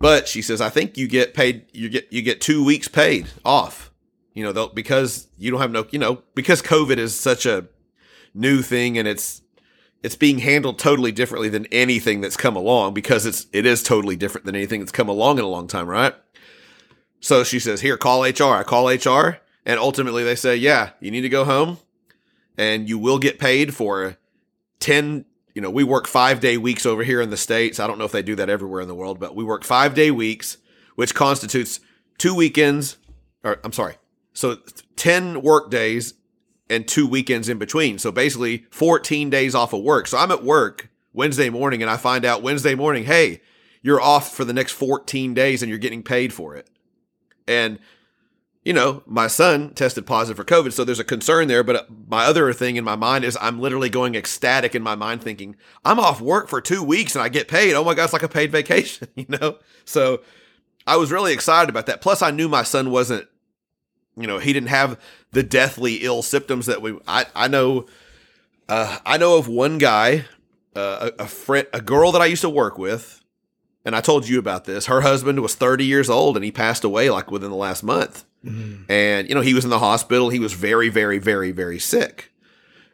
[0.00, 1.66] But she says, I think you get paid.
[1.72, 3.90] You get you get two weeks paid off.
[4.34, 5.86] You know, though, because you don't have no.
[5.90, 7.66] You know, because COVID is such a
[8.34, 9.42] new thing, and it's
[10.02, 12.94] it's being handled totally differently than anything that's come along.
[12.94, 15.88] Because it's it is totally different than anything that's come along in a long time,
[15.88, 16.14] right?
[17.20, 21.10] So she says, "Here, call HR." I call HR, and ultimately they say, "Yeah, you
[21.10, 21.78] need to go home,
[22.58, 24.16] and you will get paid for
[24.80, 27.78] ten you know, we work five day weeks over here in the States.
[27.78, 29.94] I don't know if they do that everywhere in the world, but we work five
[29.94, 30.58] day weeks,
[30.96, 31.80] which constitutes
[32.18, 32.98] two weekends,
[33.44, 33.94] or I'm sorry,
[34.34, 34.58] so
[34.96, 36.14] 10 work days
[36.68, 37.98] and two weekends in between.
[37.98, 40.06] So basically 14 days off of work.
[40.06, 43.40] So I'm at work Wednesday morning and I find out Wednesday morning, hey,
[43.80, 46.68] you're off for the next 14 days and you're getting paid for it.
[47.46, 47.78] And
[48.64, 51.62] you know, my son tested positive for COVID, so there's a concern there.
[51.62, 55.22] But my other thing in my mind is I'm literally going ecstatic in my mind,
[55.22, 57.74] thinking I'm off work for two weeks and I get paid.
[57.74, 59.58] Oh my god, it's like a paid vacation, you know.
[59.84, 60.22] So
[60.86, 62.00] I was really excited about that.
[62.00, 63.28] Plus, I knew my son wasn't,
[64.16, 64.98] you know, he didn't have
[65.32, 66.98] the deathly ill symptoms that we.
[67.06, 67.86] I I know,
[68.68, 70.24] uh, I know of one guy,
[70.76, 73.24] uh, a, a friend, a girl that I used to work with,
[73.84, 74.86] and I told you about this.
[74.86, 78.24] Her husband was 30 years old and he passed away like within the last month.
[78.90, 80.30] And, you know, he was in the hospital.
[80.30, 82.30] He was very, very, very, very sick.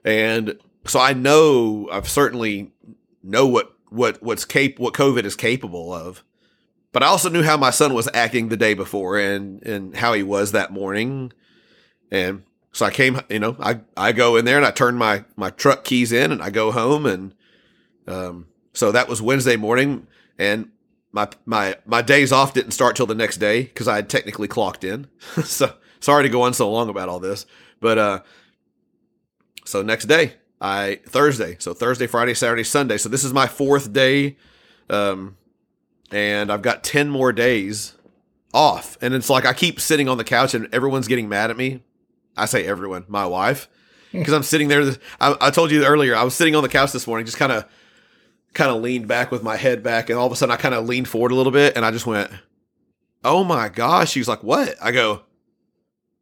[0.04, 2.72] And so I know, I've certainly
[3.22, 6.24] know what, what, what's cap, what COVID is capable of.
[6.92, 10.12] But I also knew how my son was acting the day before and, and how
[10.12, 11.32] he was that morning.
[12.10, 15.24] And so I came, you know, I, I go in there and I turn my,
[15.36, 17.06] my truck keys in and I go home.
[17.06, 17.34] And,
[18.08, 20.06] um, so that was Wednesday morning.
[20.38, 20.70] And
[21.12, 24.48] my my my days off didn't start till the next day because I had technically
[24.48, 25.08] clocked in.
[25.44, 27.46] so sorry to go on so long about all this,
[27.80, 28.20] but uh,
[29.64, 32.96] so next day I Thursday, so Thursday, Friday, Saturday, Sunday.
[32.98, 34.36] So this is my fourth day,
[34.88, 35.36] um,
[36.10, 37.94] and I've got ten more days
[38.52, 41.56] off, and it's like I keep sitting on the couch and everyone's getting mad at
[41.56, 41.82] me.
[42.36, 43.68] I say everyone, my wife,
[44.12, 44.94] because I'm sitting there.
[45.20, 47.52] I, I told you earlier I was sitting on the couch this morning, just kind
[47.52, 47.66] of
[48.52, 50.74] kind of leaned back with my head back, and all of a sudden I kind
[50.74, 52.30] of leaned forward a little bit, and I just went,
[53.24, 55.22] "Oh my gosh!" She's like, "What?" I go,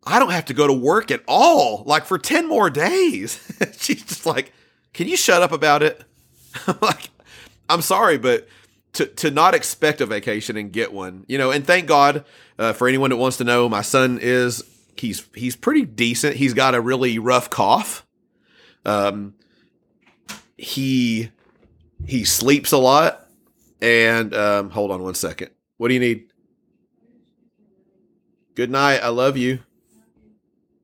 [0.04, 3.40] "I don't have to go to work at all, like for ten more days."
[3.78, 4.52] She's just like,
[4.92, 6.02] "Can you shut up about it?"
[6.66, 7.10] I'm like,
[7.68, 8.46] "I'm sorry, but."
[8.98, 12.24] To, to not expect a vacation and get one, you know, and thank God
[12.58, 14.64] uh, for anyone that wants to know, my son is
[14.96, 16.34] he's he's pretty decent.
[16.34, 18.04] He's got a really rough cough.
[18.84, 19.34] Um,
[20.56, 21.30] he
[22.06, 23.28] he sleeps a lot,
[23.80, 25.50] and um, hold on one second.
[25.76, 26.24] What do you need?
[28.56, 28.98] Good night.
[28.98, 29.60] I love you.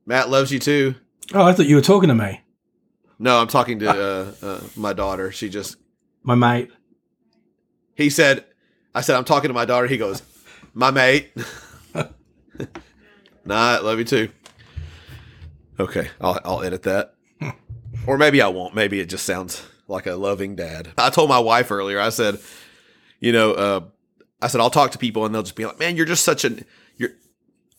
[0.07, 0.94] Matt loves you too.
[1.33, 2.43] Oh, I thought you were talking to me,
[3.18, 5.33] No, I'm talking to uh, uh, my daughter.
[5.33, 5.78] She just
[6.23, 6.70] my mate.
[7.95, 8.45] He said,
[8.95, 9.87] I said I'm talking to my daughter.
[9.87, 10.23] He goes,
[10.75, 11.33] my mate.
[13.45, 14.29] nah, love you too.
[15.79, 17.15] Okay, I'll I'll edit that,
[18.07, 18.75] or maybe I won't.
[18.75, 20.93] Maybe it just sounds like a loving dad.
[20.97, 22.01] I told my wife earlier.
[22.01, 22.39] I said,
[23.21, 23.81] you know, uh,
[24.41, 26.45] I said I'll talk to people and they'll just be like, man, you're just such
[26.45, 26.65] an
[26.97, 27.11] you're.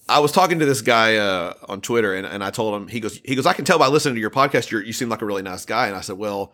[0.07, 2.99] I was talking to this guy uh, on Twitter and, and I told him he
[2.99, 5.21] goes he goes I can tell by listening to your podcast you you seem like
[5.21, 6.53] a really nice guy and I said well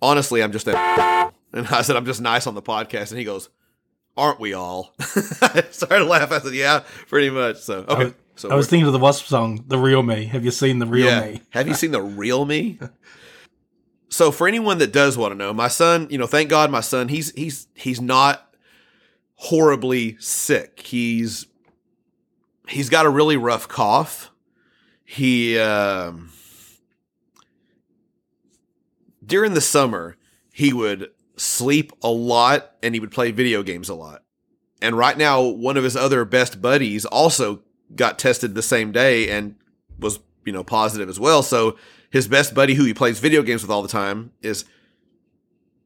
[0.00, 3.24] honestly I'm just a and I said I'm just nice on the podcast and he
[3.24, 3.48] goes
[4.16, 4.94] aren't we all?
[5.00, 6.32] I started to laugh.
[6.32, 8.04] I said, "Yeah, pretty much." So, okay.
[8.04, 9.28] was- so I was thinking of the W.A.S.P.
[9.28, 11.20] song, "The Real Me." Have you seen the Real yeah.
[11.20, 11.42] Me?
[11.50, 12.78] Have you seen the real me?
[14.08, 16.80] so, for anyone that does want to know, my son, you know, thank God, my
[16.80, 18.54] son, he's he's he's not
[19.34, 20.80] horribly sick.
[20.80, 21.46] He's
[22.68, 24.30] he's got a really rough cough.
[25.04, 26.30] He um,
[29.24, 30.16] during the summer
[30.54, 34.22] he would sleep a lot and he would play video games a lot.
[34.80, 37.62] And right now, one of his other best buddies also
[37.94, 39.54] got tested the same day and
[39.98, 41.42] was, you know, positive as well.
[41.42, 41.76] So
[42.10, 44.64] his best buddy who he plays video games with all the time is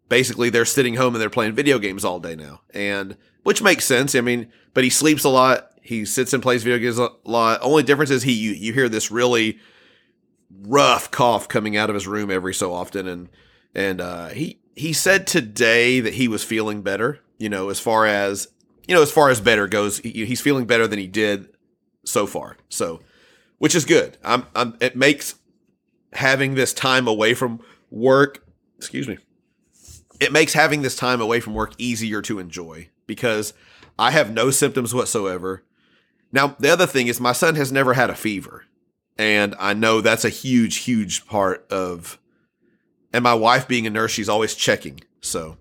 [0.09, 2.63] basically they're sitting home and they're playing video games all day now.
[2.73, 4.15] And which makes sense.
[4.15, 5.71] I mean, but he sleeps a lot.
[5.83, 7.61] He sits and plays video games a lot.
[7.63, 9.59] Only difference is he you, you hear this really
[10.63, 13.29] rough cough coming out of his room every so often and
[13.75, 18.07] and uh he he said today that he was feeling better, you know, as far
[18.07, 18.49] as
[18.87, 21.49] you know, as far as better goes, he, he's feeling better than he did
[22.05, 22.57] so far.
[22.69, 23.01] So,
[23.59, 24.17] which is good.
[24.23, 25.35] I'm, I'm it makes
[26.13, 28.45] having this time away from work,
[28.77, 29.19] excuse me.
[30.21, 33.53] It makes having this time away from work easier to enjoy because
[33.99, 35.65] I have no symptoms whatsoever.
[36.33, 38.65] Now, the other thing is my son has never had a fever.
[39.19, 42.19] And I know that's a huge, huge part of
[43.13, 45.01] and my wife being a nurse, she's always checking.
[45.21, 45.57] So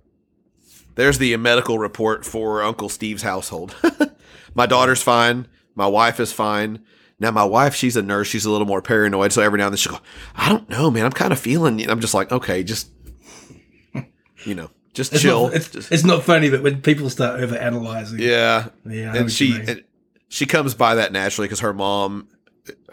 [0.95, 3.75] there's the medical report for Uncle Steve's household.
[4.55, 5.47] my daughter's fine.
[5.75, 6.83] My wife is fine.
[7.19, 8.27] Now, my wife, she's a nurse.
[8.27, 9.31] She's a little more paranoid.
[9.31, 9.99] So every now and then she'll go,
[10.35, 11.05] I don't know, man.
[11.05, 11.81] I'm kind of feeling.
[11.81, 12.89] And I'm just like, okay, just,
[14.43, 15.47] you know, just It's chill.
[15.47, 18.69] Not, it's, it's not funny, but when people start over analyzing, yeah.
[18.85, 19.83] yeah, and she and
[20.29, 22.27] she comes by that naturally because her mom,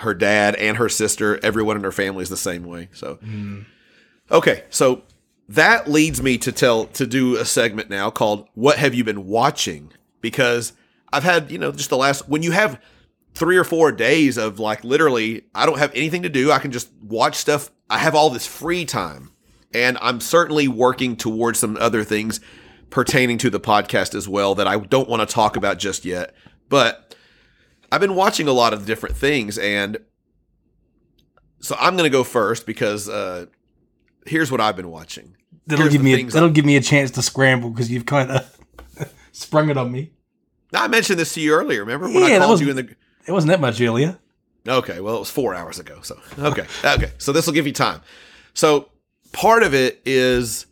[0.01, 2.89] her dad, and her sister, everyone in her family is the same way.
[2.93, 3.67] So, Mm.
[4.33, 5.03] Okay, so
[5.49, 9.27] that leads me to tell to do a segment now called "What Have You Been
[9.27, 10.73] Watching?" Because
[11.13, 12.81] I've had you know just the last when you have
[13.35, 16.53] three or four days of like literally I don't have anything to do.
[16.53, 17.71] I can just watch stuff.
[17.89, 19.31] I have all this free time.
[19.75, 22.41] And I'm certainly working towards some other things
[22.91, 26.35] pertaining to the podcast as well that I don't want to talk about just yet.
[26.69, 27.17] But
[27.91, 29.99] I've been watching a lot of different things and
[31.61, 33.47] so I'm going to go first because uh
[34.27, 35.37] here's what I've been watching.
[35.67, 38.07] that'll here's give me a, that'll I- give me a chance to scramble because you've
[38.07, 38.59] kind of
[39.33, 40.13] sprung it on me.
[40.75, 42.95] I mentioned this to you earlier, remember when Yeah, that called you in the
[43.27, 44.19] It wasn't that much earlier.
[44.67, 45.99] Okay, well, it was four hours ago.
[46.03, 47.11] So, okay, okay.
[47.19, 48.01] So this will give you time.
[48.55, 48.89] So
[49.33, 50.67] part of it is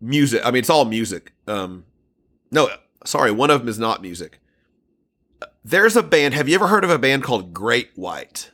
[0.00, 0.42] music.
[0.44, 1.32] I mean, it's all music.
[1.46, 1.84] Um,
[2.50, 2.68] no,
[3.04, 4.38] sorry, one of them is not music.
[5.64, 6.34] There's a band.
[6.34, 8.50] Have you ever heard of a band called Great White?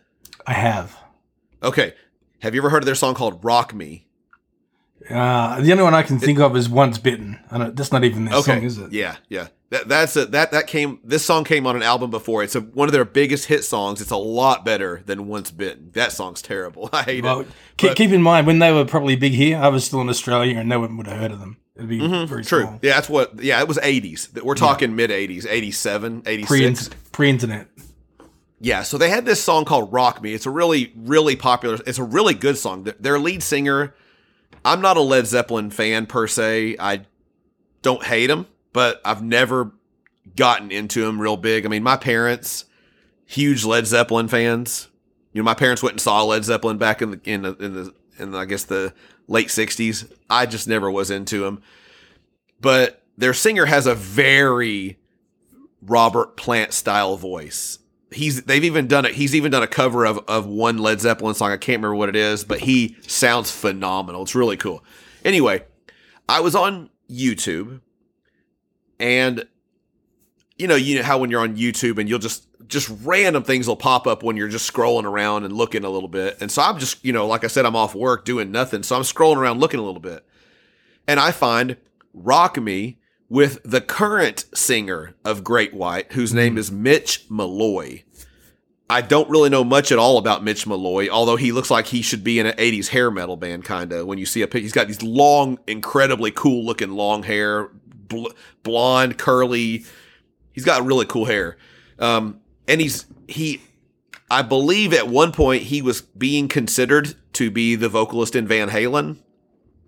[0.46, 0.96] I have.
[1.62, 1.94] Okay.
[2.42, 4.06] Have you ever heard of their song called Rock Me?
[5.08, 8.04] Uh, the only one I can think of is "Once Bitten." I don't, that's not
[8.04, 8.54] even their Okay.
[8.56, 8.92] song, is it?
[8.92, 9.48] Yeah, yeah.
[9.70, 10.98] That, that's a, that that came.
[11.02, 12.42] This song came on an album before.
[12.42, 14.00] It's a, one of their biggest hit songs.
[14.02, 15.90] It's a lot better than Once Bitten.
[15.94, 16.90] That song's terrible.
[16.92, 17.46] I hate Well, it.
[17.78, 20.08] keep, But- keep in mind when they were probably big here, I was still in
[20.10, 21.56] Australia and no one would have heard of them.
[21.76, 22.42] It'd be very Mm-hmm.
[22.42, 22.62] True.
[22.64, 22.78] small.
[22.82, 23.42] Yeah, that's what.
[23.42, 24.42] Yeah, it was 80s.
[24.42, 26.88] We're talking mid 80s, 87, 86.
[26.88, 27.68] Pre pre-internet.
[28.60, 30.34] Yeah, so they had this song called Rock Me.
[30.34, 32.86] It's a really, really popular, it's a really good song.
[33.00, 33.94] Their- lead singer,
[34.64, 36.76] I'm not a Led Zeppelin fan per se.
[36.78, 37.06] I
[37.82, 39.72] don't hate him, but I've never
[40.36, 41.64] gotten into him real big.
[41.64, 42.66] I mean, my parents,
[43.24, 44.88] huge Led Zeppelin fans.
[45.32, 47.74] You know, my parents went and saw Led Zeppelin back in the in the in
[47.74, 48.92] the in the, I guess the
[49.28, 50.12] late '60s.
[50.28, 51.62] I just never was into him.
[52.60, 54.98] But their singer has a very
[55.80, 57.78] Robert Plant style voice.
[58.12, 59.14] He's they've even done it.
[59.14, 61.52] He's even done a cover of of one Led Zeppelin song.
[61.52, 64.22] I can't remember what it is, but he sounds phenomenal.
[64.22, 64.84] It's really cool.
[65.24, 65.64] Anyway,
[66.28, 67.80] I was on YouTube,
[68.98, 69.46] and
[70.58, 73.66] you know, you know how when you're on YouTube and you'll just just random things
[73.66, 76.36] will pop up when you're just scrolling around and looking a little bit.
[76.40, 78.94] And so I'm just, you know, like I said, I'm off work doing nothing, so
[78.96, 80.24] I'm scrolling around looking a little bit.
[81.08, 81.76] and I find
[82.14, 82.98] Rock Me
[83.30, 88.02] with the current singer of Great White, whose name is Mitch Malloy.
[88.90, 92.02] I don't really know much at all about Mitch Malloy, although he looks like he
[92.02, 94.06] should be in an 80s hair metal band, kind of.
[94.06, 97.70] When you see a pic, he's got these long, incredibly cool looking long hair,
[98.08, 98.32] bl-
[98.64, 99.84] blonde, curly.
[100.52, 101.56] He's got really cool hair.
[102.00, 103.60] Um, and he's, he,
[104.28, 108.70] I believe at one point he was being considered to be the vocalist in Van
[108.70, 109.18] Halen.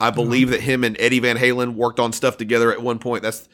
[0.02, 0.16] I uh-huh.
[0.16, 3.22] believe that him and Eddie Van Halen worked on stuff together at one point.
[3.22, 3.48] That's,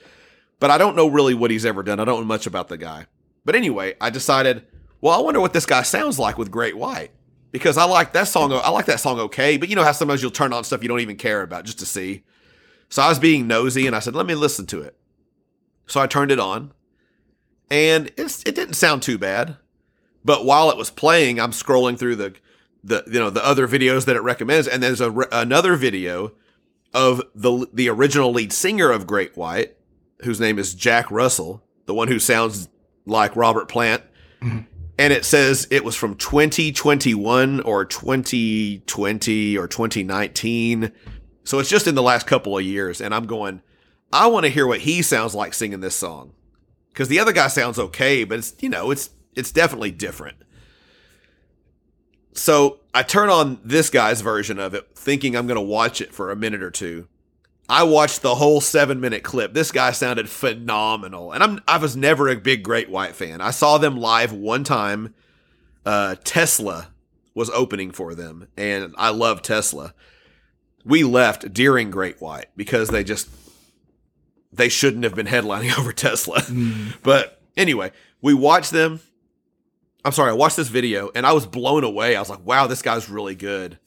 [0.59, 2.01] but I don't know really what he's ever done.
[2.01, 3.05] I don't know much about the guy.
[3.45, 4.65] But anyway, I decided,
[5.03, 7.11] well, I wonder what this guy sounds like with Great White
[7.53, 8.51] because I like that song.
[8.53, 10.89] I like that song okay, but you know how sometimes you'll turn on stuff you
[10.89, 12.25] don't even care about just to see.
[12.89, 14.97] So I was being nosy and I said, let me listen to it.
[15.87, 16.73] So I turned it on,
[17.71, 19.57] and it's it didn't sound too bad.
[20.25, 22.35] But while it was playing, I'm scrolling through the
[22.83, 26.33] the you know the other videos that it recommends, and there's a re- another video
[26.95, 29.77] of the the original lead singer of Great White,
[30.23, 32.69] whose name is Jack Russell, the one who sounds
[33.07, 34.03] like Robert Plant,
[34.41, 34.61] mm-hmm.
[34.99, 40.93] and it says it was from 2021 or 2020 or 2019,
[41.45, 43.63] so it's just in the last couple of years, and I'm going,
[44.13, 46.33] I want to hear what he sounds like singing this song,
[46.89, 50.37] because the other guy sounds okay, but it's you know it's it's definitely different.
[52.39, 56.15] So I turn on this guy's version of it, thinking I'm going to watch it
[56.15, 57.09] for a minute or two.
[57.69, 59.53] I watched the whole seven minute clip.
[59.53, 63.41] This guy sounded phenomenal, and I'm I was never a big Great White fan.
[63.41, 65.15] I saw them live one time.
[65.85, 66.89] Uh, Tesla
[67.35, 69.93] was opening for them, and I love Tesla.
[70.85, 73.29] We left during Great White because they just
[74.51, 76.43] they shouldn't have been headlining over Tesla.
[77.03, 77.93] But anyway,
[78.23, 79.01] we watched them.
[80.05, 82.17] I'm sorry, I watched this video and I was blown away.
[82.17, 83.79] I was like, wow, this guy's really good.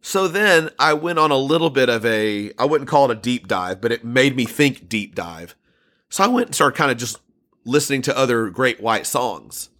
[0.00, 3.20] So then I went on a little bit of a, I wouldn't call it a
[3.20, 5.56] deep dive, but it made me think deep dive.
[6.08, 7.18] So I went and started kind of just
[7.64, 9.70] listening to other Great White songs.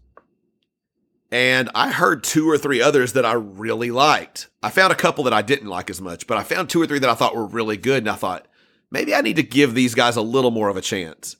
[1.31, 4.49] And I heard two or three others that I really liked.
[4.63, 6.87] I found a couple that I didn't like as much, but I found two or
[6.87, 7.99] three that I thought were really good.
[7.99, 8.49] And I thought,
[8.91, 11.37] maybe I need to give these guys a little more of a chance.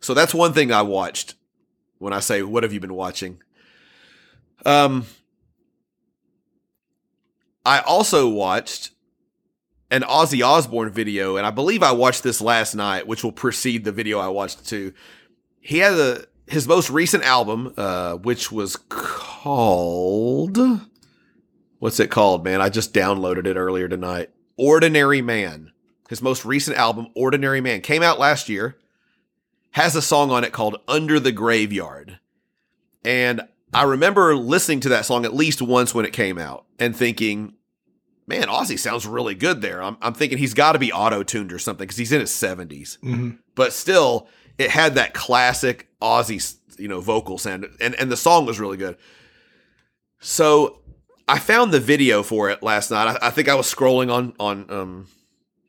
[0.00, 1.34] So that's one thing I watched
[1.98, 3.42] when I say, what have you been watching?
[4.64, 5.06] Um,
[7.64, 8.90] I also watched
[9.90, 13.84] an Ozzy Osbourne video, and I believe I watched this last night, which will precede
[13.84, 14.92] the video I watched too.
[15.60, 20.58] He had a his most recent album, uh, which was called
[21.84, 22.62] what's it called, man?
[22.62, 24.30] I just downloaded it earlier tonight.
[24.56, 25.70] Ordinary Man.
[26.08, 28.78] His most recent album, Ordinary Man, came out last year.
[29.72, 32.20] Has a song on it called Under the Graveyard.
[33.04, 33.42] And
[33.74, 37.54] I remember listening to that song at least once when it came out and thinking,
[38.26, 39.82] man, Ozzy sounds really good there.
[39.82, 42.30] I'm, I'm thinking he's got to be auto tuned or something because he's in his
[42.30, 42.98] 70s.
[43.00, 43.38] Mhm.
[43.54, 44.28] But still,
[44.58, 48.76] it had that classic Ozzy, you know, vocal sound, and, and the song was really
[48.76, 48.96] good.
[50.20, 50.80] So
[51.28, 53.16] I found the video for it last night.
[53.20, 55.08] I, I think I was scrolling on on um,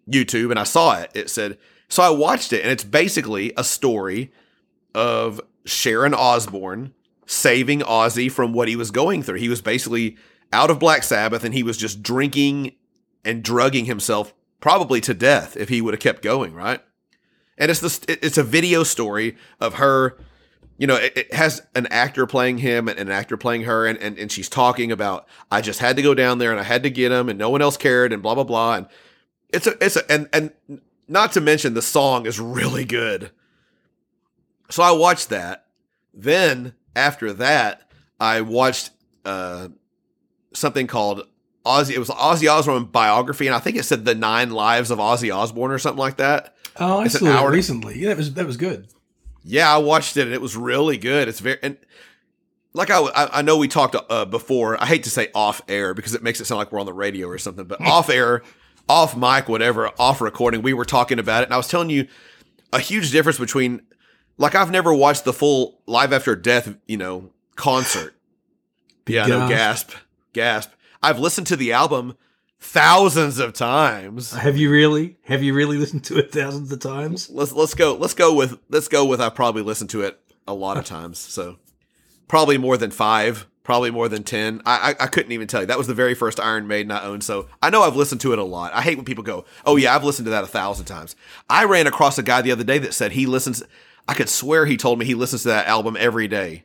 [0.09, 1.11] YouTube and I saw it.
[1.13, 1.57] It said
[1.89, 2.03] so.
[2.03, 4.31] I watched it, and it's basically a story
[4.93, 6.93] of Sharon Osbourne
[7.25, 9.39] saving Ozzy from what he was going through.
[9.39, 10.17] He was basically
[10.53, 12.73] out of Black Sabbath, and he was just drinking
[13.23, 16.53] and drugging himself probably to death if he would have kept going.
[16.53, 16.81] Right,
[17.57, 18.01] and it's this.
[18.07, 20.17] It's a video story of her
[20.77, 23.97] you know, it, it has an actor playing him and an actor playing her, and,
[23.99, 26.83] and and she's talking about I just had to go down there and I had
[26.83, 28.75] to get him, and no one else cared, and blah blah blah.
[28.75, 28.87] And
[29.49, 30.51] it's a it's a and and
[31.07, 33.31] not to mention the song is really good.
[34.69, 35.67] So I watched that.
[36.13, 38.91] Then after that, I watched
[39.25, 39.69] uh
[40.53, 41.27] something called
[41.65, 41.91] Ozzy.
[41.91, 45.35] It was Ozzy Osbourne biography, and I think it said the nine lives of Ozzy
[45.35, 46.55] Osbourne or something like that.
[46.77, 47.99] Oh, I It's saw hour- it recently.
[47.99, 48.87] Yeah, that was that was good.
[49.43, 51.27] Yeah, I watched it and it was really good.
[51.27, 51.77] It's very and
[52.73, 54.81] like I I I know we talked uh, before.
[54.81, 56.93] I hate to say off air because it makes it sound like we're on the
[56.93, 58.41] radio or something, but off air,
[58.89, 62.07] off mic, whatever, off recording, we were talking about it, and I was telling you
[62.73, 63.81] a huge difference between
[64.37, 68.15] like I've never watched the full live after death, you know, concert.
[69.07, 69.91] Yeah, no Gasp.
[70.33, 70.71] gasp.
[71.03, 72.17] I've listened to the album
[72.59, 74.31] thousands of times.
[74.33, 75.17] Have you really?
[75.25, 77.29] Have you really listened to it thousands of times?
[77.29, 80.53] let's let's go let's go with let's go with I probably listened to it a
[80.53, 81.19] lot of times.
[81.19, 81.57] So
[82.27, 84.61] probably more than five, probably more than ten.
[84.65, 85.67] I, I I couldn't even tell you.
[85.67, 87.23] That was the very first Iron Maiden I owned.
[87.23, 88.73] So I know I've listened to it a lot.
[88.73, 91.15] I hate when people go, "Oh yeah, I've listened to that a thousand times."
[91.47, 93.61] I ran across a guy the other day that said he listens.
[94.07, 96.63] I could swear he told me he listens to that album every day,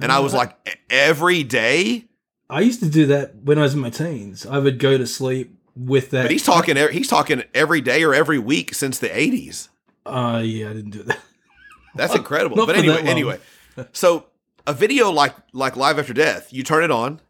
[0.00, 2.06] and I was like, "E- "Every day."
[2.48, 4.44] I used to do that when I was in my teens.
[4.46, 6.22] I would go to sleep with that.
[6.22, 6.76] But he's talking.
[6.92, 9.68] He's talking every day or every week since the '80s.
[10.06, 11.18] Uh, yeah, I didn't do that.
[11.94, 12.66] That's incredible.
[12.66, 13.38] But anyway, anyway.
[13.92, 14.26] So
[14.66, 17.20] a video like like Live After Death, you turn it on,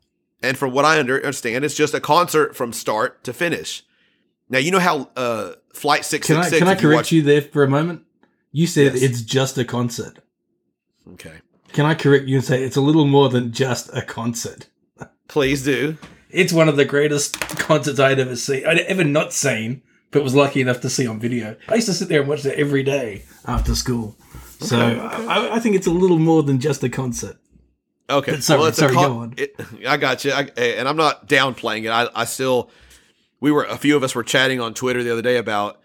[0.43, 3.83] and from what I understand, it's just a concert from start to finish.
[4.49, 6.27] Now you know how uh, Flight Six Six Six.
[6.29, 6.59] Can I Six Six.
[6.61, 8.05] can I correct you there for a moment?
[8.53, 9.03] You said Yes.
[9.03, 10.19] it's just a concert.
[11.15, 11.35] Okay,
[11.73, 14.67] Can I correct you and say it's a little more than just a concert?
[15.29, 15.97] please do.
[16.29, 18.67] It's one of the greatest concerts I'd ever seen.
[18.67, 21.57] I'd ever not seen, but was lucky enough to see on video.
[21.69, 24.17] I used to sit there and watch it every day after school.
[24.61, 27.37] So I, I think it's a little more than just a concert.
[28.09, 29.35] Okay, Sorry, it's sorry, a go on.
[29.37, 29.55] It,
[29.87, 31.91] I got you, I, and I'm not downplaying it.
[31.91, 32.70] I, I still,
[33.41, 35.80] we were a few of us were chatting on Twitter the other day about,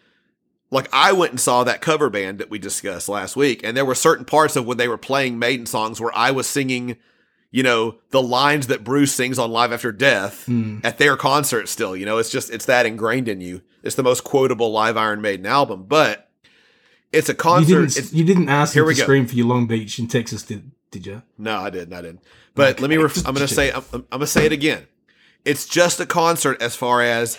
[0.75, 3.85] like, I went and saw that cover band that we discussed last week, and there
[3.85, 6.97] were certain parts of when they were playing Maiden songs where I was singing,
[7.51, 10.79] you know, the lines that Bruce sings on Live After Death Hmm.
[10.83, 11.67] at their concert.
[11.69, 13.61] Still, you know, it's just it's that ingrained in you.
[13.83, 16.29] It's the most quotable live Iron Maiden album, but
[17.11, 17.69] it's a concert.
[17.81, 18.13] You didn't.
[18.13, 19.03] You didn't ask Here we to go.
[19.03, 21.21] scream for you Long Beach in Texas, did did you?
[21.37, 21.93] No, I didn't.
[21.93, 22.21] I didn't.
[22.55, 22.97] But let me.
[22.97, 23.71] Ref- I'm going to say.
[23.71, 24.87] I'm, I'm going to say it again.
[25.45, 27.37] It's just a concert as far as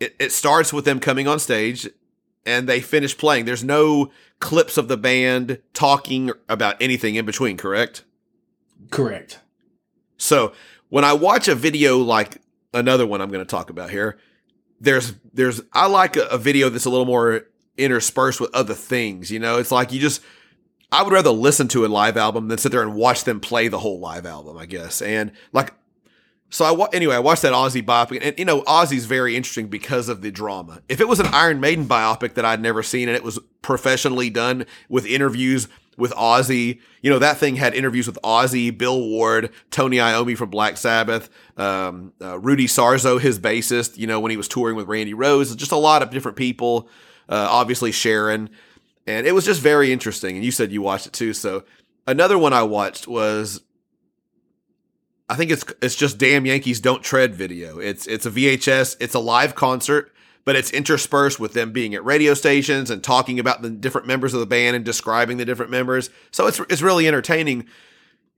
[0.00, 1.88] it, it starts with them coming on stage
[2.46, 3.44] and they finish playing.
[3.44, 7.56] There's no clips of the band talking about anything in between.
[7.56, 8.04] Correct.
[8.90, 9.40] Correct.
[10.16, 10.52] So
[10.88, 12.40] when I watch a video like
[12.72, 14.18] another one I'm going to talk about here,
[14.80, 19.30] there's there's I like a, a video that's a little more interspersed with other things.
[19.30, 20.20] You know, it's like you just
[20.92, 23.68] I would rather listen to a live album than sit there and watch them play
[23.68, 24.56] the whole live album.
[24.58, 25.72] I guess and like.
[26.54, 29.66] So I wa- anyway, I watched that Ozzy biopic, and you know Ozzy's very interesting
[29.66, 30.82] because of the drama.
[30.88, 34.30] If it was an Iron Maiden biopic that I'd never seen and it was professionally
[34.30, 35.66] done with interviews
[35.96, 40.50] with Ozzy, you know that thing had interviews with Ozzy, Bill Ward, Tony Iommi from
[40.50, 43.98] Black Sabbath, um, uh, Rudy Sarzo, his bassist.
[43.98, 46.88] You know when he was touring with Randy Rhoads, just a lot of different people.
[47.28, 48.48] Uh, obviously Sharon,
[49.08, 50.36] and it was just very interesting.
[50.36, 51.64] And you said you watched it too, so
[52.06, 53.60] another one I watched was
[55.28, 57.78] I think it's it's just damn Yankees don't tread video.
[57.78, 58.96] It's it's a VHS.
[59.00, 60.12] It's a live concert,
[60.44, 64.34] but it's interspersed with them being at radio stations and talking about the different members
[64.34, 66.10] of the band and describing the different members.
[66.30, 67.66] So it's it's really entertaining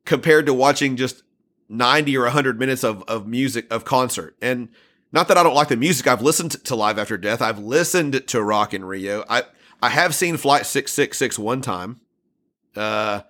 [0.04, 1.24] compared to watching just
[1.68, 4.36] 90 or 100 minutes of of music of concert.
[4.40, 4.68] And
[5.10, 6.06] not that I don't like the music.
[6.06, 7.42] I've listened to Live After Death.
[7.42, 9.24] I've listened to Rock in Rio.
[9.28, 9.42] I
[9.82, 12.00] I have seen Flight 666 one time.
[12.76, 13.22] Uh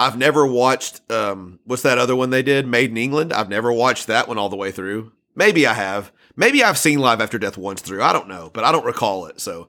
[0.00, 2.66] I've never watched um what's that other one they did?
[2.66, 3.34] Made in England.
[3.34, 5.12] I've never watched that one all the way through.
[5.36, 6.10] Maybe I have.
[6.36, 8.02] Maybe I've seen Live After Death once through.
[8.02, 9.40] I don't know, but I don't recall it.
[9.40, 9.68] So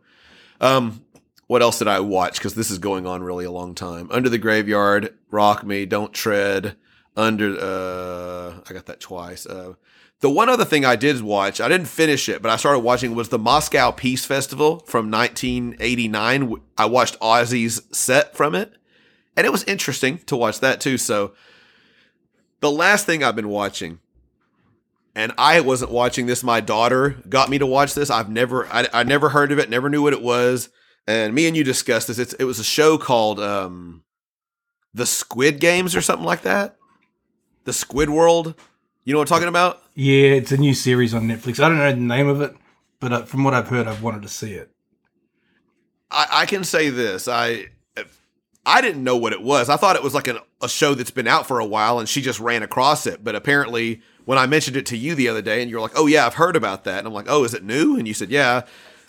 [0.61, 1.03] um
[1.47, 2.37] what else did I watch?
[2.37, 4.07] Because this is going on really a long time.
[4.09, 6.77] Under the Graveyard, Rock Me, Don't Tread,
[7.17, 9.45] Under uh I got that twice.
[9.45, 9.73] Uh
[10.21, 13.15] the one other thing I did watch, I didn't finish it, but I started watching
[13.15, 16.61] was the Moscow Peace Festival from 1989.
[16.77, 18.77] I watched Ozzy's set from it
[19.41, 20.99] and it was interesting to watch that too.
[20.99, 21.33] So
[22.59, 23.99] the last thing I've been watching,
[25.15, 26.43] and I wasn't watching this.
[26.43, 28.11] My daughter got me to watch this.
[28.11, 30.69] I've never, I, I never heard of it, never knew what it was.
[31.07, 32.19] And me and you discussed this.
[32.19, 34.03] It's, it was a show called um,
[34.93, 36.75] the Squid Games or something like that.
[37.63, 38.53] The Squid World.
[39.05, 39.81] You know what I'm talking about?
[39.95, 41.59] Yeah, it's a new series on Netflix.
[41.59, 42.55] I don't know the name of it,
[42.99, 44.69] but uh, from what I've heard, I've wanted to see it.
[46.11, 47.27] I, I can say this.
[47.27, 47.69] I
[48.65, 49.69] I didn't know what it was.
[49.69, 52.07] I thought it was like an, a show that's been out for a while, and
[52.07, 53.23] she just ran across it.
[53.23, 56.07] But apparently, when I mentioned it to you the other day, and you're like, "Oh
[56.07, 58.29] yeah, I've heard about that," and I'm like, "Oh, is it new?" And you said,
[58.29, 58.63] "Yeah."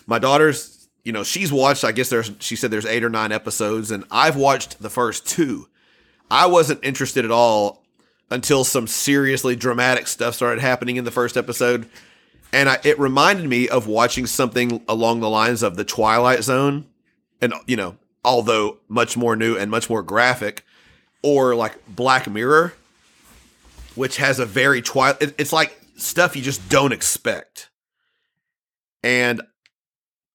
[0.05, 1.83] My daughter's, you know, she's watched.
[1.83, 2.31] I guess there's.
[2.39, 5.67] She said there's eight or nine episodes, and I've watched the first two.
[6.31, 7.83] I wasn't interested at all
[8.31, 11.87] until some seriously dramatic stuff started happening in the first episode
[12.53, 16.85] and I, it reminded me of watching something along the lines of the Twilight Zone,
[17.41, 20.65] and you know, although much more new and much more graphic,
[21.21, 22.73] or like Black Mirror,
[23.95, 25.21] which has a very twilight.
[25.21, 27.69] It, it's like stuff you just don't expect,
[29.03, 29.41] and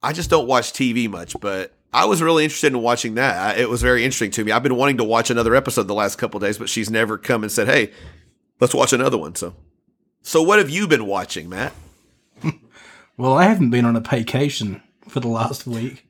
[0.02, 1.74] I just don't watch TV much, but.
[1.90, 3.56] I was really interested in watching that.
[3.56, 4.52] I- It was very interesting to me.
[4.52, 7.42] I've been wanting to watch another episode the last couple days, but she's never come
[7.42, 7.92] and said, "Hey,
[8.60, 9.54] let's watch another one." So,
[10.20, 11.72] so what have you been watching, Matt?
[13.16, 16.06] Well, I haven't been on a vacation for the last week.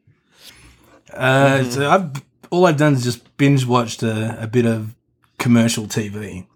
[1.19, 2.11] Uh, So I've
[2.51, 4.95] all I've done is just binge watched a, a bit of
[5.39, 6.47] commercial TV,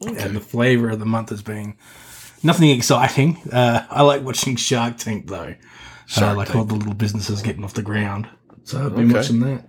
[0.00, 1.74] and the flavor of the month has been
[2.42, 3.38] nothing exciting.
[3.52, 5.54] Uh, I like watching Shark Tank though.
[6.20, 8.28] uh, like all the little businesses getting off the ground.
[8.64, 9.14] So I've been Okay.
[9.18, 9.64] watching that.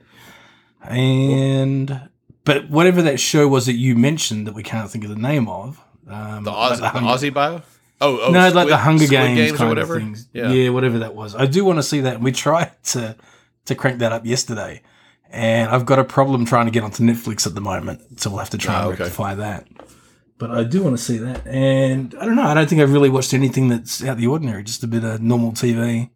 [0.84, 2.10] And
[2.46, 5.48] but whatever that show was that you mentioned that we can't think of the name
[5.48, 5.80] of.
[6.08, 7.62] Um, The Oz, the but, um, Ozzy bio?
[8.02, 9.96] Oh, oh no, like the Hunger Squid Games, or kind whatever.
[9.96, 10.28] of things.
[10.34, 10.52] Yeah.
[10.52, 10.70] Yeah.
[10.70, 11.36] whatever that was.
[11.36, 12.20] I do want to see that.
[12.20, 13.16] We tried to
[13.66, 14.82] to crank that up yesterday,
[15.30, 18.40] and I've got a problem trying to get onto Netflix at the moment, so we'll
[18.40, 19.04] have to try Ah, and okay.
[19.04, 19.68] rectify that.
[20.38, 22.44] But I do want to see that, and I don't know.
[22.44, 24.64] I don't think I've really watched anything that's out of the ordinary.
[24.64, 26.10] Just a bit of normal TV,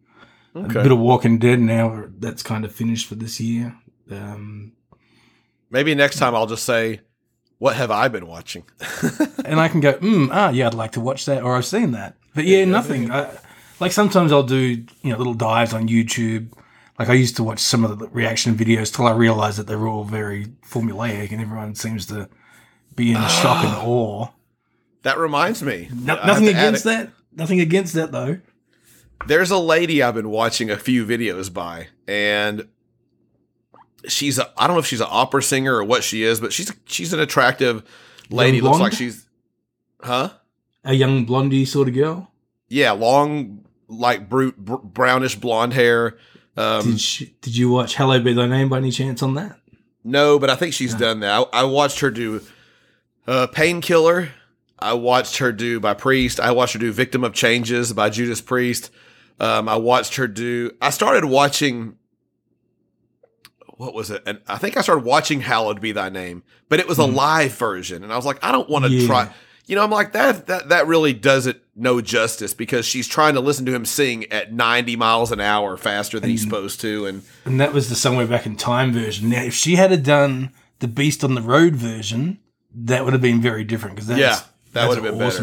[0.54, 1.60] a bit of Walking Dead.
[1.60, 3.76] Now that's kind of finished for this year.
[4.10, 4.72] Um,
[5.70, 7.00] Maybe next time I'll just say,
[7.58, 8.64] "What have I been watching?"
[9.44, 11.92] and I can go, mm, ah, yeah, I'd like to watch that, or I've seen
[11.92, 12.16] that.
[12.34, 13.10] But yeah, nothing.
[13.10, 13.30] I,
[13.78, 14.58] like sometimes I'll do,
[15.02, 16.52] you know, little dives on YouTube.
[16.98, 19.76] Like I used to watch some of the reaction videos till I realized that they
[19.76, 22.28] were all very formulaic, and everyone seems to
[22.96, 23.28] be in ah.
[23.28, 24.28] shock and awe.
[25.02, 25.88] that reminds me.
[25.94, 27.10] No, nothing against that.
[27.32, 28.40] Nothing against that though.
[29.26, 32.68] There's a lady I've been watching a few videos by, and
[34.08, 36.52] she's a I don't know if she's an opera singer or what she is, but
[36.52, 37.84] she's she's an attractive
[38.30, 38.60] lady.
[38.60, 39.28] Looks like she's,
[40.00, 40.30] huh?
[40.84, 42.32] A young blondie sort of girl.
[42.68, 46.16] Yeah, long like brute br- brownish blonde hair.
[46.58, 49.58] Um, Did she, Did you watch Hallowed Be Thy Name by any chance on that?
[50.02, 51.46] No, but I think she's done that.
[51.52, 52.40] I, I watched her do
[53.26, 54.30] uh, Painkiller.
[54.78, 56.40] I watched her do by Priest.
[56.40, 58.90] I watched her do Victim of Changes by Judas Priest.
[59.40, 60.72] Um, I watched her do.
[60.80, 61.96] I started watching.
[63.76, 64.22] What was it?
[64.26, 67.52] And I think I started watching "Hallowed Be Thy Name," but it was a live
[67.52, 69.06] version, and I was like, I don't want to Yeah.
[69.06, 69.32] try.
[69.66, 70.46] You know, I'm like that.
[70.46, 74.24] That that really does it no justice because she's trying to listen to him sing
[74.32, 77.94] at 90 miles an hour faster than he's supposed to, and And that was the
[77.94, 79.28] Somewhere Back in Time version.
[79.30, 82.38] Now, if she had done the Beast on the Road version,
[82.74, 84.38] that would have been very different because that's Yeah,
[84.72, 85.42] that would have been better.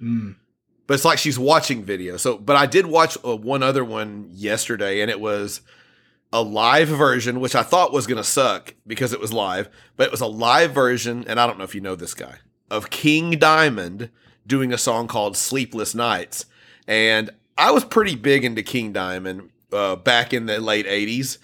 [0.00, 0.36] awesome.
[0.86, 2.16] but it's like she's watching video.
[2.16, 5.60] So, but I did watch uh, one other one yesterday, and it was
[6.32, 10.06] a live version, which I thought was going to suck because it was live, but
[10.06, 12.36] it was a live version, and I don't know if you know this guy
[12.70, 14.10] of King Diamond
[14.46, 16.46] doing a song called "Sleepless Nights,"
[16.86, 21.38] and I was pretty big into King Diamond uh, back in the late '80s,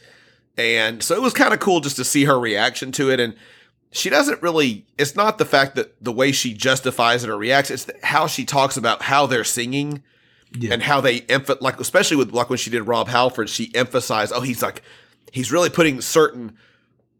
[0.59, 3.21] and so it was kind of cool just to see her reaction to it.
[3.21, 3.35] And
[3.93, 7.71] she doesn't really it's not the fact that the way she justifies it or reacts
[7.71, 10.03] it's how she talks about how they're singing
[10.57, 10.75] Yeah.
[10.75, 14.33] and how they emphasize, like especially with like when she did rob halford she emphasized
[14.33, 14.83] oh he's like
[15.33, 16.57] he's really putting certain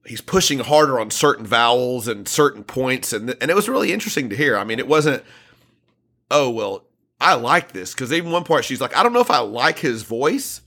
[0.07, 3.13] he's pushing harder on certain vowels and certain points.
[3.13, 4.57] And and it was really interesting to hear.
[4.57, 5.25] I mean it wasn't
[6.31, 6.87] oh well
[7.21, 9.79] i like this because even one part she's like i don't know if i like
[9.79, 10.61] his voice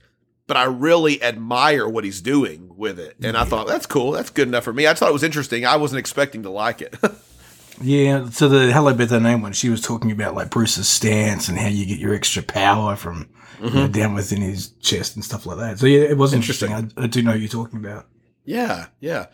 [0.45, 3.15] but I really admire what he's doing with it.
[3.23, 4.11] And I thought, that's cool.
[4.11, 4.85] That's good enough for me.
[4.85, 5.65] I just thought it was interesting.
[5.65, 6.95] I wasn't expecting to like it.
[7.81, 11.49] Yeah, so the Hallowed Be Thy Name when she was talking about like Bruce's stance
[11.49, 13.91] and how you get your extra power from you know, mm-hmm.
[13.91, 15.79] down within his chest and stuff like that.
[15.79, 16.71] So yeah, it was interesting.
[16.71, 18.05] I, I do know what you're talking about.
[18.45, 19.25] yeah, yeah.